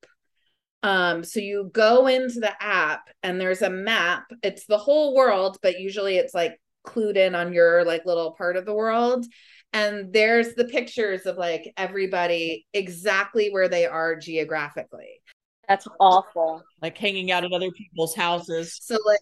Um, 0.84 1.24
so 1.24 1.40
you 1.40 1.70
go 1.74 2.08
into 2.08 2.40
the 2.40 2.54
app 2.62 3.10
and 3.22 3.40
there's 3.40 3.62
a 3.62 3.70
map. 3.70 4.26
It's 4.42 4.66
the 4.66 4.78
whole 4.80 5.14
world, 5.16 5.58
but 5.62 5.80
usually 5.80 6.18
it's 6.18 6.34
like 6.34 6.60
clued 6.88 7.18
in 7.18 7.36
on 7.36 7.54
your 7.54 7.86
like 7.86 8.06
little 8.06 8.32
part 8.32 8.58
of 8.58 8.66
the 8.66 8.74
world. 8.74 9.26
And 9.74 10.12
there's 10.12 10.56
the 10.56 10.66
pictures 10.66 11.26
of 11.28 11.38
like 11.38 11.72
everybody 11.78 12.66
exactly 12.74 13.50
where 13.52 13.70
they 13.70 13.86
are 13.86 14.16
geographically. 14.16 15.22
That's 15.68 15.88
awful. 16.00 16.64
Like 16.82 16.98
hanging 16.98 17.32
out 17.32 17.46
at 17.46 17.54
other 17.54 17.72
people's 17.72 18.16
houses. 18.16 18.78
So 18.82 18.98
like 19.06 19.20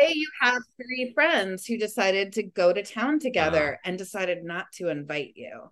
say 0.00 0.12
you 0.14 0.28
have 0.40 0.62
three 0.76 1.12
friends 1.14 1.66
who 1.66 1.78
decided 1.78 2.32
to 2.34 2.42
go 2.42 2.72
to 2.72 2.82
town 2.82 3.18
together 3.18 3.78
ah. 3.78 3.88
and 3.88 3.98
decided 3.98 4.44
not 4.44 4.70
to 4.72 4.88
invite 4.88 5.32
you. 5.36 5.70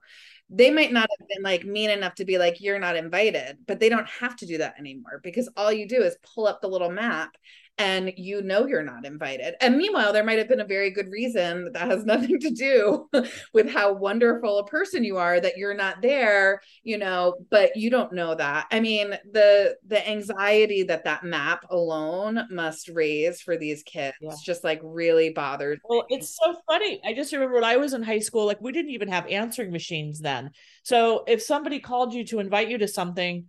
They 0.49 0.71
might 0.71 0.93
not 0.93 1.09
have 1.19 1.29
been 1.29 1.43
like 1.43 1.65
mean 1.65 1.91
enough 1.91 2.15
to 2.17 2.25
be 2.25 2.39
like 2.39 2.61
you're 2.61 2.79
not 2.79 2.97
invited 2.97 3.59
but 3.67 3.81
they 3.81 3.89
don't 3.89 4.09
have 4.09 4.37
to 4.37 4.47
do 4.47 4.59
that 4.59 4.79
anymore 4.79 5.21
because 5.25 5.49
all 5.57 5.73
you 5.73 5.89
do 5.89 6.03
is 6.03 6.17
pull 6.35 6.47
up 6.47 6.61
the 6.61 6.69
little 6.69 6.91
map 6.91 7.37
and 7.79 8.13
you 8.17 8.43
know 8.43 8.67
you're 8.67 8.83
not 8.83 9.05
invited. 9.05 9.55
And 9.61 9.77
meanwhile, 9.77 10.13
there 10.13 10.25
might 10.25 10.39
have 10.39 10.49
been 10.49 10.61
a 10.61 10.67
very 10.67 10.91
good 10.91 11.11
reason 11.11 11.73
that 11.73 11.91
has 11.91 12.05
nothing 12.07 12.39
to 12.41 12.51
do 12.51 13.09
with 13.53 13.69
how 13.69 13.93
wonderful 13.93 14.59
a 14.59 14.67
person 14.67 15.05
you 15.05 15.19
are 15.19 15.41
that 15.41 15.57
you're 15.57 15.75
not 15.75 16.01
there, 16.03 16.61
you 16.83 16.99
know, 16.99 17.37
but 17.51 17.77
you 17.77 17.91
don't 17.91 18.13
know 18.13 18.35
that. 18.35 18.67
I 18.71 18.81
mean, 18.81 19.11
the 19.33 19.77
the 19.87 20.09
anxiety 20.09 20.85
that 20.85 21.05
that 21.05 21.25
map 21.25 21.65
alone 21.71 22.47
must 22.51 22.89
raise 22.89 23.41
for 23.41 23.57
these 23.57 23.83
kids 23.83 24.17
yeah. 24.21 24.33
just 24.43 24.65
like 24.65 24.81
really 24.83 25.31
bothers. 25.31 25.79
Well, 25.85 26.05
me. 26.09 26.17
it's 26.17 26.37
so 26.37 26.55
funny. 26.67 27.01
I 27.05 27.13
just 27.13 27.33
remember 27.33 27.57
when 27.57 27.65
I 27.65 27.77
was 27.77 27.93
in 27.93 28.03
high 28.03 28.21
school, 28.21 28.47
like 28.47 28.61
we 28.61 28.73
didn't 28.73 28.93
even 28.93 29.09
have 29.09 29.27
answering 29.27 29.71
machines 29.71 30.21
then. 30.21 30.51
So 30.83 31.25
if 31.27 31.43
somebody 31.43 31.81
called 31.81 32.15
you 32.15 32.25
to 32.27 32.41
invite 32.41 32.69
you 32.69 32.79
to 32.79 32.89
something, 32.89 33.47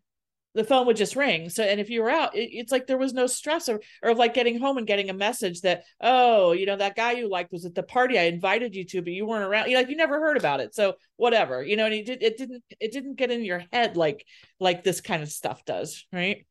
the 0.57 0.63
phone 0.63 0.87
would 0.87 0.97
just 0.97 1.15
ring. 1.15 1.49
So, 1.49 1.63
and 1.63 1.79
if 1.79 1.91
you 1.91 2.01
were 2.01 2.09
out, 2.09 2.35
it, 2.35 2.49
it's 2.51 2.71
like 2.71 2.87
there 2.87 2.97
was 2.97 3.13
no 3.13 3.27
stress 3.27 3.69
or, 3.69 3.79
or 4.01 4.15
like 4.15 4.33
getting 4.33 4.59
home 4.59 4.77
and 4.77 4.87
getting 4.87 5.11
a 5.11 5.13
message 5.13 5.61
that, 5.61 5.83
oh, 6.01 6.51
you 6.51 6.65
know, 6.65 6.75
that 6.75 6.95
guy 6.95 7.11
you 7.11 7.29
liked 7.29 7.51
was 7.51 7.63
at 7.63 7.75
the 7.75 7.83
party 7.83 8.17
I 8.17 8.23
invited 8.23 8.75
you 8.75 8.83
to, 8.85 9.03
but 9.03 9.13
you 9.13 9.27
weren't 9.27 9.45
around. 9.45 9.67
You 9.67 9.75
know, 9.75 9.81
like 9.81 9.89
you 9.89 9.95
never 9.95 10.19
heard 10.19 10.35
about 10.35 10.59
it. 10.59 10.73
So 10.73 10.95
whatever, 11.15 11.63
you 11.63 11.77
know, 11.77 11.85
and 11.85 11.93
it, 11.93 12.05
did, 12.07 12.23
it 12.23 12.37
didn't, 12.37 12.63
it 12.79 12.91
didn't 12.91 13.15
get 13.15 13.29
in 13.29 13.45
your 13.45 13.63
head 13.71 13.95
like, 13.95 14.25
like 14.59 14.83
this 14.83 14.99
kind 14.99 15.21
of 15.21 15.29
stuff 15.29 15.63
does. 15.63 16.05
Right. 16.11 16.47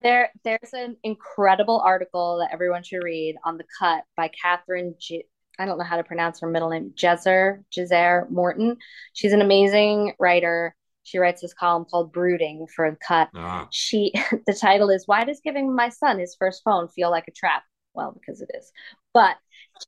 There, 0.00 0.30
there's 0.44 0.72
an 0.72 0.96
incredible 1.02 1.80
article 1.80 2.38
that 2.38 2.54
everyone 2.54 2.84
should 2.84 3.02
read 3.02 3.34
on 3.44 3.58
the 3.58 3.64
cut 3.80 4.04
by 4.16 4.30
Kathryn 4.30 4.96
G- 5.00 5.24
I 5.58 5.64
don't 5.64 5.76
know 5.76 5.82
how 5.82 5.96
to 5.96 6.04
pronounce 6.04 6.38
her 6.38 6.46
middle 6.46 6.70
name, 6.70 6.92
Jezer, 6.94 7.64
Jezer 7.76 8.30
Morton. 8.30 8.76
She's 9.12 9.32
an 9.32 9.42
amazing 9.42 10.12
writer 10.20 10.76
she 11.08 11.18
writes 11.18 11.40
this 11.40 11.54
column 11.54 11.86
called 11.90 12.12
brooding 12.12 12.66
for 12.74 12.96
cut. 13.06 13.28
Ah. 13.34 13.66
she 13.70 14.12
the 14.46 14.54
title 14.54 14.90
is 14.90 15.06
why 15.06 15.24
does 15.24 15.40
giving 15.42 15.74
my 15.74 15.88
son 15.88 16.18
his 16.18 16.36
first 16.38 16.62
phone 16.62 16.88
feel 16.88 17.10
like 17.10 17.24
a 17.28 17.32
trap? 17.32 17.62
Well 17.94 18.12
because 18.12 18.42
it 18.42 18.50
is. 18.54 18.70
But 19.14 19.36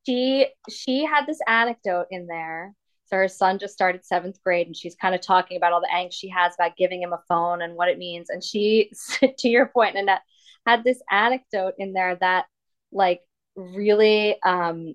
she 0.07 0.49
she 0.71 1.05
had 1.05 1.27
this 1.27 1.41
anecdote 1.47 2.07
in 2.11 2.27
there. 2.27 2.75
So 3.07 3.16
her 3.16 3.29
son 3.29 3.59
just 3.59 3.75
started 3.75 4.05
seventh 4.05 4.41
grade 4.43 4.68
and 4.68 4.77
she's 4.77 4.95
kind 4.95 5.14
of 5.14 5.21
talking 5.21 5.57
about 5.57 5.73
all 5.73 5.81
the 5.81 5.89
angst 5.93 6.14
she 6.14 6.29
has 6.29 6.55
about 6.55 6.77
giving 6.77 7.03
him 7.03 7.12
a 7.12 7.21
phone 7.29 7.61
and 7.61 7.75
what 7.75 7.89
it 7.89 7.99
means. 7.99 8.31
And 8.31 8.43
she 8.43 8.91
to 9.39 9.49
your 9.49 9.66
point 9.66 9.97
Annette 9.97 10.23
had 10.66 10.85
this 10.85 11.01
anecdote 11.11 11.75
in 11.79 11.93
there 11.93 12.16
that 12.16 12.47
like 12.93 13.21
really 13.57 14.41
um 14.43 14.95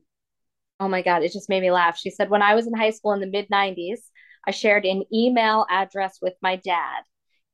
oh 0.80 0.88
my 0.88 1.02
god 1.02 1.24
it 1.24 1.32
just 1.32 1.50
made 1.50 1.62
me 1.62 1.72
laugh. 1.72 1.98
She 1.98 2.10
said 2.10 2.30
when 2.30 2.42
i 2.42 2.56
was 2.56 2.68
in 2.68 2.74
high 2.74 2.90
school 2.90 3.14
in 3.14 3.20
the 3.20 3.28
mid 3.28 3.48
90s 3.50 4.00
I 4.48 4.52
shared 4.52 4.86
an 4.86 5.04
email 5.14 5.66
address 5.70 6.20
with 6.22 6.36
my 6.42 6.56
dad. 6.56 7.04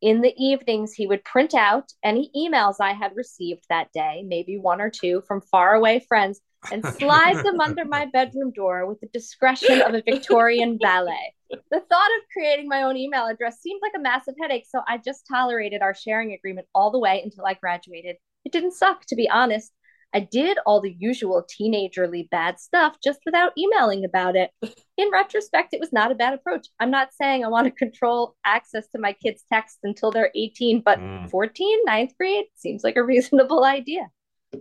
In 0.02 0.22
the 0.22 0.34
evenings, 0.36 0.94
he 0.94 1.06
would 1.06 1.24
print 1.24 1.54
out 1.54 1.92
any 2.04 2.32
emails 2.36 2.76
I 2.80 2.94
had 2.94 3.16
received 3.16 3.66
that 3.70 3.92
day, 3.94 4.24
maybe 4.26 4.58
one 4.58 4.82
or 4.82 4.90
two 4.90 5.22
from 5.28 5.42
faraway 5.42 6.00
friends, 6.00 6.42
and 6.72 6.84
slide 6.84 7.38
them 7.46 7.60
under 7.62 7.86
my 7.86 8.06
bedroom 8.06 8.52
door 8.52 8.88
with 8.88 9.00
the 9.00 9.08
discretion 9.08 9.82
of 9.82 9.94
a 9.94 10.02
Victorian 10.02 10.80
valet. 10.82 11.36
The 11.50 11.82
thought 11.82 12.10
of 12.18 12.30
creating 12.34 12.68
my 12.68 12.84
own 12.84 12.98
email 12.98 13.28
address 13.28 13.62
seemed 13.62 13.82
like 13.84 13.94
a 13.96 14.02
massive 14.02 14.36
headache, 14.42 14.66
so 14.68 14.82
I 14.88 14.98
just 14.98 15.28
tolerated 15.30 15.82
our 15.82 15.94
sharing 15.94 16.34
agreement 16.34 16.68
all 16.74 16.92
the 16.92 17.00
way 17.00 17.22
until 17.24 17.46
I 17.46 17.54
graduated. 17.54 18.16
It 18.44 18.52
didn't 18.52 18.74
suck, 18.74 19.06
to 19.06 19.16
be 19.16 19.30
honest. 19.30 19.72
I 20.14 20.20
did 20.20 20.58
all 20.66 20.82
the 20.82 20.96
usual 21.00 21.44
teenagerly 21.44 22.30
bad 22.30 22.60
stuff 22.60 22.98
just 23.04 23.20
without 23.26 23.54
emailing 23.58 24.04
about 24.04 24.36
it. 24.36 24.52
In 24.98 25.10
retrospect, 25.12 25.74
it 25.74 25.80
was 25.80 25.94
not 25.94 26.12
a 26.12 26.16
bad 26.16 26.34
approach. 26.34 26.68
I'm 26.80 26.92
not 26.92 27.14
saying 27.14 27.44
I 27.44 27.48
want 27.48 27.66
to 27.66 27.72
control 27.72 28.36
access 28.46 28.88
to 28.90 29.00
my 29.00 29.14
kids' 29.14 29.44
texts 29.52 29.80
until 29.84 30.12
they're 30.12 30.32
18, 30.36 30.82
but 30.82 31.00
mm. 31.00 31.30
14, 31.30 31.80
ninth 31.86 32.14
grade 32.18 32.46
seems 32.56 32.84
like 32.84 32.98
a 32.98 33.04
reasonable 33.12 33.64
idea. 33.64 34.10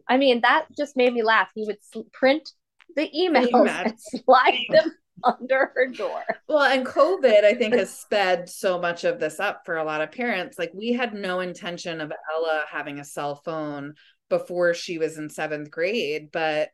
I 0.09 0.19
mean, 0.19 0.43
that 0.43 0.67
just 0.77 0.97
made 0.97 1.13
me 1.13 1.23
laugh. 1.23 1.51
He 1.55 1.65
would 1.67 1.79
print 2.13 2.49
the 2.97 3.09
emails 3.17 3.69
and 3.69 3.95
slide 3.99 4.59
them 4.71 4.93
under 5.25 5.73
her 5.75 5.87
door. 5.89 6.23
Well, 6.49 6.63
and 6.63 6.87
COVID, 6.87 7.45
I 7.45 7.55
think, 7.55 7.75
has 7.79 7.93
sped 7.93 8.49
so 8.49 8.79
much 8.79 9.05
of 9.05 9.19
this 9.19 9.41
up 9.41 9.63
for 9.65 9.77
a 9.77 9.85
lot 9.85 10.01
of 10.01 10.13
parents. 10.13 10.59
Like, 10.59 10.73
we 10.75 10.93
had 10.93 11.15
no 11.15 11.41
intention 11.41 12.01
of 12.01 12.13
Ella 12.33 12.65
having 12.71 13.01
a 13.01 13.05
cell 13.05 13.37
phone 13.37 13.95
before 14.31 14.73
she 14.73 14.97
was 14.97 15.19
in 15.19 15.29
seventh 15.29 15.71
grade. 15.71 16.31
But 16.33 16.71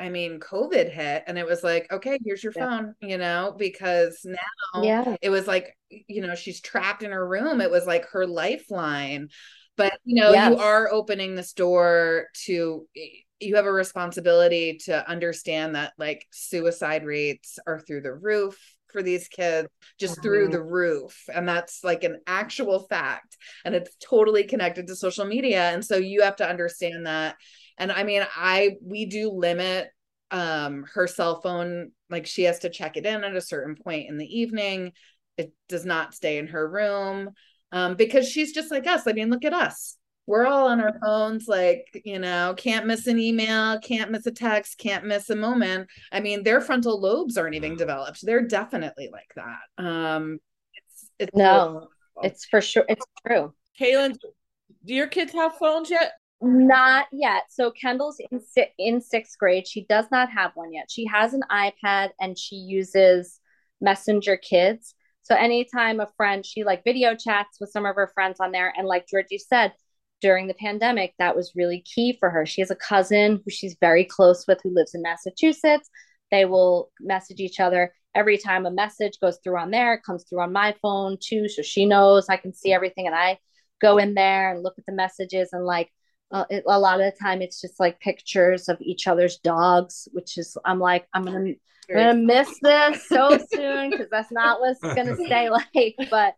I 0.00 0.10
mean, 0.10 0.38
COVID 0.38 0.92
hit 0.92 1.24
and 1.26 1.36
it 1.36 1.46
was 1.46 1.64
like, 1.64 1.90
okay, 1.90 2.18
here's 2.24 2.44
your 2.44 2.52
yeah. 2.54 2.78
phone, 2.78 2.94
you 3.00 3.18
know, 3.18 3.56
because 3.58 4.20
now 4.24 4.82
yeah. 4.82 5.16
it 5.20 5.30
was 5.30 5.48
like, 5.48 5.76
you 5.90 6.22
know, 6.22 6.36
she's 6.36 6.60
trapped 6.60 7.02
in 7.02 7.10
her 7.10 7.26
room. 7.26 7.60
It 7.60 7.70
was 7.70 7.86
like 7.86 8.06
her 8.10 8.24
lifeline. 8.24 9.28
But, 9.76 9.98
you 10.04 10.22
know, 10.22 10.32
yes. 10.32 10.50
you 10.50 10.58
are 10.58 10.92
opening 10.92 11.34
this 11.34 11.52
door 11.52 12.26
to, 12.44 12.86
you 13.40 13.56
have 13.56 13.66
a 13.66 13.72
responsibility 13.72 14.78
to 14.84 15.08
understand 15.08 15.74
that 15.74 15.94
like 15.98 16.26
suicide 16.30 17.04
rates 17.04 17.58
are 17.66 17.80
through 17.80 18.02
the 18.02 18.14
roof 18.14 18.58
for 18.92 19.02
these 19.02 19.28
kids 19.28 19.68
just 19.98 20.14
mm-hmm. 20.14 20.22
through 20.22 20.48
the 20.48 20.62
roof. 20.62 21.24
And 21.32 21.48
that's 21.48 21.84
like 21.84 22.04
an 22.04 22.20
actual 22.26 22.80
fact. 22.80 23.36
And 23.64 23.74
it's 23.74 23.94
totally 24.02 24.44
connected 24.44 24.86
to 24.86 24.96
social 24.96 25.24
media. 25.24 25.70
And 25.70 25.84
so 25.84 25.96
you 25.96 26.22
have 26.22 26.36
to 26.36 26.48
understand 26.48 27.06
that. 27.06 27.36
And 27.78 27.92
i 27.92 28.02
mean 28.02 28.24
i 28.34 28.72
we 28.82 29.06
do 29.06 29.30
limit 29.30 29.88
um 30.30 30.84
her 30.94 31.06
cell 31.06 31.40
phone. 31.40 31.92
Like 32.10 32.26
she 32.26 32.44
has 32.44 32.60
to 32.60 32.70
check 32.70 32.96
it 32.96 33.06
in 33.06 33.24
at 33.24 33.36
a 33.36 33.40
certain 33.40 33.76
point 33.76 34.08
in 34.08 34.18
the 34.18 34.26
evening. 34.26 34.92
It 35.36 35.52
does 35.68 35.84
not 35.84 36.14
stay 36.14 36.38
in 36.38 36.48
her 36.48 36.68
room 36.68 37.30
um 37.72 37.94
because 37.94 38.28
she's 38.28 38.52
just 38.52 38.70
like 38.70 38.86
us. 38.86 39.06
I 39.06 39.12
mean 39.12 39.30
look 39.30 39.44
at 39.44 39.54
us 39.54 39.96
we're 40.28 40.46
all 40.46 40.68
on 40.68 40.78
our 40.78 40.92
phones 41.00 41.48
like 41.48 41.86
you 42.04 42.18
know 42.18 42.54
can't 42.58 42.86
miss 42.86 43.06
an 43.06 43.18
email 43.18 43.78
can't 43.80 44.10
miss 44.10 44.26
a 44.26 44.30
text 44.30 44.76
can't 44.76 45.06
miss 45.06 45.30
a 45.30 45.34
moment. 45.34 45.88
I 46.12 46.20
mean 46.20 46.44
their 46.44 46.60
frontal 46.60 47.00
lobes 47.00 47.38
aren't 47.38 47.54
even 47.54 47.76
developed. 47.76 48.24
They're 48.24 48.46
definitely 48.46 49.08
like 49.10 49.32
that. 49.36 49.82
Um 49.82 50.38
it's, 50.74 51.10
it's 51.18 51.34
no 51.34 51.88
it's 52.22 52.44
for 52.44 52.60
sure 52.60 52.84
it's 52.90 53.06
true. 53.26 53.54
Cailin 53.80 54.18
do 54.84 54.94
your 54.94 55.06
kids 55.06 55.32
have 55.32 55.54
phones 55.54 55.90
yet? 55.90 56.12
Not 56.42 57.06
yet. 57.10 57.44
So 57.48 57.70
kendall's 57.70 58.20
in 58.30 58.40
in 58.76 59.00
sixth 59.00 59.38
grade. 59.38 59.66
She 59.66 59.86
does 59.86 60.06
not 60.12 60.30
have 60.30 60.52
one 60.54 60.74
yet. 60.74 60.90
She 60.90 61.06
has 61.06 61.32
an 61.32 61.42
ipad 61.50 62.10
and 62.20 62.38
she 62.38 62.56
uses 62.56 63.40
messenger 63.80 64.36
kids. 64.36 64.94
So 65.22 65.34
anytime 65.34 66.00
a 66.00 66.08
friend 66.18 66.44
she 66.44 66.64
like 66.64 66.84
video 66.84 67.14
chats 67.14 67.58
with 67.58 67.70
some 67.70 67.86
of 67.86 67.96
her 67.96 68.10
friends 68.12 68.40
on 68.40 68.52
there 68.52 68.74
and 68.76 68.86
like 68.86 69.06
georgie 69.08 69.38
said 69.38 69.72
during 70.20 70.46
the 70.46 70.54
pandemic, 70.54 71.14
that 71.18 71.36
was 71.36 71.52
really 71.54 71.80
key 71.80 72.16
for 72.18 72.30
her. 72.30 72.44
She 72.44 72.60
has 72.60 72.70
a 72.70 72.76
cousin 72.76 73.40
who 73.44 73.50
she's 73.50 73.76
very 73.80 74.04
close 74.04 74.46
with 74.46 74.60
who 74.62 74.74
lives 74.74 74.94
in 74.94 75.02
Massachusetts. 75.02 75.88
They 76.30 76.44
will 76.44 76.90
message 77.00 77.40
each 77.40 77.60
other 77.60 77.92
every 78.18 78.36
time 78.36 78.66
a 78.66 78.70
message 78.70 79.20
goes 79.20 79.38
through 79.42 79.58
on 79.58 79.70
there, 79.70 79.94
it 79.94 80.02
comes 80.02 80.24
through 80.24 80.40
on 80.40 80.52
my 80.52 80.74
phone 80.82 81.16
too. 81.20 81.48
So 81.48 81.62
she 81.62 81.86
knows 81.86 82.28
I 82.28 82.36
can 82.36 82.52
see 82.52 82.72
everything. 82.72 83.06
And 83.06 83.14
I 83.14 83.38
go 83.80 83.98
in 83.98 84.14
there 84.14 84.52
and 84.52 84.62
look 84.62 84.74
at 84.76 84.86
the 84.86 84.92
messages 84.92 85.50
and 85.52 85.64
like, 85.64 85.92
uh, 86.30 86.44
it, 86.50 86.64
a 86.66 86.78
lot 86.78 87.00
of 87.00 87.06
the 87.06 87.18
time 87.18 87.40
it's 87.40 87.60
just 87.60 87.80
like 87.80 88.00
pictures 88.00 88.68
of 88.68 88.76
each 88.80 89.06
other's 89.06 89.38
dogs, 89.38 90.08
which 90.12 90.36
is, 90.36 90.58
I'm 90.64 90.80
like, 90.80 91.06
I'm 91.14 91.24
going 91.24 91.44
to, 91.88 91.94
I'm 91.94 91.96
gonna 91.96 92.14
miss 92.14 92.50
this 92.60 93.08
so 93.08 93.38
soon 93.52 93.90
because 93.90 94.08
that's 94.10 94.30
not 94.30 94.60
what's 94.60 94.80
gonna 94.80 95.16
stay 95.26 95.48
like. 95.74 95.94
But 96.10 96.34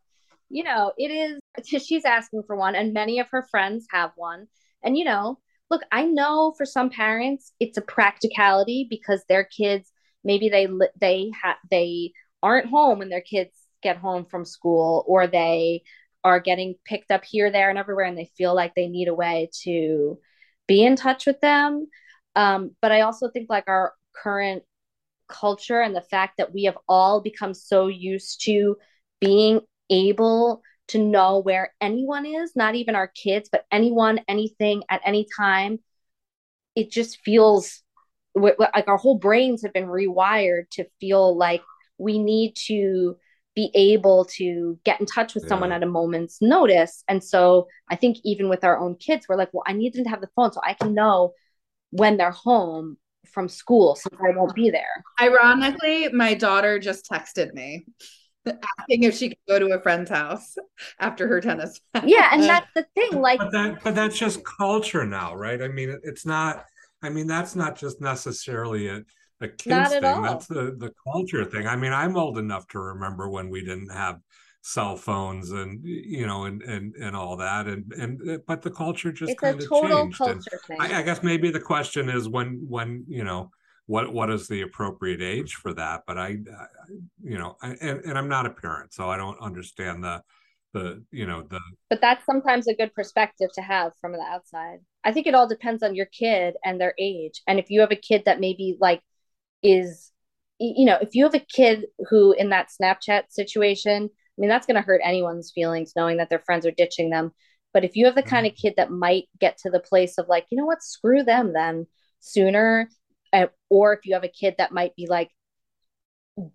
you 0.48 0.62
know, 0.62 0.92
it 0.96 1.10
is, 1.10 1.39
she's 1.64 2.04
asking 2.04 2.42
for 2.46 2.56
one, 2.56 2.74
and 2.74 2.92
many 2.92 3.18
of 3.18 3.28
her 3.30 3.46
friends 3.50 3.86
have 3.90 4.12
one. 4.16 4.46
And, 4.82 4.96
you 4.96 5.04
know, 5.04 5.38
look, 5.70 5.82
I 5.92 6.04
know 6.04 6.54
for 6.56 6.64
some 6.64 6.90
parents, 6.90 7.52
it's 7.60 7.78
a 7.78 7.82
practicality 7.82 8.86
because 8.88 9.22
their 9.28 9.44
kids, 9.44 9.90
maybe 10.24 10.48
they, 10.48 10.68
they 11.00 11.30
have, 11.42 11.56
they 11.70 12.12
aren't 12.42 12.66
home 12.66 12.98
when 12.98 13.08
their 13.08 13.20
kids 13.20 13.52
get 13.82 13.96
home 13.96 14.26
from 14.26 14.44
school 14.44 15.04
or 15.06 15.26
they 15.26 15.82
are 16.22 16.40
getting 16.40 16.74
picked 16.84 17.10
up 17.10 17.24
here, 17.24 17.50
there, 17.50 17.70
and 17.70 17.78
everywhere, 17.78 18.04
and 18.04 18.18
they 18.18 18.30
feel 18.36 18.54
like 18.54 18.74
they 18.74 18.88
need 18.88 19.08
a 19.08 19.14
way 19.14 19.50
to 19.62 20.18
be 20.66 20.84
in 20.84 20.96
touch 20.96 21.26
with 21.26 21.40
them. 21.40 21.86
Um, 22.36 22.76
but 22.80 22.92
I 22.92 23.02
also 23.02 23.28
think 23.30 23.48
like 23.48 23.64
our 23.68 23.92
current 24.14 24.62
culture 25.28 25.80
and 25.80 25.94
the 25.94 26.00
fact 26.02 26.34
that 26.38 26.52
we 26.52 26.64
have 26.64 26.76
all 26.88 27.20
become 27.20 27.54
so 27.54 27.86
used 27.86 28.42
to 28.44 28.76
being 29.20 29.60
able 29.88 30.62
to 30.90 30.98
know 30.98 31.40
where 31.40 31.72
anyone 31.80 32.26
is, 32.26 32.54
not 32.54 32.74
even 32.74 32.94
our 32.94 33.08
kids, 33.08 33.48
but 33.50 33.64
anyone, 33.70 34.20
anything 34.28 34.82
at 34.88 35.00
any 35.04 35.26
time. 35.36 35.78
It 36.76 36.90
just 36.90 37.18
feels 37.24 37.82
like 38.34 38.86
our 38.86 38.96
whole 38.96 39.18
brains 39.18 39.62
have 39.62 39.72
been 39.72 39.86
rewired 39.86 40.70
to 40.72 40.84
feel 41.00 41.36
like 41.36 41.62
we 41.98 42.18
need 42.18 42.54
to 42.66 43.16
be 43.56 43.70
able 43.74 44.24
to 44.36 44.78
get 44.84 45.00
in 45.00 45.06
touch 45.06 45.34
with 45.34 45.44
yeah. 45.44 45.48
someone 45.48 45.72
at 45.72 45.82
a 45.82 45.86
moment's 45.86 46.40
notice. 46.40 47.02
And 47.08 47.22
so 47.22 47.66
I 47.88 47.96
think 47.96 48.18
even 48.24 48.48
with 48.48 48.62
our 48.62 48.78
own 48.78 48.94
kids, 48.96 49.26
we're 49.28 49.36
like, 49.36 49.50
well, 49.52 49.64
I 49.66 49.72
need 49.72 49.94
them 49.94 50.04
to 50.04 50.10
have 50.10 50.20
the 50.20 50.30
phone 50.36 50.52
so 50.52 50.60
I 50.64 50.74
can 50.74 50.94
know 50.94 51.32
when 51.90 52.16
they're 52.16 52.30
home 52.30 52.96
from 53.32 53.48
school 53.48 53.96
since 53.96 54.16
I 54.24 54.36
won't 54.36 54.54
be 54.54 54.70
there. 54.70 55.04
Ironically, 55.20 56.08
my 56.10 56.34
daughter 56.34 56.78
just 56.78 57.08
texted 57.10 57.52
me 57.52 57.84
asking 58.46 59.02
if 59.04 59.16
she 59.16 59.30
could 59.30 59.38
go 59.48 59.58
to 59.58 59.74
a 59.74 59.80
friend's 59.80 60.10
house 60.10 60.56
after 60.98 61.28
her 61.28 61.40
tennis. 61.40 61.80
yeah, 62.04 62.30
and 62.32 62.42
uh, 62.42 62.46
that's 62.46 62.70
the 62.74 62.86
thing. 62.94 63.20
Like, 63.20 63.38
but, 63.38 63.52
that, 63.52 63.84
but 63.84 63.94
that's 63.94 64.18
just 64.18 64.44
culture 64.44 65.06
now, 65.06 65.34
right? 65.34 65.60
I 65.62 65.68
mean, 65.68 65.98
it's 66.02 66.26
not. 66.26 66.64
I 67.02 67.08
mean, 67.08 67.26
that's 67.26 67.56
not 67.56 67.76
just 67.76 68.00
necessarily 68.00 68.88
a, 68.88 69.02
a 69.40 69.48
kids 69.48 69.90
thing. 69.90 70.04
All. 70.04 70.22
That's 70.22 70.46
the 70.46 70.76
the 70.78 70.92
culture 71.04 71.44
thing. 71.44 71.66
I 71.66 71.76
mean, 71.76 71.92
I'm 71.92 72.16
old 72.16 72.38
enough 72.38 72.66
to 72.68 72.78
remember 72.78 73.28
when 73.28 73.50
we 73.50 73.60
didn't 73.60 73.90
have 73.90 74.20
cell 74.62 74.94
phones 74.94 75.52
and 75.52 75.80
you 75.82 76.26
know 76.26 76.44
and 76.44 76.60
and 76.62 76.94
and 76.96 77.16
all 77.16 77.34
that 77.38 77.66
and 77.66 77.90
and 77.94 78.40
but 78.46 78.60
the 78.60 78.70
culture 78.70 79.10
just 79.10 79.36
kind 79.38 79.58
of 79.58 79.68
changed. 79.68 80.18
Culture 80.18 80.60
thing. 80.66 80.76
I, 80.78 80.98
I 80.98 81.02
guess 81.02 81.22
maybe 81.22 81.50
the 81.50 81.60
question 81.60 82.10
is 82.10 82.28
when 82.28 82.66
when 82.68 83.04
you 83.08 83.24
know 83.24 83.50
what 83.90 84.12
what 84.12 84.30
is 84.30 84.46
the 84.46 84.62
appropriate 84.62 85.20
age 85.20 85.54
for 85.54 85.74
that? 85.74 86.02
But 86.06 86.16
i, 86.16 86.28
I 86.28 86.66
you 87.22 87.38
know 87.38 87.56
I, 87.60 87.70
and, 87.80 88.04
and 88.04 88.16
i'm 88.16 88.28
not 88.28 88.46
a 88.46 88.50
parent 88.50 88.92
so 88.92 89.10
i 89.10 89.16
don't 89.16 89.40
understand 89.40 90.04
the 90.04 90.22
the 90.72 91.02
you 91.10 91.26
know 91.26 91.42
the 91.42 91.60
but 91.88 92.00
that's 92.00 92.24
sometimes 92.24 92.68
a 92.68 92.74
good 92.74 92.94
perspective 92.94 93.48
to 93.54 93.62
have 93.62 93.92
from 94.00 94.12
the 94.12 94.20
outside. 94.20 94.78
I 95.02 95.12
think 95.12 95.26
it 95.26 95.34
all 95.34 95.48
depends 95.48 95.82
on 95.82 95.96
your 95.96 96.06
kid 96.06 96.54
and 96.64 96.80
their 96.80 96.94
age. 96.98 97.42
And 97.48 97.58
if 97.58 97.70
you 97.70 97.80
have 97.80 97.90
a 97.90 97.96
kid 97.96 98.22
that 98.26 98.38
maybe 98.38 98.76
like 98.80 99.02
is 99.62 100.12
you 100.58 100.86
know 100.86 100.98
if 101.00 101.14
you 101.14 101.24
have 101.24 101.34
a 101.34 101.40
kid 101.40 101.86
who 102.08 102.32
in 102.32 102.50
that 102.50 102.68
snapchat 102.68 103.24
situation 103.30 104.04
i 104.04 104.36
mean 104.38 104.48
that's 104.48 104.66
going 104.66 104.76
to 104.76 104.86
hurt 104.86 105.00
anyone's 105.02 105.50
feelings 105.52 105.92
knowing 105.96 106.18
that 106.18 106.30
their 106.30 106.42
friends 106.46 106.64
are 106.64 106.70
ditching 106.70 107.10
them. 107.10 107.32
But 107.72 107.84
if 107.84 107.96
you 107.96 108.06
have 108.06 108.14
the 108.14 108.22
kind 108.22 108.46
of 108.46 108.52
mm-hmm. 108.52 108.68
kid 108.68 108.74
that 108.76 108.90
might 108.90 109.24
get 109.40 109.58
to 109.58 109.70
the 109.70 109.80
place 109.80 110.18
of 110.18 110.28
like 110.28 110.46
you 110.50 110.58
know 110.58 110.66
what? 110.66 110.82
Screw 110.82 111.24
them 111.24 111.52
then 111.52 111.86
sooner 112.20 112.88
or 113.70 113.94
if 113.94 114.00
you 114.04 114.14
have 114.14 114.24
a 114.24 114.28
kid 114.28 114.56
that 114.58 114.72
might 114.72 114.94
be 114.96 115.06
like 115.06 115.30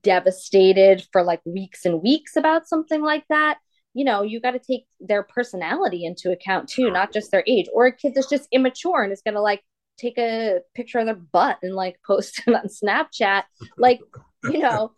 devastated 0.04 1.06
for 1.12 1.24
like 1.24 1.42
weeks 1.46 1.86
and 1.86 2.02
weeks 2.02 2.36
about 2.36 2.68
something 2.68 3.02
like 3.02 3.24
that 3.30 3.58
you 3.94 4.04
know 4.04 4.22
you 4.22 4.40
got 4.40 4.52
to 4.52 4.60
take 4.60 4.86
their 5.00 5.24
personality 5.24 6.06
into 6.06 6.32
account 6.32 6.68
too 6.68 6.92
not 6.92 7.12
just 7.12 7.32
their 7.32 7.44
age 7.48 7.68
or 7.74 7.88
a 7.88 7.96
kid 7.96 8.14
that's 8.14 8.30
just 8.30 8.48
immature 8.52 9.04
and 9.04 9.12
is 9.12 9.22
going 9.24 9.36
to 9.36 9.42
like 9.42 9.64
take 9.98 10.18
a 10.18 10.60
picture 10.76 11.00
of 11.00 11.06
their 11.06 11.16
butt 11.16 11.58
and 11.64 11.74
like 11.74 11.98
post 12.06 12.42
it 12.46 12.54
on 12.54 12.68
snapchat 12.68 13.44
like 13.78 14.00
you 14.44 14.60
know 14.60 14.92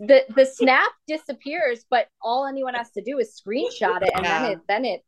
the 0.00 0.24
the 0.34 0.46
snap 0.46 0.90
disappears 1.06 1.84
but 1.90 2.06
all 2.22 2.46
anyone 2.46 2.74
has 2.74 2.90
to 2.90 3.02
do 3.02 3.18
is 3.18 3.40
screenshot 3.40 4.02
it 4.02 4.10
and 4.14 4.24
yeah. 4.24 4.42
then 4.42 4.52
it 4.52 4.58
then 4.68 4.84
it 4.84 5.04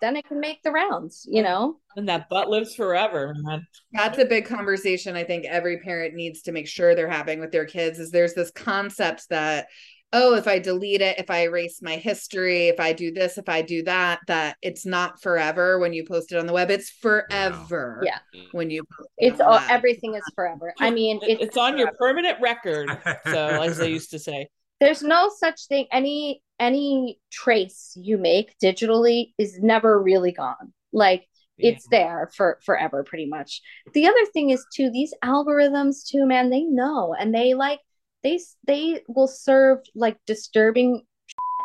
then 0.00 0.16
it 0.16 0.26
can 0.26 0.40
make 0.40 0.62
the 0.62 0.70
rounds, 0.70 1.26
you 1.28 1.42
know? 1.42 1.76
And 1.96 2.08
that 2.08 2.28
butt 2.28 2.48
lives 2.48 2.74
forever, 2.74 3.34
man. 3.38 3.66
That's 3.92 4.18
a 4.18 4.24
big 4.24 4.46
conversation 4.46 5.16
I 5.16 5.24
think 5.24 5.44
every 5.44 5.78
parent 5.78 6.14
needs 6.14 6.42
to 6.42 6.52
make 6.52 6.68
sure 6.68 6.94
they're 6.94 7.08
having 7.08 7.40
with 7.40 7.52
their 7.52 7.66
kids 7.66 7.98
is 7.98 8.10
there's 8.10 8.34
this 8.34 8.50
concept 8.50 9.28
that 9.30 9.66
oh, 10.12 10.34
if 10.34 10.48
I 10.48 10.58
delete 10.58 11.00
it, 11.00 11.18
if 11.18 11.30
I 11.30 11.42
erase 11.42 11.82
my 11.82 11.96
history, 11.96 12.68
if 12.68 12.80
I 12.80 12.92
do 12.92 13.12
this, 13.12 13.38
if 13.38 13.48
I 13.48 13.62
do 13.62 13.82
that, 13.84 14.20
that 14.26 14.56
it's 14.62 14.86
not 14.86 15.20
forever 15.22 15.78
when 15.78 15.92
you 15.92 16.04
post 16.04 16.32
it 16.32 16.38
on 16.38 16.46
the 16.46 16.52
web. 16.52 16.70
It's 16.70 16.90
forever. 16.90 18.02
Yeah. 18.04 18.18
When 18.52 18.70
you 18.70 18.84
it 19.18 19.32
it's 19.32 19.40
all 19.40 19.60
everything 19.68 20.14
is 20.14 20.22
forever. 20.34 20.72
I 20.80 20.90
mean, 20.90 21.20
it's, 21.22 21.42
it's 21.42 21.56
on 21.56 21.76
your 21.76 21.92
permanent 21.98 22.40
record. 22.40 22.88
So 23.26 23.62
as 23.62 23.76
they 23.76 23.90
used 23.90 24.10
to 24.12 24.18
say. 24.18 24.48
There's 24.80 25.02
no 25.02 25.28
such 25.36 25.66
thing. 25.66 25.86
Any 25.90 26.42
any 26.58 27.20
trace 27.30 27.92
you 27.96 28.18
make 28.18 28.54
digitally 28.62 29.32
is 29.38 29.58
never 29.60 30.00
really 30.00 30.32
gone. 30.32 30.72
Like 30.92 31.26
yeah. 31.56 31.72
it's 31.72 31.86
there 31.88 32.30
for 32.34 32.58
forever 32.64 33.04
pretty 33.04 33.26
much. 33.26 33.60
The 33.92 34.06
other 34.06 34.26
thing 34.32 34.50
is 34.50 34.64
too 34.74 34.90
these 34.90 35.14
algorithms 35.24 36.06
too 36.06 36.26
man 36.26 36.50
they 36.50 36.62
know 36.62 37.14
and 37.18 37.34
they 37.34 37.54
like 37.54 37.80
they 38.22 38.40
they 38.66 39.02
will 39.08 39.28
serve 39.28 39.78
like 39.94 40.16
disturbing 40.26 41.02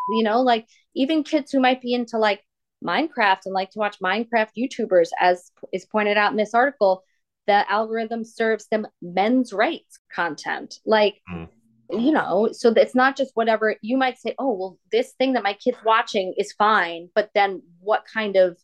you 0.10 0.24
know 0.24 0.42
like 0.42 0.68
even 0.96 1.24
kids 1.24 1.52
who 1.52 1.60
might 1.60 1.82
be 1.82 1.94
into 1.94 2.18
like 2.18 2.44
Minecraft 2.84 3.40
and 3.46 3.54
like 3.54 3.72
to 3.72 3.80
watch 3.80 4.00
Minecraft 4.00 4.50
YouTubers 4.58 5.10
as 5.20 5.52
is 5.72 5.86
pointed 5.86 6.18
out 6.18 6.32
in 6.32 6.38
this 6.38 6.54
article 6.54 7.04
the 7.48 7.70
algorithm 7.72 8.24
serves 8.24 8.68
them 8.68 8.86
men's 9.02 9.54
rights 9.54 10.00
content 10.14 10.80
like 10.86 11.16
mm 11.34 11.48
you 11.90 12.12
know 12.12 12.50
so 12.52 12.70
it's 12.70 12.96
not 12.96 13.16
just 13.16 13.32
whatever 13.36 13.76
you 13.82 13.98
might 13.98 14.18
say 14.18 14.34
oh 14.40 14.54
well 14.54 14.80
this 14.92 15.14
thing 15.14 15.34
that 15.34 15.44
my 15.44 15.54
kid's 15.54 15.78
watching 15.86 16.34
is 16.38 16.54
fine 16.54 17.10
but 17.14 17.30
then 17.36 17.62
what 17.82 18.04
kind 18.12 18.36
of 18.36 18.58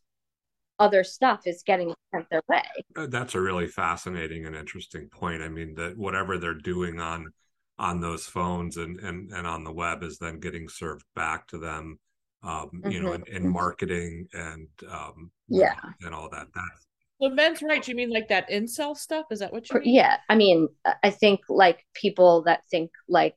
other 0.80 1.03
stuff 1.03 1.41
is 1.45 1.61
getting 1.63 1.93
sent 2.13 2.30
their 2.30 2.41
way? 2.47 2.63
Uh, 2.95 3.07
that's 3.07 3.36
a 3.36 3.41
really 3.41 3.67
fascinating 3.67 4.45
and 4.45 4.55
interesting 4.55 5.07
point. 5.09 5.43
I 5.43 5.49
mean 5.49 5.76
that 5.76 5.97
whatever 5.97 6.38
they're 6.38 6.53
doing 6.53 6.99
on 6.99 7.32
on 7.78 8.01
those 8.01 8.26
phones 8.26 8.78
and 8.78 8.99
and, 8.99 9.32
and 9.32 9.45
on 9.45 9.63
the 9.63 9.72
web 9.72 10.03
is 10.03 10.17
then 10.17 10.39
getting 10.39 10.67
served 10.67 11.05
back 11.15 11.47
to 11.47 11.57
them 11.57 11.97
um 12.43 12.70
mm-hmm. 12.74 12.91
you 12.91 13.01
know 13.01 13.13
in, 13.13 13.24
in, 13.28 13.47
marketing 13.47 14.28
and 14.34 14.67
um 14.89 15.32
yeah. 15.47 15.76
and 16.01 16.15
all 16.15 16.30
that. 16.30 16.47
That's 16.53 16.88
well, 17.20 17.32
men's 17.32 17.61
rights, 17.61 17.88
you 17.88 17.95
mean 17.95 18.11
like 18.11 18.30
that 18.30 18.49
incel 18.49 18.95
stuff? 18.95 19.26
Is 19.32 19.39
that 19.39 19.51
what 19.51 19.70
you 19.70 19.80
mean? 19.80 19.95
Yeah. 19.95 20.17
I 20.30 20.36
mean, 20.36 20.70
I 21.03 21.09
think 21.09 21.41
like 21.49 21.86
people 21.93 22.43
that 22.43 22.61
think 22.72 22.91
like 23.07 23.36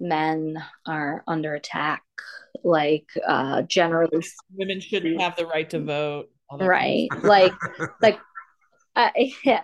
men 0.00 0.62
are 0.86 1.22
under 1.26 1.54
attack, 1.54 2.02
like 2.64 3.08
uh 3.26 3.62
generally 3.62 4.22
women 4.54 4.80
shouldn't 4.80 5.20
have 5.20 5.36
the 5.36 5.46
right 5.46 5.68
to 5.70 5.80
vote. 5.80 6.28
Right. 6.50 7.08
like 7.22 7.52
like 8.00 8.18
uh, 8.96 9.10
yeah. 9.44 9.62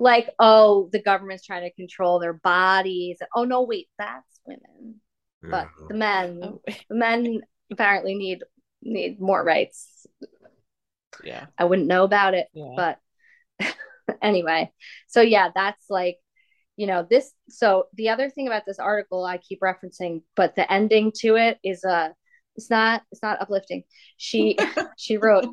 like, 0.00 0.30
oh, 0.38 0.88
the 0.92 1.02
government's 1.02 1.44
trying 1.44 1.62
to 1.62 1.74
control 1.74 2.18
their 2.18 2.32
bodies. 2.32 3.18
Oh 3.34 3.44
no, 3.44 3.62
wait, 3.62 3.88
that's 3.98 4.40
women. 4.46 5.00
But 5.48 5.68
the 5.88 5.94
men 5.94 6.40
oh. 6.42 6.60
the 6.88 6.96
men 6.96 7.40
apparently 7.70 8.14
need 8.14 8.42
need 8.82 9.20
more 9.20 9.44
rights 9.44 10.06
yeah. 11.24 11.46
I 11.58 11.64
wouldn't 11.64 11.88
know 11.88 12.04
about 12.04 12.34
it 12.34 12.48
yeah. 12.52 12.74
but 12.76 13.74
anyway. 14.22 14.72
So 15.08 15.20
yeah 15.20 15.50
that's 15.54 15.90
like 15.90 16.18
you 16.76 16.86
know 16.86 17.06
this 17.08 17.32
so 17.48 17.86
the 17.94 18.10
other 18.10 18.28
thing 18.28 18.46
about 18.46 18.64
this 18.66 18.78
article 18.78 19.24
i 19.24 19.38
keep 19.38 19.60
referencing 19.62 20.20
but 20.34 20.54
the 20.56 20.70
ending 20.70 21.10
to 21.10 21.36
it 21.36 21.58
is 21.64 21.82
uh 21.84 22.10
it's 22.56 22.70
not 22.70 23.02
it's 23.12 23.22
not 23.22 23.40
uplifting. 23.40 23.84
She 24.16 24.56
she 24.98 25.16
wrote 25.16 25.46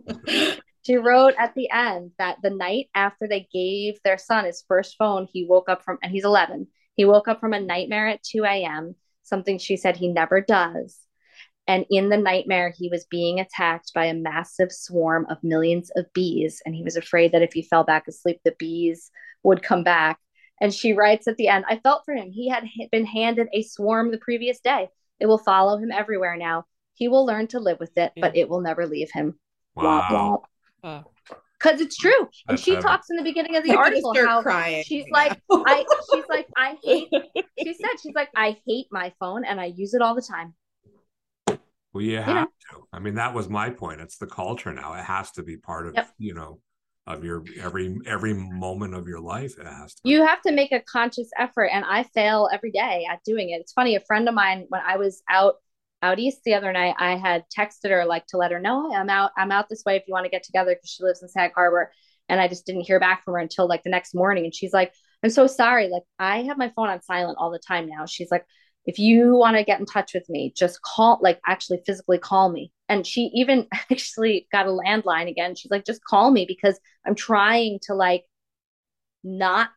she 0.83 0.95
wrote 0.95 1.33
at 1.37 1.53
the 1.55 1.69
end 1.69 2.11
that 2.17 2.37
the 2.41 2.49
night 2.49 2.87
after 2.95 3.27
they 3.27 3.47
gave 3.53 3.95
their 4.03 4.17
son 4.17 4.45
his 4.45 4.63
first 4.67 4.95
phone 4.97 5.27
he 5.31 5.45
woke 5.45 5.69
up 5.69 5.83
from 5.83 5.97
and 6.01 6.11
he's 6.11 6.25
11 6.25 6.67
he 6.95 7.05
woke 7.05 7.27
up 7.27 7.39
from 7.39 7.53
a 7.53 7.59
nightmare 7.59 8.07
at 8.07 8.23
2 8.23 8.43
a.m 8.43 8.95
something 9.23 9.57
she 9.57 9.77
said 9.77 9.97
he 9.97 10.07
never 10.07 10.41
does 10.41 10.99
and 11.67 11.85
in 11.89 12.09
the 12.09 12.17
nightmare, 12.17 12.73
he 12.75 12.89
was 12.89 13.05
being 13.05 13.39
attacked 13.39 13.93
by 13.93 14.05
a 14.05 14.13
massive 14.13 14.71
swarm 14.71 15.25
of 15.29 15.43
millions 15.43 15.91
of 15.95 16.11
bees. 16.13 16.61
And 16.65 16.75
he 16.75 16.83
was 16.83 16.97
afraid 16.97 17.31
that 17.31 17.41
if 17.41 17.53
he 17.53 17.61
fell 17.61 17.85
back 17.85 18.07
asleep, 18.07 18.41
the 18.43 18.55
bees 18.59 19.09
would 19.43 19.63
come 19.63 19.83
back. 19.83 20.19
And 20.59 20.73
she 20.73 20.93
writes 20.93 21.27
at 21.27 21.37
the 21.37 21.47
end, 21.47 21.65
I 21.67 21.77
felt 21.77 22.03
for 22.05 22.13
him. 22.13 22.31
He 22.31 22.49
had 22.49 22.65
been 22.91 23.05
handed 23.05 23.47
a 23.53 23.63
swarm 23.63 24.11
the 24.11 24.17
previous 24.17 24.59
day. 24.59 24.89
It 25.19 25.25
will 25.25 25.37
follow 25.37 25.77
him 25.77 25.91
everywhere 25.91 26.35
now. 26.35 26.65
He 26.95 27.07
will 27.07 27.25
learn 27.25 27.47
to 27.47 27.59
live 27.59 27.79
with 27.79 27.97
it, 27.97 28.11
yeah. 28.15 28.21
but 28.21 28.35
it 28.35 28.49
will 28.49 28.61
never 28.61 28.85
leave 28.85 29.09
him. 29.11 29.39
Wow. 29.75 30.43
Because 30.81 31.79
it's 31.79 31.95
true. 31.95 32.19
And 32.19 32.57
That's 32.57 32.61
she 32.61 32.71
heavy. 32.71 32.83
talks 32.83 33.07
in 33.09 33.15
the 33.15 33.23
beginning 33.23 33.55
of 33.55 33.63
the 33.63 33.75
article 33.75 34.13
how 34.13 34.41
crying. 34.41 34.83
she's 34.83 35.05
like, 35.11 35.39
I 35.51 35.85
she's 36.13 36.25
like, 36.29 36.47
I 36.57 36.77
hate 36.83 37.09
she 37.57 37.73
said, 37.73 37.89
she's 38.01 38.13
like, 38.13 38.29
I 38.35 38.57
hate 38.67 38.87
my 38.91 39.13
phone 39.19 39.45
and 39.45 39.59
I 39.61 39.65
use 39.65 39.93
it 39.93 40.01
all 40.01 40.13
the 40.13 40.21
time. 40.21 40.53
Well, 41.93 42.03
you 42.03 42.17
have 42.17 42.47
to. 42.47 42.87
I 42.91 42.99
mean, 42.99 43.15
that 43.15 43.33
was 43.33 43.49
my 43.49 43.69
point. 43.69 44.01
It's 44.01 44.17
the 44.17 44.27
culture 44.27 44.73
now. 44.73 44.93
It 44.93 45.03
has 45.03 45.31
to 45.31 45.43
be 45.43 45.57
part 45.57 45.87
of, 45.87 45.93
yep. 45.95 46.09
you 46.17 46.33
know, 46.33 46.59
of 47.05 47.23
your 47.23 47.43
every 47.61 47.97
every 48.05 48.33
moment 48.33 48.95
of 48.95 49.07
your 49.07 49.19
life. 49.19 49.59
It 49.59 49.67
has 49.67 49.93
to. 49.95 50.01
You 50.03 50.25
have 50.25 50.41
to 50.43 50.51
make 50.51 50.71
a 50.71 50.81
conscious 50.81 51.29
effort, 51.37 51.65
and 51.65 51.85
I 51.85 52.03
fail 52.03 52.49
every 52.51 52.71
day 52.71 53.05
at 53.09 53.19
doing 53.23 53.49
it. 53.49 53.61
It's 53.61 53.73
funny. 53.73 53.95
A 53.95 53.99
friend 53.99 54.27
of 54.27 54.33
mine, 54.33 54.65
when 54.69 54.81
I 54.85 54.97
was 54.97 55.21
out 55.29 55.55
out 56.01 56.19
east 56.19 56.39
the 56.43 56.55
other 56.55 56.71
night, 56.73 56.95
I 56.97 57.15
had 57.15 57.43
texted 57.55 57.91
her 57.91 58.05
like 58.05 58.25
to 58.27 58.37
let 58.37 58.51
her 58.51 58.59
know 58.59 58.93
I'm 58.93 59.09
out. 59.09 59.31
I'm 59.37 59.51
out 59.51 59.69
this 59.69 59.83
way 59.85 59.95
if 59.95 60.03
you 60.07 60.13
want 60.13 60.25
to 60.25 60.31
get 60.31 60.43
together 60.43 60.73
because 60.73 60.89
she 60.89 61.03
lives 61.03 61.21
in 61.21 61.29
Sag 61.29 61.51
Harbor, 61.53 61.91
and 62.27 62.41
I 62.41 62.47
just 62.47 62.65
didn't 62.65 62.81
hear 62.81 62.99
back 62.99 63.23
from 63.23 63.35
her 63.35 63.39
until 63.39 63.67
like 63.67 63.83
the 63.83 63.89
next 63.89 64.15
morning. 64.15 64.45
And 64.45 64.55
she's 64.55 64.73
like, 64.73 64.93
"I'm 65.23 65.29
so 65.29 65.45
sorry. 65.45 65.89
Like 65.89 66.03
I 66.17 66.43
have 66.43 66.57
my 66.57 66.71
phone 66.75 66.89
on 66.89 67.01
silent 67.01 67.37
all 67.39 67.51
the 67.51 67.59
time 67.59 67.87
now." 67.87 68.05
She's 68.05 68.31
like 68.31 68.45
if 68.85 68.99
you 68.99 69.35
want 69.35 69.57
to 69.57 69.63
get 69.63 69.79
in 69.79 69.85
touch 69.85 70.13
with 70.13 70.27
me, 70.29 70.53
just 70.55 70.81
call, 70.81 71.19
like 71.21 71.39
actually 71.47 71.81
physically 71.85 72.17
call 72.17 72.49
me. 72.49 72.71
And 72.89 73.05
she 73.07 73.31
even 73.33 73.67
actually 73.91 74.47
got 74.51 74.67
a 74.67 74.69
landline 74.69 75.29
again. 75.29 75.55
She's 75.55 75.71
like, 75.71 75.85
just 75.85 76.03
call 76.03 76.31
me 76.31 76.45
because 76.45 76.79
I'm 77.05 77.15
trying 77.15 77.79
to 77.83 77.95
like 77.95 78.23
not 79.23 79.71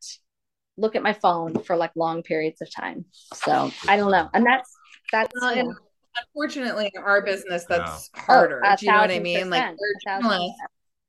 look 0.76 0.96
at 0.96 1.02
my 1.02 1.12
phone 1.12 1.62
for 1.62 1.76
like 1.76 1.92
long 1.94 2.22
periods 2.22 2.60
of 2.60 2.68
time. 2.74 3.04
So 3.34 3.70
I 3.88 3.96
don't 3.96 4.10
know. 4.10 4.28
And 4.34 4.44
that's, 4.44 4.74
that's, 5.12 5.32
Well, 5.40 5.50
and 5.50 5.74
unfortunately, 6.16 6.90
in 6.94 7.02
our 7.02 7.22
business, 7.22 7.64
that's 7.64 8.10
oh, 8.16 8.20
harder. 8.20 8.60
a 8.64 8.76
Do 8.76 8.86
you 8.86 8.92
know 8.92 8.98
what 8.98 9.10
I 9.10 9.18
mean? 9.18 9.50
Like 9.50 9.62
percent, 9.62 9.78
we're 9.80 10.20
journalists, 10.20 10.60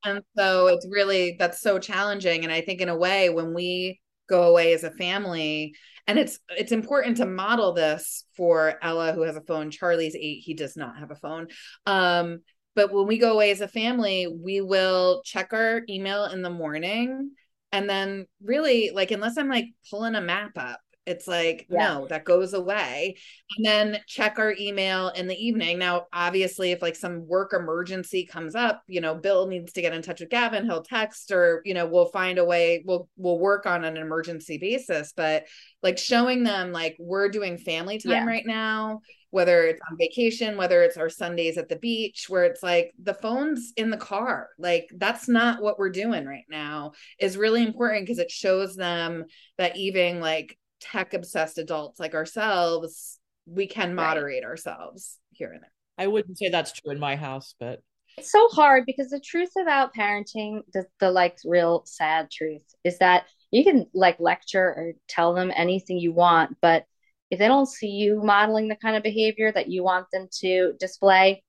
and 0.06 0.22
so 0.38 0.68
it's 0.68 0.88
really 0.90 1.36
that's 1.40 1.62
so 1.62 1.80
challenging. 1.80 2.44
And 2.44 2.52
I 2.52 2.62
think 2.62 2.82
in 2.82 2.90
a 2.90 2.98
way, 2.98 3.30
when 3.30 3.54
we 3.54 4.00
go 4.30 4.44
away 4.44 4.74
as 4.74 4.84
a 4.84 4.92
family, 4.92 5.74
and 6.08 6.18
it's 6.18 6.40
it's 6.50 6.72
important 6.72 7.18
to 7.18 7.26
model 7.26 7.74
this 7.74 8.24
for 8.36 8.76
Ella, 8.82 9.14
who 9.14 9.24
has 9.24 9.36
a 9.36 9.42
phone. 9.42 9.72
Charlie's 9.72 10.16
eight; 10.16 10.42
he 10.44 10.54
does 10.54 10.78
not 10.78 10.98
have 10.98 11.12
a 11.12 11.16
phone. 11.16 11.48
Um, 11.86 12.40
but 12.76 12.94
when 12.94 13.08
we 13.08 13.18
go 13.18 13.34
away 13.34 13.52
as 13.52 13.62
a 13.62 13.68
family, 13.68 14.28
we 14.28 14.62
will 14.62 15.22
check 15.26 15.52
our 15.52 15.82
email 15.90 16.26
in 16.26 16.42
the 16.42 16.50
morning, 16.50 17.32
and 17.72 17.90
then 17.90 18.26
really, 18.42 18.92
like, 18.94 19.12
unless 19.12 19.38
I'm 19.38 19.50
like 19.50 19.66
pulling 19.90 20.16
a 20.16 20.22
map 20.22 20.52
up. 20.58 20.80
It's 21.08 21.28
like, 21.28 21.66
Yeah. 21.70 21.88
no, 21.88 22.08
that 22.10 22.26
goes 22.26 22.54
away 22.54 23.18
and 23.58 23.66
then 23.66 24.00
check 24.08 24.38
our 24.40 24.54
email 24.60 25.10
in 25.10 25.28
the 25.28 25.36
evening. 25.36 25.80
Now, 25.80 26.08
obviously, 26.14 26.72
if 26.72 26.82
like 26.82 26.96
some 26.96 27.26
work 27.28 27.54
emergency 27.54 28.26
comes 28.26 28.56
up, 28.56 28.84
you 28.88 29.02
know, 29.02 29.16
Bill 29.16 29.48
needs 29.48 29.74
to 29.74 29.82
get 29.82 29.94
in 29.94 30.02
touch 30.02 30.20
with 30.20 30.30
Gavin, 30.30 30.66
he'll 30.66 30.84
text 30.84 31.32
or, 31.32 31.62
you 31.66 31.74
know, 31.74 31.88
we'll 31.88 32.08
find 32.10 32.38
a 32.38 32.46
way, 32.46 32.84
we'll 32.86 33.10
we'll 33.18 33.40
work 33.40 33.66
on 33.66 33.86
an 33.86 33.98
emergency 33.98 34.58
basis. 34.58 35.14
But 35.16 35.46
like 35.82 35.98
showing 35.98 36.44
them 36.44 36.72
like 36.72 36.98
we're 37.00 37.30
doing 37.30 37.58
family 37.58 38.00
time 38.00 38.12
Yeah. 38.12 38.26
right 38.26 38.46
now, 38.46 39.02
whether 39.30 39.64
it's 39.64 39.82
on 39.90 39.98
vacation, 39.98 40.58
whether 40.58 40.82
it's 40.84 40.98
our 40.98 41.10
Sundays 41.10 41.58
at 41.58 41.70
the 41.70 41.76
beach, 41.78 42.26
where 42.28 42.46
it's 42.46 42.64
like 42.64 42.92
the 43.02 43.14
phone's 43.14 43.74
in 43.78 43.90
the 43.90 43.98
car. 43.98 44.50
Like 44.58 44.90
that's 44.96 45.28
not 45.30 45.62
what 45.62 45.78
we're 45.80 45.90
doing 45.90 46.26
right 46.26 46.46
now 46.50 46.94
is 47.20 47.38
really 47.38 47.64
important 47.64 48.06
because 48.06 48.20
it 48.20 48.32
shows 48.32 48.76
them 48.76 49.26
that 49.58 49.78
even 49.78 50.20
like 50.20 50.58
tech 50.80 51.14
obsessed 51.14 51.58
adults 51.58 52.00
like 52.00 52.14
ourselves 52.14 53.20
we 53.46 53.68
can 53.68 53.96
Right. 53.96 53.96
moderate 53.96 54.44
ourselves 54.44 55.20
here 55.32 55.52
and 55.52 55.62
there. 55.64 55.72
I 55.98 56.08
wouldn't 56.08 56.38
say 56.38 56.50
that's 56.50 56.74
true 56.74 56.92
in 56.92 57.00
my 57.00 57.16
house, 57.16 57.56
but 57.60 57.82
it's 58.18 58.32
so 58.32 58.48
hard 58.50 58.86
because 58.86 59.10
the 59.10 59.20
truth 59.20 59.52
about 59.62 59.94
parenting 59.94 60.62
the, 60.74 60.86
the 61.00 61.12
like 61.12 61.38
real 61.46 61.84
sad 61.86 62.30
truth 62.32 62.64
is 62.84 62.98
that 63.00 63.26
you 63.52 63.64
can 63.64 63.88
like 63.94 64.20
lecture 64.20 64.60
or 64.64 64.92
tell 65.08 65.34
them 65.34 65.52
anything 65.56 65.98
you 65.98 66.12
want 66.12 66.58
but 66.62 66.86
if 67.30 67.40
they 67.40 67.48
don't 67.48 67.68
see 67.68 67.90
you 67.90 68.22
modeling 68.24 68.68
the 68.68 68.76
kind 68.76 68.96
of 68.96 69.04
behavior 69.04 69.52
that 69.52 69.70
you 69.70 69.84
want 69.84 70.08
them 70.12 70.28
to 70.32 70.74
display 70.80 71.44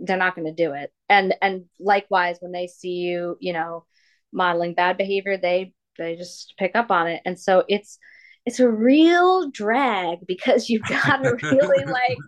they're 0.00 0.16
not 0.16 0.34
going 0.34 0.46
to 0.46 0.54
do 0.64 0.72
it 0.72 0.92
and 1.08 1.34
and 1.42 1.64
likewise 1.80 2.38
when 2.40 2.52
they 2.52 2.66
see 2.66 2.94
you 2.94 3.36
you 3.40 3.52
know 3.52 3.84
modeling 4.32 4.74
bad 4.74 4.96
behavior 4.96 5.36
they 5.36 5.74
they 5.98 6.16
just 6.16 6.54
pick 6.58 6.74
up 6.74 6.90
on 6.90 7.06
it 7.08 7.22
and 7.26 7.38
so 7.38 7.64
it's 7.68 7.98
it's 8.46 8.60
a 8.60 8.68
real 8.68 9.50
drag 9.50 10.26
because 10.26 10.68
you've 10.68 10.82
got 10.88 11.18
to 11.22 11.36
really 11.42 11.84
like 11.86 12.18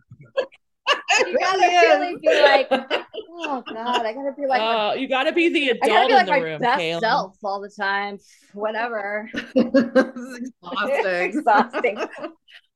you 1.27 1.39
gotta 1.39 1.67
really 1.67 2.17
be 2.21 2.29
like 2.43 2.69
oh 3.31 3.62
god 3.73 4.05
i 4.05 4.12
gotta 4.12 4.33
be 4.37 4.47
like 4.47 4.61
my- 4.61 4.91
uh, 4.91 4.95
you 4.95 5.09
got 5.09 5.25
to 5.25 5.33
be 5.33 5.49
the 5.49 5.71
adult 5.71 5.85
I 5.85 5.89
gotta 5.89 6.05
adult 6.05 6.09
be 6.09 6.12
in 6.12 6.27
like 6.27 6.27
the 6.27 6.31
my 6.31 6.39
room, 6.39 6.61
best 6.61 6.81
Cailin. 6.81 7.01
self 7.01 7.37
all 7.43 7.61
the 7.61 7.71
time. 7.71 8.19
Whatever. 8.53 9.29
this 9.55 10.17
is 10.17 10.39
exhausting. 10.62 11.23
Exhausting. 11.23 11.97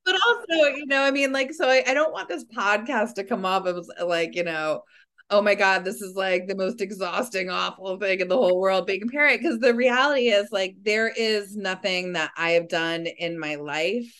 but 0.05 0.15
also, 0.27 0.75
you 0.75 0.85
know, 0.87 1.01
I 1.03 1.11
mean, 1.11 1.31
like, 1.31 1.53
so 1.53 1.69
I, 1.69 1.83
I 1.87 1.93
don't 1.93 2.11
want 2.11 2.27
this 2.29 2.45
podcast 2.45 3.13
to 3.15 3.23
come 3.23 3.45
off 3.45 3.67
as 3.67 3.89
like, 4.05 4.35
you 4.35 4.43
know, 4.43 4.81
oh 5.29 5.41
my 5.41 5.55
God, 5.55 5.85
this 5.85 6.01
is 6.01 6.15
like 6.15 6.47
the 6.47 6.55
most 6.55 6.81
exhausting, 6.81 7.49
awful 7.49 7.97
thing 7.99 8.19
in 8.19 8.27
the 8.27 8.35
whole 8.35 8.59
world 8.59 8.87
being 8.87 9.03
a 9.03 9.07
parent. 9.07 9.41
Because 9.41 9.59
the 9.59 9.73
reality 9.73 10.29
is, 10.29 10.51
like, 10.51 10.75
there 10.81 11.07
is 11.07 11.55
nothing 11.55 12.13
that 12.13 12.31
I 12.35 12.51
have 12.51 12.67
done 12.67 13.05
in 13.05 13.39
my 13.39 13.55
life. 13.55 14.13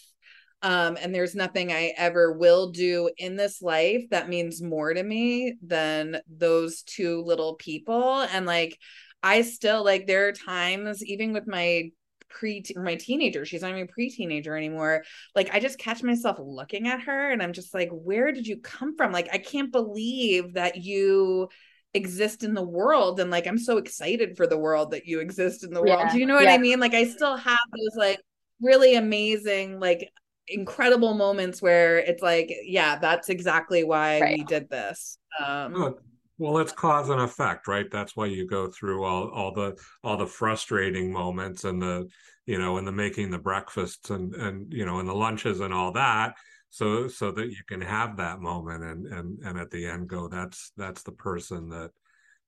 Um, 0.62 0.98
and 1.02 1.16
there's 1.16 1.36
nothing 1.36 1.72
I 1.72 1.94
ever 1.96 2.34
will 2.34 2.72
do 2.72 3.10
in 3.18 3.38
this 3.38 3.62
life 3.62 4.04
that 4.12 4.28
means 4.28 4.62
more 4.62 4.94
to 4.94 5.02
me 5.02 5.56
than 5.66 6.18
those 6.28 6.84
two 6.84 7.22
little 7.22 7.56
people. 7.56 8.22
And 8.22 8.46
like, 8.46 8.78
I 9.24 9.42
still 9.44 9.84
like, 9.86 10.06
there 10.06 10.28
are 10.28 10.34
times, 10.34 11.04
even 11.04 11.32
with 11.34 11.48
my 11.48 11.92
pre 12.30 12.64
my 12.76 12.96
teenager, 12.96 13.46
she's 13.46 13.62
not 13.62 13.72
even 13.72 13.88
pre 13.88 14.10
teenager 14.10 14.56
anymore. 14.56 15.04
Like, 15.36 15.54
I 15.54 15.60
just 15.60 15.80
catch 15.80 16.04
myself 16.04 16.38
looking 16.40 16.88
at 16.88 17.02
her 17.02 17.32
and 17.32 17.42
I'm 17.44 17.54
just 17.54 17.74
like, 17.74 17.90
where 17.92 18.32
did 18.32 18.48
you 18.48 18.58
come 18.58 18.96
from? 18.96 19.12
Like, 19.12 19.30
I 19.34 19.38
can't 19.38 19.72
believe 19.72 20.54
that 20.54 20.78
you 20.78 21.50
exist 21.94 22.44
in 22.44 22.54
the 22.54 22.62
world 22.64 23.20
and 23.20 23.32
like 23.32 23.48
i'm 23.48 23.58
so 23.58 23.78
excited 23.78 24.38
for 24.38 24.46
the 24.46 24.58
world 24.58 24.92
that 24.92 25.08
you 25.08 25.20
exist 25.22 25.64
in 25.64 25.74
the 25.74 25.82
world 25.82 25.98
Yeah, 26.02 26.12
do 26.12 26.20
you 26.20 26.26
know 26.28 26.36
what 26.36 26.44
yeah. 26.44 26.54
i 26.54 26.58
mean 26.60 26.80
like 26.80 26.94
i 26.94 27.04
still 27.04 27.36
have 27.36 27.58
those 27.76 27.98
like 27.98 28.20
really 28.62 28.94
amazing 28.96 29.80
like 29.80 30.08
incredible 30.48 31.16
moments 31.16 31.62
where 31.64 31.98
it's 31.98 32.22
like 32.22 32.52
yeah 32.64 32.98
that's 33.00 33.30
exactly 33.30 33.84
why 33.84 34.22
Right. 34.22 34.38
we 34.38 34.44
did 34.44 34.70
this 34.70 35.18
um 35.40 35.74
Look, 35.74 36.04
well, 36.40 36.58
it's 36.58 36.72
cause 36.72 37.10
and 37.10 37.22
effect, 37.22 37.68
right? 37.68 37.92
That's 37.92 38.16
why 38.16 38.28
you 38.28 38.48
go 38.48 38.68
through 38.68 39.04
all 39.04 39.30
all 39.30 39.54
the 39.54 39.78
all 40.04 40.18
the 40.18 40.26
frustrating 40.26 41.12
moments 41.12 41.66
and 41.66 41.82
the 41.82 42.08
you 42.46 42.58
know 42.58 42.78
and 42.78 42.88
the 42.88 42.94
making 42.94 43.30
the 43.30 43.38
breakfasts 43.38 44.10
and 44.10 44.34
and 44.36 44.74
you 44.74 44.86
know 44.86 45.00
and 45.00 45.08
the 45.08 45.14
lunches 45.14 45.60
and 45.60 45.74
all 45.74 45.92
that, 45.92 46.36
so 46.70 47.10
so 47.10 47.32
that 47.32 47.50
you 47.50 47.62
can 47.68 47.82
have 47.82 48.18
that 48.18 48.40
moment 48.40 48.84
and 48.84 49.06
and 49.08 49.40
and 49.44 49.60
at 49.60 49.70
the 49.70 49.86
end 49.86 50.08
go, 50.08 50.30
that's 50.30 50.72
that's 50.78 51.04
the 51.04 51.12
person 51.12 51.70
that 51.70 51.92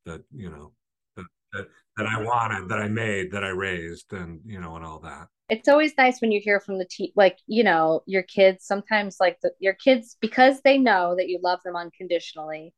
that 0.06 0.22
you 0.34 0.50
know 0.50 0.72
that 1.18 1.26
that, 1.52 1.68
that 1.98 2.08
I 2.08 2.24
wanted, 2.24 2.70
that 2.70 2.80
I 2.80 2.88
made, 2.88 3.32
that 3.32 3.44
I 3.44 3.50
raised, 3.50 4.14
and 4.14 4.39
you 4.46 4.62
know 4.62 4.78
and 4.78 4.86
all 4.86 5.00
that. 5.02 5.28
It's 5.50 5.68
always 5.68 5.92
nice 5.98 6.22
when 6.22 6.32
you 6.32 6.39
hear 6.42 6.62
from 6.62 6.78
the 6.78 6.88
te- 6.89 7.12
like, 7.18 7.38
you 7.46 7.66
know, 7.66 8.04
your 8.06 8.24
kids 8.24 8.66
sometimes 8.66 9.18
like 9.20 9.38
the, 9.44 9.52
your 9.60 9.74
kids 9.74 10.16
because 10.22 10.62
they 10.62 10.78
know 10.78 11.14
that 11.18 11.28
you 11.28 11.39
love 11.44 11.60
them 11.66 11.76
unconditionally, 11.76 12.74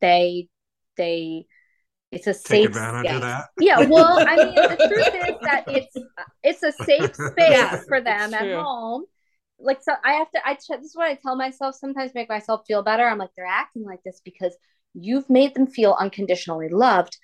they 0.00 0.48
they 0.96 1.46
it's 2.12 2.26
a 2.26 2.34
Take 2.44 2.46
safe 2.48 2.68
advantage 2.70 3.06
space. 3.06 3.16
of 3.16 3.22
that. 3.22 3.46
Yeah, 3.58 3.80
well, 3.80 4.22
I 4.26 4.38
mean, 4.38 4.68
the 4.68 4.76
truth 4.88 5.08
is 5.14 5.36
that 5.44 5.64
it's 5.68 6.04
it's 6.42 6.62
a 6.62 6.72
safe 6.72 7.14
space 7.16 7.50
Yeah, 7.50 7.82
for 7.88 8.00
them 8.00 8.34
at 8.34 8.40
true. 8.42 8.52
home. 8.52 9.04
Like, 9.58 9.82
so 9.82 9.92
I 10.04 10.12
have 10.14 10.30
to. 10.32 10.46
I 10.48 10.54
this 10.54 10.68
is 10.90 10.96
what 10.96 11.08
I 11.08 11.14
tell 11.14 11.36
myself 11.36 11.74
sometimes, 11.76 12.14
make 12.14 12.28
myself 12.28 12.62
feel 12.66 12.82
better. 12.82 13.04
I'm 13.06 13.18
like, 13.18 13.30
they're 13.36 13.46
acting 13.46 13.84
like 13.84 14.02
this 14.04 14.20
because 14.24 14.56
you've 14.94 15.28
made 15.30 15.54
them 15.54 15.66
feel 15.66 15.96
unconditionally 15.98 16.68
loved, 16.68 17.16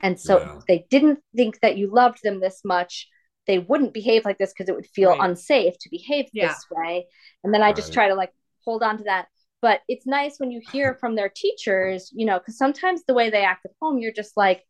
and 0.00 0.18
so 0.20 0.38
Yeah. 0.38 0.56
if 0.58 0.66
they 0.66 0.86
didn't 0.90 1.20
think 1.36 1.60
that 1.60 1.76
you 1.78 1.92
loved 1.92 2.20
them 2.22 2.40
this 2.40 2.62
much. 2.64 3.08
They 3.48 3.58
wouldn't 3.58 3.92
behave 3.92 4.24
like 4.24 4.38
this 4.38 4.52
because 4.52 4.68
it 4.68 4.76
would 4.76 4.86
feel 4.86 5.10
Right. 5.10 5.20
unsafe 5.20 5.74
to 5.80 5.90
behave 5.90 6.26
Yeah. 6.32 6.48
this 6.48 6.64
way. 6.70 7.08
And 7.42 7.52
then 7.52 7.60
I 7.60 7.72
just 7.72 7.88
Right. 7.88 7.94
try 7.94 8.08
to 8.08 8.14
like 8.14 8.32
hold 8.64 8.84
on 8.84 8.98
to 8.98 9.04
that. 9.04 9.26
But 9.62 9.80
it's 9.88 10.06
nice 10.06 10.38
when 10.38 10.50
you 10.50 10.60
hear 10.72 10.94
from 11.00 11.14
their 11.16 11.30
teachers, 11.34 12.10
you 12.14 12.26
know, 12.26 12.38
because 12.38 12.58
sometimes 12.58 13.02
the 13.06 13.14
way 13.14 13.30
they 13.30 13.44
act 13.44 13.64
at 13.64 13.72
home, 13.80 13.98
you're 13.98 14.12
just 14.12 14.36
like, 14.36 14.64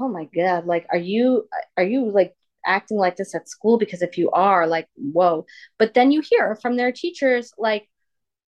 oh 0.00 0.08
my 0.08 0.24
god 0.34 0.66
like 0.66 0.86
are 0.90 0.98
you 0.98 1.46
are 1.76 1.84
you 1.84 2.10
like 2.10 2.34
acting 2.64 2.96
like 2.96 3.16
this 3.16 3.34
at 3.34 3.48
school? 3.48 3.78
Because 3.78 4.02
if 4.02 4.18
you 4.18 4.30
are 4.30 4.66
like 4.66 4.88
whoa. 4.96 5.46
But 5.78 5.94
then 5.94 6.12
you 6.12 6.20
hear 6.22 6.56
from 6.56 6.76
their 6.76 6.92
teachers 6.92 7.52
like 7.58 7.88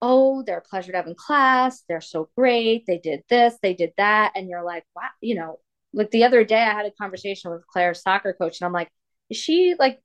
oh 0.01 0.43
they're 0.43 0.59
a 0.59 0.61
pleasure 0.61 0.91
to 0.91 0.97
have 0.97 1.07
in 1.07 1.15
class. 1.15 1.83
They're 1.87 2.01
so 2.01 2.29
great. 2.37 2.85
They 2.87 2.99
did 2.99 3.23
this 3.29 3.55
they 3.61 3.73
did 3.73 3.93
that. 3.97 4.33
And 4.35 4.49
you're 4.49 4.63
like 4.63 4.85
wow 4.95 5.09
you 5.21 5.35
know 5.35 5.59
like 5.93 6.11
the 6.11 6.23
other 6.25 6.43
day 6.43 6.61
i 6.61 6.73
had 6.73 6.85
a 6.87 6.91
conversation 6.91 7.51
with 7.51 7.67
claire's 7.67 8.01
soccer 8.01 8.33
coach 8.33 8.59
and 8.59 8.65
i'm 8.65 8.73
like 8.73 8.89
is 9.29 9.37
she 9.37 9.75
like 9.77 9.99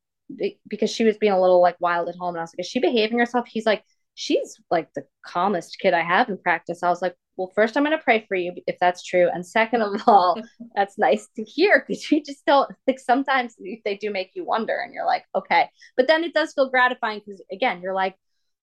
because 0.68 0.90
she 0.90 1.04
was 1.04 1.16
being 1.16 1.32
a 1.32 1.40
little 1.40 1.62
like 1.62 1.76
wild 1.80 2.08
at 2.08 2.16
home. 2.16 2.30
And 2.34 2.38
i 2.38 2.42
was 2.42 2.52
like 2.54 2.64
is 2.64 2.70
she 2.70 2.80
behaving 2.80 3.18
herself? 3.18 3.46
He's 3.48 3.66
like 3.66 3.84
she's 4.18 4.60
like 4.70 4.92
the 4.94 5.04
calmest 5.24 5.78
kid 5.80 5.94
i 5.94 6.02
have 6.02 6.28
in 6.28 6.36
practice 6.38 6.82
i 6.82 6.88
was 6.88 7.00
like 7.00 7.14
well 7.36 7.52
first 7.54 7.76
i'm 7.76 7.84
going 7.84 7.96
to 7.96 8.02
pray 8.02 8.24
for 8.26 8.34
you 8.34 8.52
if 8.66 8.76
that's 8.80 9.04
true 9.04 9.28
and 9.32 9.46
second 9.46 9.80
of 9.80 10.02
all 10.06 10.40
that's 10.74 10.98
nice 10.98 11.28
to 11.36 11.44
hear 11.44 11.84
because 11.86 12.10
you 12.10 12.22
just 12.22 12.44
don't 12.44 12.70
like 12.86 12.98
sometimes 12.98 13.54
they 13.84 13.96
do 13.96 14.10
make 14.10 14.30
you 14.34 14.44
wonder 14.44 14.80
and 14.84 14.92
you're 14.92 15.06
like 15.06 15.24
okay 15.34 15.68
but 15.96 16.08
then 16.08 16.24
it 16.24 16.34
does 16.34 16.52
feel 16.52 16.68
gratifying 16.68 17.20
because 17.24 17.40
again 17.52 17.80
you're 17.80 17.94
like 17.94 18.16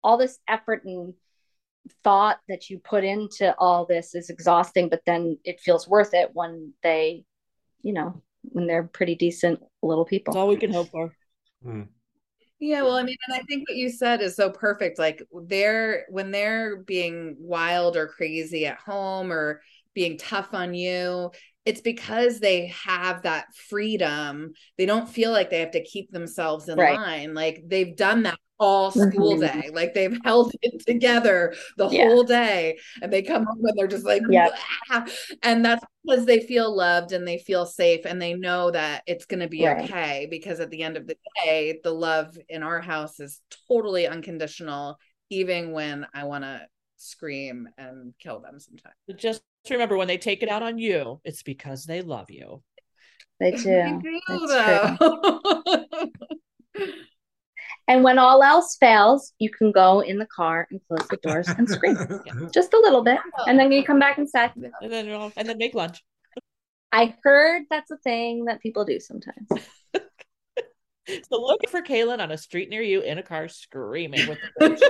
all 0.03 0.17
this 0.17 0.39
effort 0.47 0.83
and 0.85 1.13
thought 2.03 2.39
that 2.49 2.69
you 2.69 2.79
put 2.79 3.03
into 3.03 3.55
all 3.57 3.85
this 3.85 4.13
is 4.13 4.29
exhausting 4.29 4.89
but 4.89 5.01
then 5.05 5.37
it 5.43 5.59
feels 5.59 5.87
worth 5.87 6.13
it 6.13 6.31
when 6.33 6.73
they 6.83 7.23
you 7.81 7.93
know 7.93 8.21
when 8.51 8.67
they're 8.67 8.83
pretty 8.83 9.15
decent 9.15 9.59
little 9.81 10.05
people. 10.05 10.33
That's 10.33 10.35
people 10.35 10.41
all 10.41 10.47
we 10.49 10.57
can 10.57 10.73
hope 10.73 10.89
for. 10.89 11.15
Mm. 11.65 11.87
Yeah, 12.67 12.81
well, 12.81 12.95
I 12.95 13.03
mean, 13.03 13.15
and 13.27 13.35
I 13.35 13.43
think 13.43 13.69
what 13.69 13.77
you 13.77 13.91
said 13.91 14.21
is 14.21 14.35
so 14.35 14.49
perfect. 14.49 14.97
Like 14.97 15.21
they're 15.43 16.05
when 16.09 16.31
they're 16.31 16.77
being 16.77 17.35
wild 17.39 17.95
or 17.95 18.07
crazy 18.07 18.65
at 18.65 18.79
home 18.79 19.31
or 19.31 19.61
being 19.93 20.17
tough 20.17 20.51
on 20.53 20.73
you, 20.73 21.29
it's 21.65 21.81
because 21.81 22.39
they 22.39 22.67
have 22.67 23.23
that 23.23 23.53
freedom. 23.55 24.53
They 24.77 24.85
don't 24.85 25.09
feel 25.09 25.31
like 25.31 25.49
they 25.49 25.59
have 25.61 25.71
to 25.71 25.83
keep 25.83 26.11
themselves 26.11 26.69
in 26.69 26.77
Right. 26.77 26.99
line. 26.99 27.33
Like 27.33 27.63
they've 27.67 27.95
done 27.95 28.23
that 28.23 28.39
all 28.59 28.91
school 28.91 29.37
Mhm. 29.37 29.39
day. 29.39 29.69
Like 29.73 29.93
they've 29.93 30.17
held 30.23 30.53
it 30.61 30.85
together 30.85 31.53
the 31.77 31.89
Yeah. 31.89 32.03
whole 32.07 32.23
day. 32.23 32.77
And 33.01 33.11
they 33.11 33.21
come 33.23 33.45
home 33.45 33.65
and 33.65 33.77
they're 33.77 33.87
just 33.87 34.05
like, 34.05 34.21
Yep. 34.29 34.53
And 35.43 35.65
that's 35.65 35.83
because 36.05 36.25
they 36.25 36.39
feel 36.39 36.73
loved 36.75 37.11
and 37.11 37.27
they 37.27 37.39
feel 37.39 37.65
safe 37.65 38.05
and 38.05 38.21
they 38.21 38.33
know 38.33 38.71
that 38.71 39.03
it's 39.07 39.25
going 39.25 39.39
to 39.41 39.47
be 39.49 39.65
Right. 39.65 39.83
okay. 39.83 40.27
Because 40.29 40.59
at 40.59 40.69
the 40.69 40.83
end 40.83 40.97
of 40.97 41.07
the 41.07 41.17
day, 41.43 41.79
the 41.83 41.91
love 41.91 42.37
in 42.47 42.63
our 42.63 42.79
house 42.79 43.19
is 43.19 43.41
totally 43.67 44.07
unconditional, 44.07 44.99
even 45.29 45.71
when 45.71 46.05
I 46.13 46.25
want 46.25 46.43
to 46.43 46.67
scream 46.97 47.67
and 47.77 48.13
kill 48.19 48.39
them 48.39 48.59
sometimes. 48.59 48.95
Just 49.17 49.41
remember 49.69 49.97
when 49.97 50.07
they 50.07 50.17
take 50.17 50.43
it 50.43 50.49
out 50.49 50.63
on 50.63 50.77
you, 50.77 51.19
it's 51.23 51.43
because 51.43 51.85
they 51.85 52.01
love 52.01 52.29
you. 52.29 52.61
They 53.39 53.51
do. 53.55 53.79
I 53.79 53.99
do, 54.01 54.47
That's 54.47 54.97
true. 54.97 56.11
And 57.87 58.03
when 58.03 58.17
all 58.17 58.41
else 58.41 58.77
fails, 58.79 59.33
you 59.37 59.49
can 59.51 59.71
go 59.71 59.99
in 59.99 60.17
the 60.17 60.25
car 60.25 60.67
and 60.71 60.81
close 60.87 61.07
the 61.07 61.17
doors 61.17 61.47
and 61.49 61.69
scream 61.69 61.95
just 62.53 62.73
a 62.73 62.79
little 62.79 63.03
bit, 63.03 63.19
oh. 63.37 63.43
and 63.47 63.59
then 63.59 63.71
you 63.71 63.83
come 63.83 63.99
back 63.99 64.17
inside. 64.17 64.51
And 64.55 64.91
then 64.91 65.05
you'll- 65.05 65.31
and 65.37 65.47
then 65.47 65.57
make 65.57 65.75
lunch. 65.75 66.03
I 66.91 67.13
heard 67.23 67.63
that's 67.69 67.91
a 67.91 67.97
thing 67.97 68.45
that 68.45 68.61
people 68.61 68.85
do 68.85 68.99
sometimes. 68.99 69.47
So 71.29 71.39
look 71.39 71.69
for 71.69 71.81
Cailin 71.81 72.19
on 72.19 72.31
a 72.31 72.37
street 72.37 72.69
near 72.69 72.81
you 72.81 73.01
in 73.01 73.19
a 73.19 73.23
car 73.23 73.47
screaming 73.47 74.27
with 74.27 74.39
the 74.57 74.81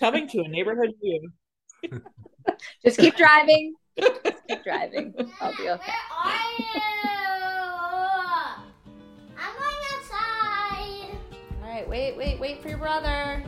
coming 0.00 0.26
to 0.28 0.40
a 0.40 0.48
neighborhood 0.48 0.90
near 1.00 1.20
you. 1.22 2.00
Just 2.84 2.98
keep 2.98 3.16
driving. 3.16 3.74
Just 3.98 4.20
keep 4.48 4.62
driving. 4.64 5.14
I'll 5.40 5.56
be 5.56 5.70
okay. 5.70 5.92
Where 6.24 6.34
are 6.34 6.50
you? 6.58 6.66
I'm 9.38 9.54
going 9.56 9.82
outside. 9.94 11.18
All 11.62 11.68
right, 11.68 11.88
wait, 11.88 12.16
wait, 12.16 12.40
wait 12.40 12.62
for 12.62 12.68
your 12.68 12.78
brother. 12.78 13.42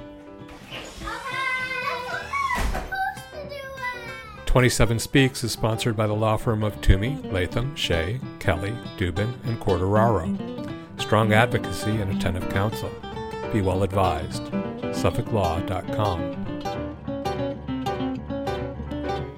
Okay. 0.68 0.82
That's 1.00 2.12
what 2.12 2.22
I'm 2.56 2.66
supposed 2.72 3.24
to 3.32 3.48
do. 3.48 3.54
It. 3.54 4.46
27 4.46 4.98
Speaks 4.98 5.44
is 5.44 5.52
sponsored 5.52 5.96
by 5.96 6.06
the 6.06 6.14
law 6.14 6.36
firm 6.36 6.62
of 6.62 6.80
Twomey, 6.80 7.30
Latham, 7.32 7.74
Shea, 7.76 8.20
Kelly, 8.38 8.74
Dubin, 8.96 9.34
and 9.44 9.60
Quartararo. 9.60 10.56
Strong 11.00 11.32
advocacy 11.32 12.00
and 12.00 12.16
attentive 12.16 12.48
counsel. 12.50 12.90
Be 13.52 13.60
well 13.60 13.82
advised. 13.82 14.42
SuffolkLaw.com. 14.92 16.47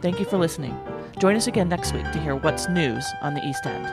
Thank 0.01 0.19
you 0.19 0.25
for 0.25 0.39
listening. 0.39 0.79
Join 1.19 1.37
us 1.37 1.47
again 1.47 1.69
next 1.69 1.93
week 1.93 2.11
to 2.13 2.21
hear 2.21 2.35
what's 2.35 2.69
news 2.69 3.05
on 3.21 3.35
the 3.35 3.47
East 3.47 3.67
End. 3.67 3.87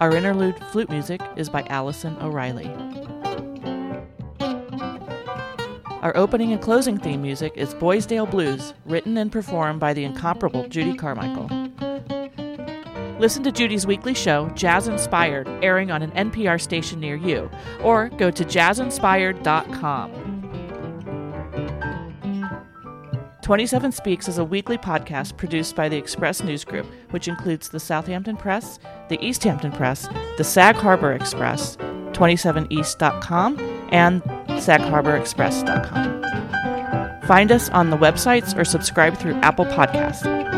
Our 0.00 0.14
interlude 0.14 0.58
flute 0.70 0.90
music 0.90 1.20
is 1.36 1.48
by 1.48 1.62
Allison 1.68 2.16
O'Reilly. 2.20 2.70
Our 6.02 6.16
opening 6.16 6.52
and 6.52 6.62
closing 6.62 6.98
theme 6.98 7.22
music 7.22 7.54
is 7.56 7.74
Boysdale 7.74 8.26
Blues, 8.26 8.74
written 8.84 9.16
and 9.16 9.32
performed 9.32 9.80
by 9.80 9.92
the 9.92 10.04
incomparable 10.04 10.68
Judy 10.68 10.94
Carmichael. 10.94 11.48
Listen 13.18 13.42
to 13.42 13.50
Judy's 13.50 13.86
weekly 13.86 14.14
show, 14.14 14.50
Jazz 14.50 14.86
Inspired, 14.86 15.48
airing 15.62 15.90
on 15.90 16.02
an 16.02 16.10
NPR 16.12 16.60
station 16.60 17.00
near 17.00 17.16
you, 17.16 17.50
or 17.82 18.10
go 18.10 18.30
to 18.30 18.44
jazzinspired.com. 18.44 20.25
27 23.46 23.92
Speaks 23.92 24.26
is 24.26 24.38
a 24.38 24.44
weekly 24.44 24.76
podcast 24.76 25.36
produced 25.36 25.76
by 25.76 25.88
the 25.88 25.96
Express 25.96 26.42
News 26.42 26.64
Group, 26.64 26.84
which 27.10 27.28
includes 27.28 27.68
the 27.68 27.78
Southampton 27.78 28.36
Press, 28.36 28.80
the 29.08 29.24
East 29.24 29.44
Hampton 29.44 29.70
Press, 29.70 30.08
the 30.36 30.42
Sag 30.42 30.74
Harbor 30.74 31.12
Express, 31.12 31.76
27east.com, 31.76 33.60
and 33.92 34.20
sagharborexpress.com. 34.48 37.22
Find 37.28 37.52
us 37.52 37.68
on 37.68 37.90
the 37.90 37.96
websites 37.96 38.58
or 38.58 38.64
subscribe 38.64 39.16
through 39.16 39.34
Apple 39.34 39.66
Podcasts. 39.66 40.55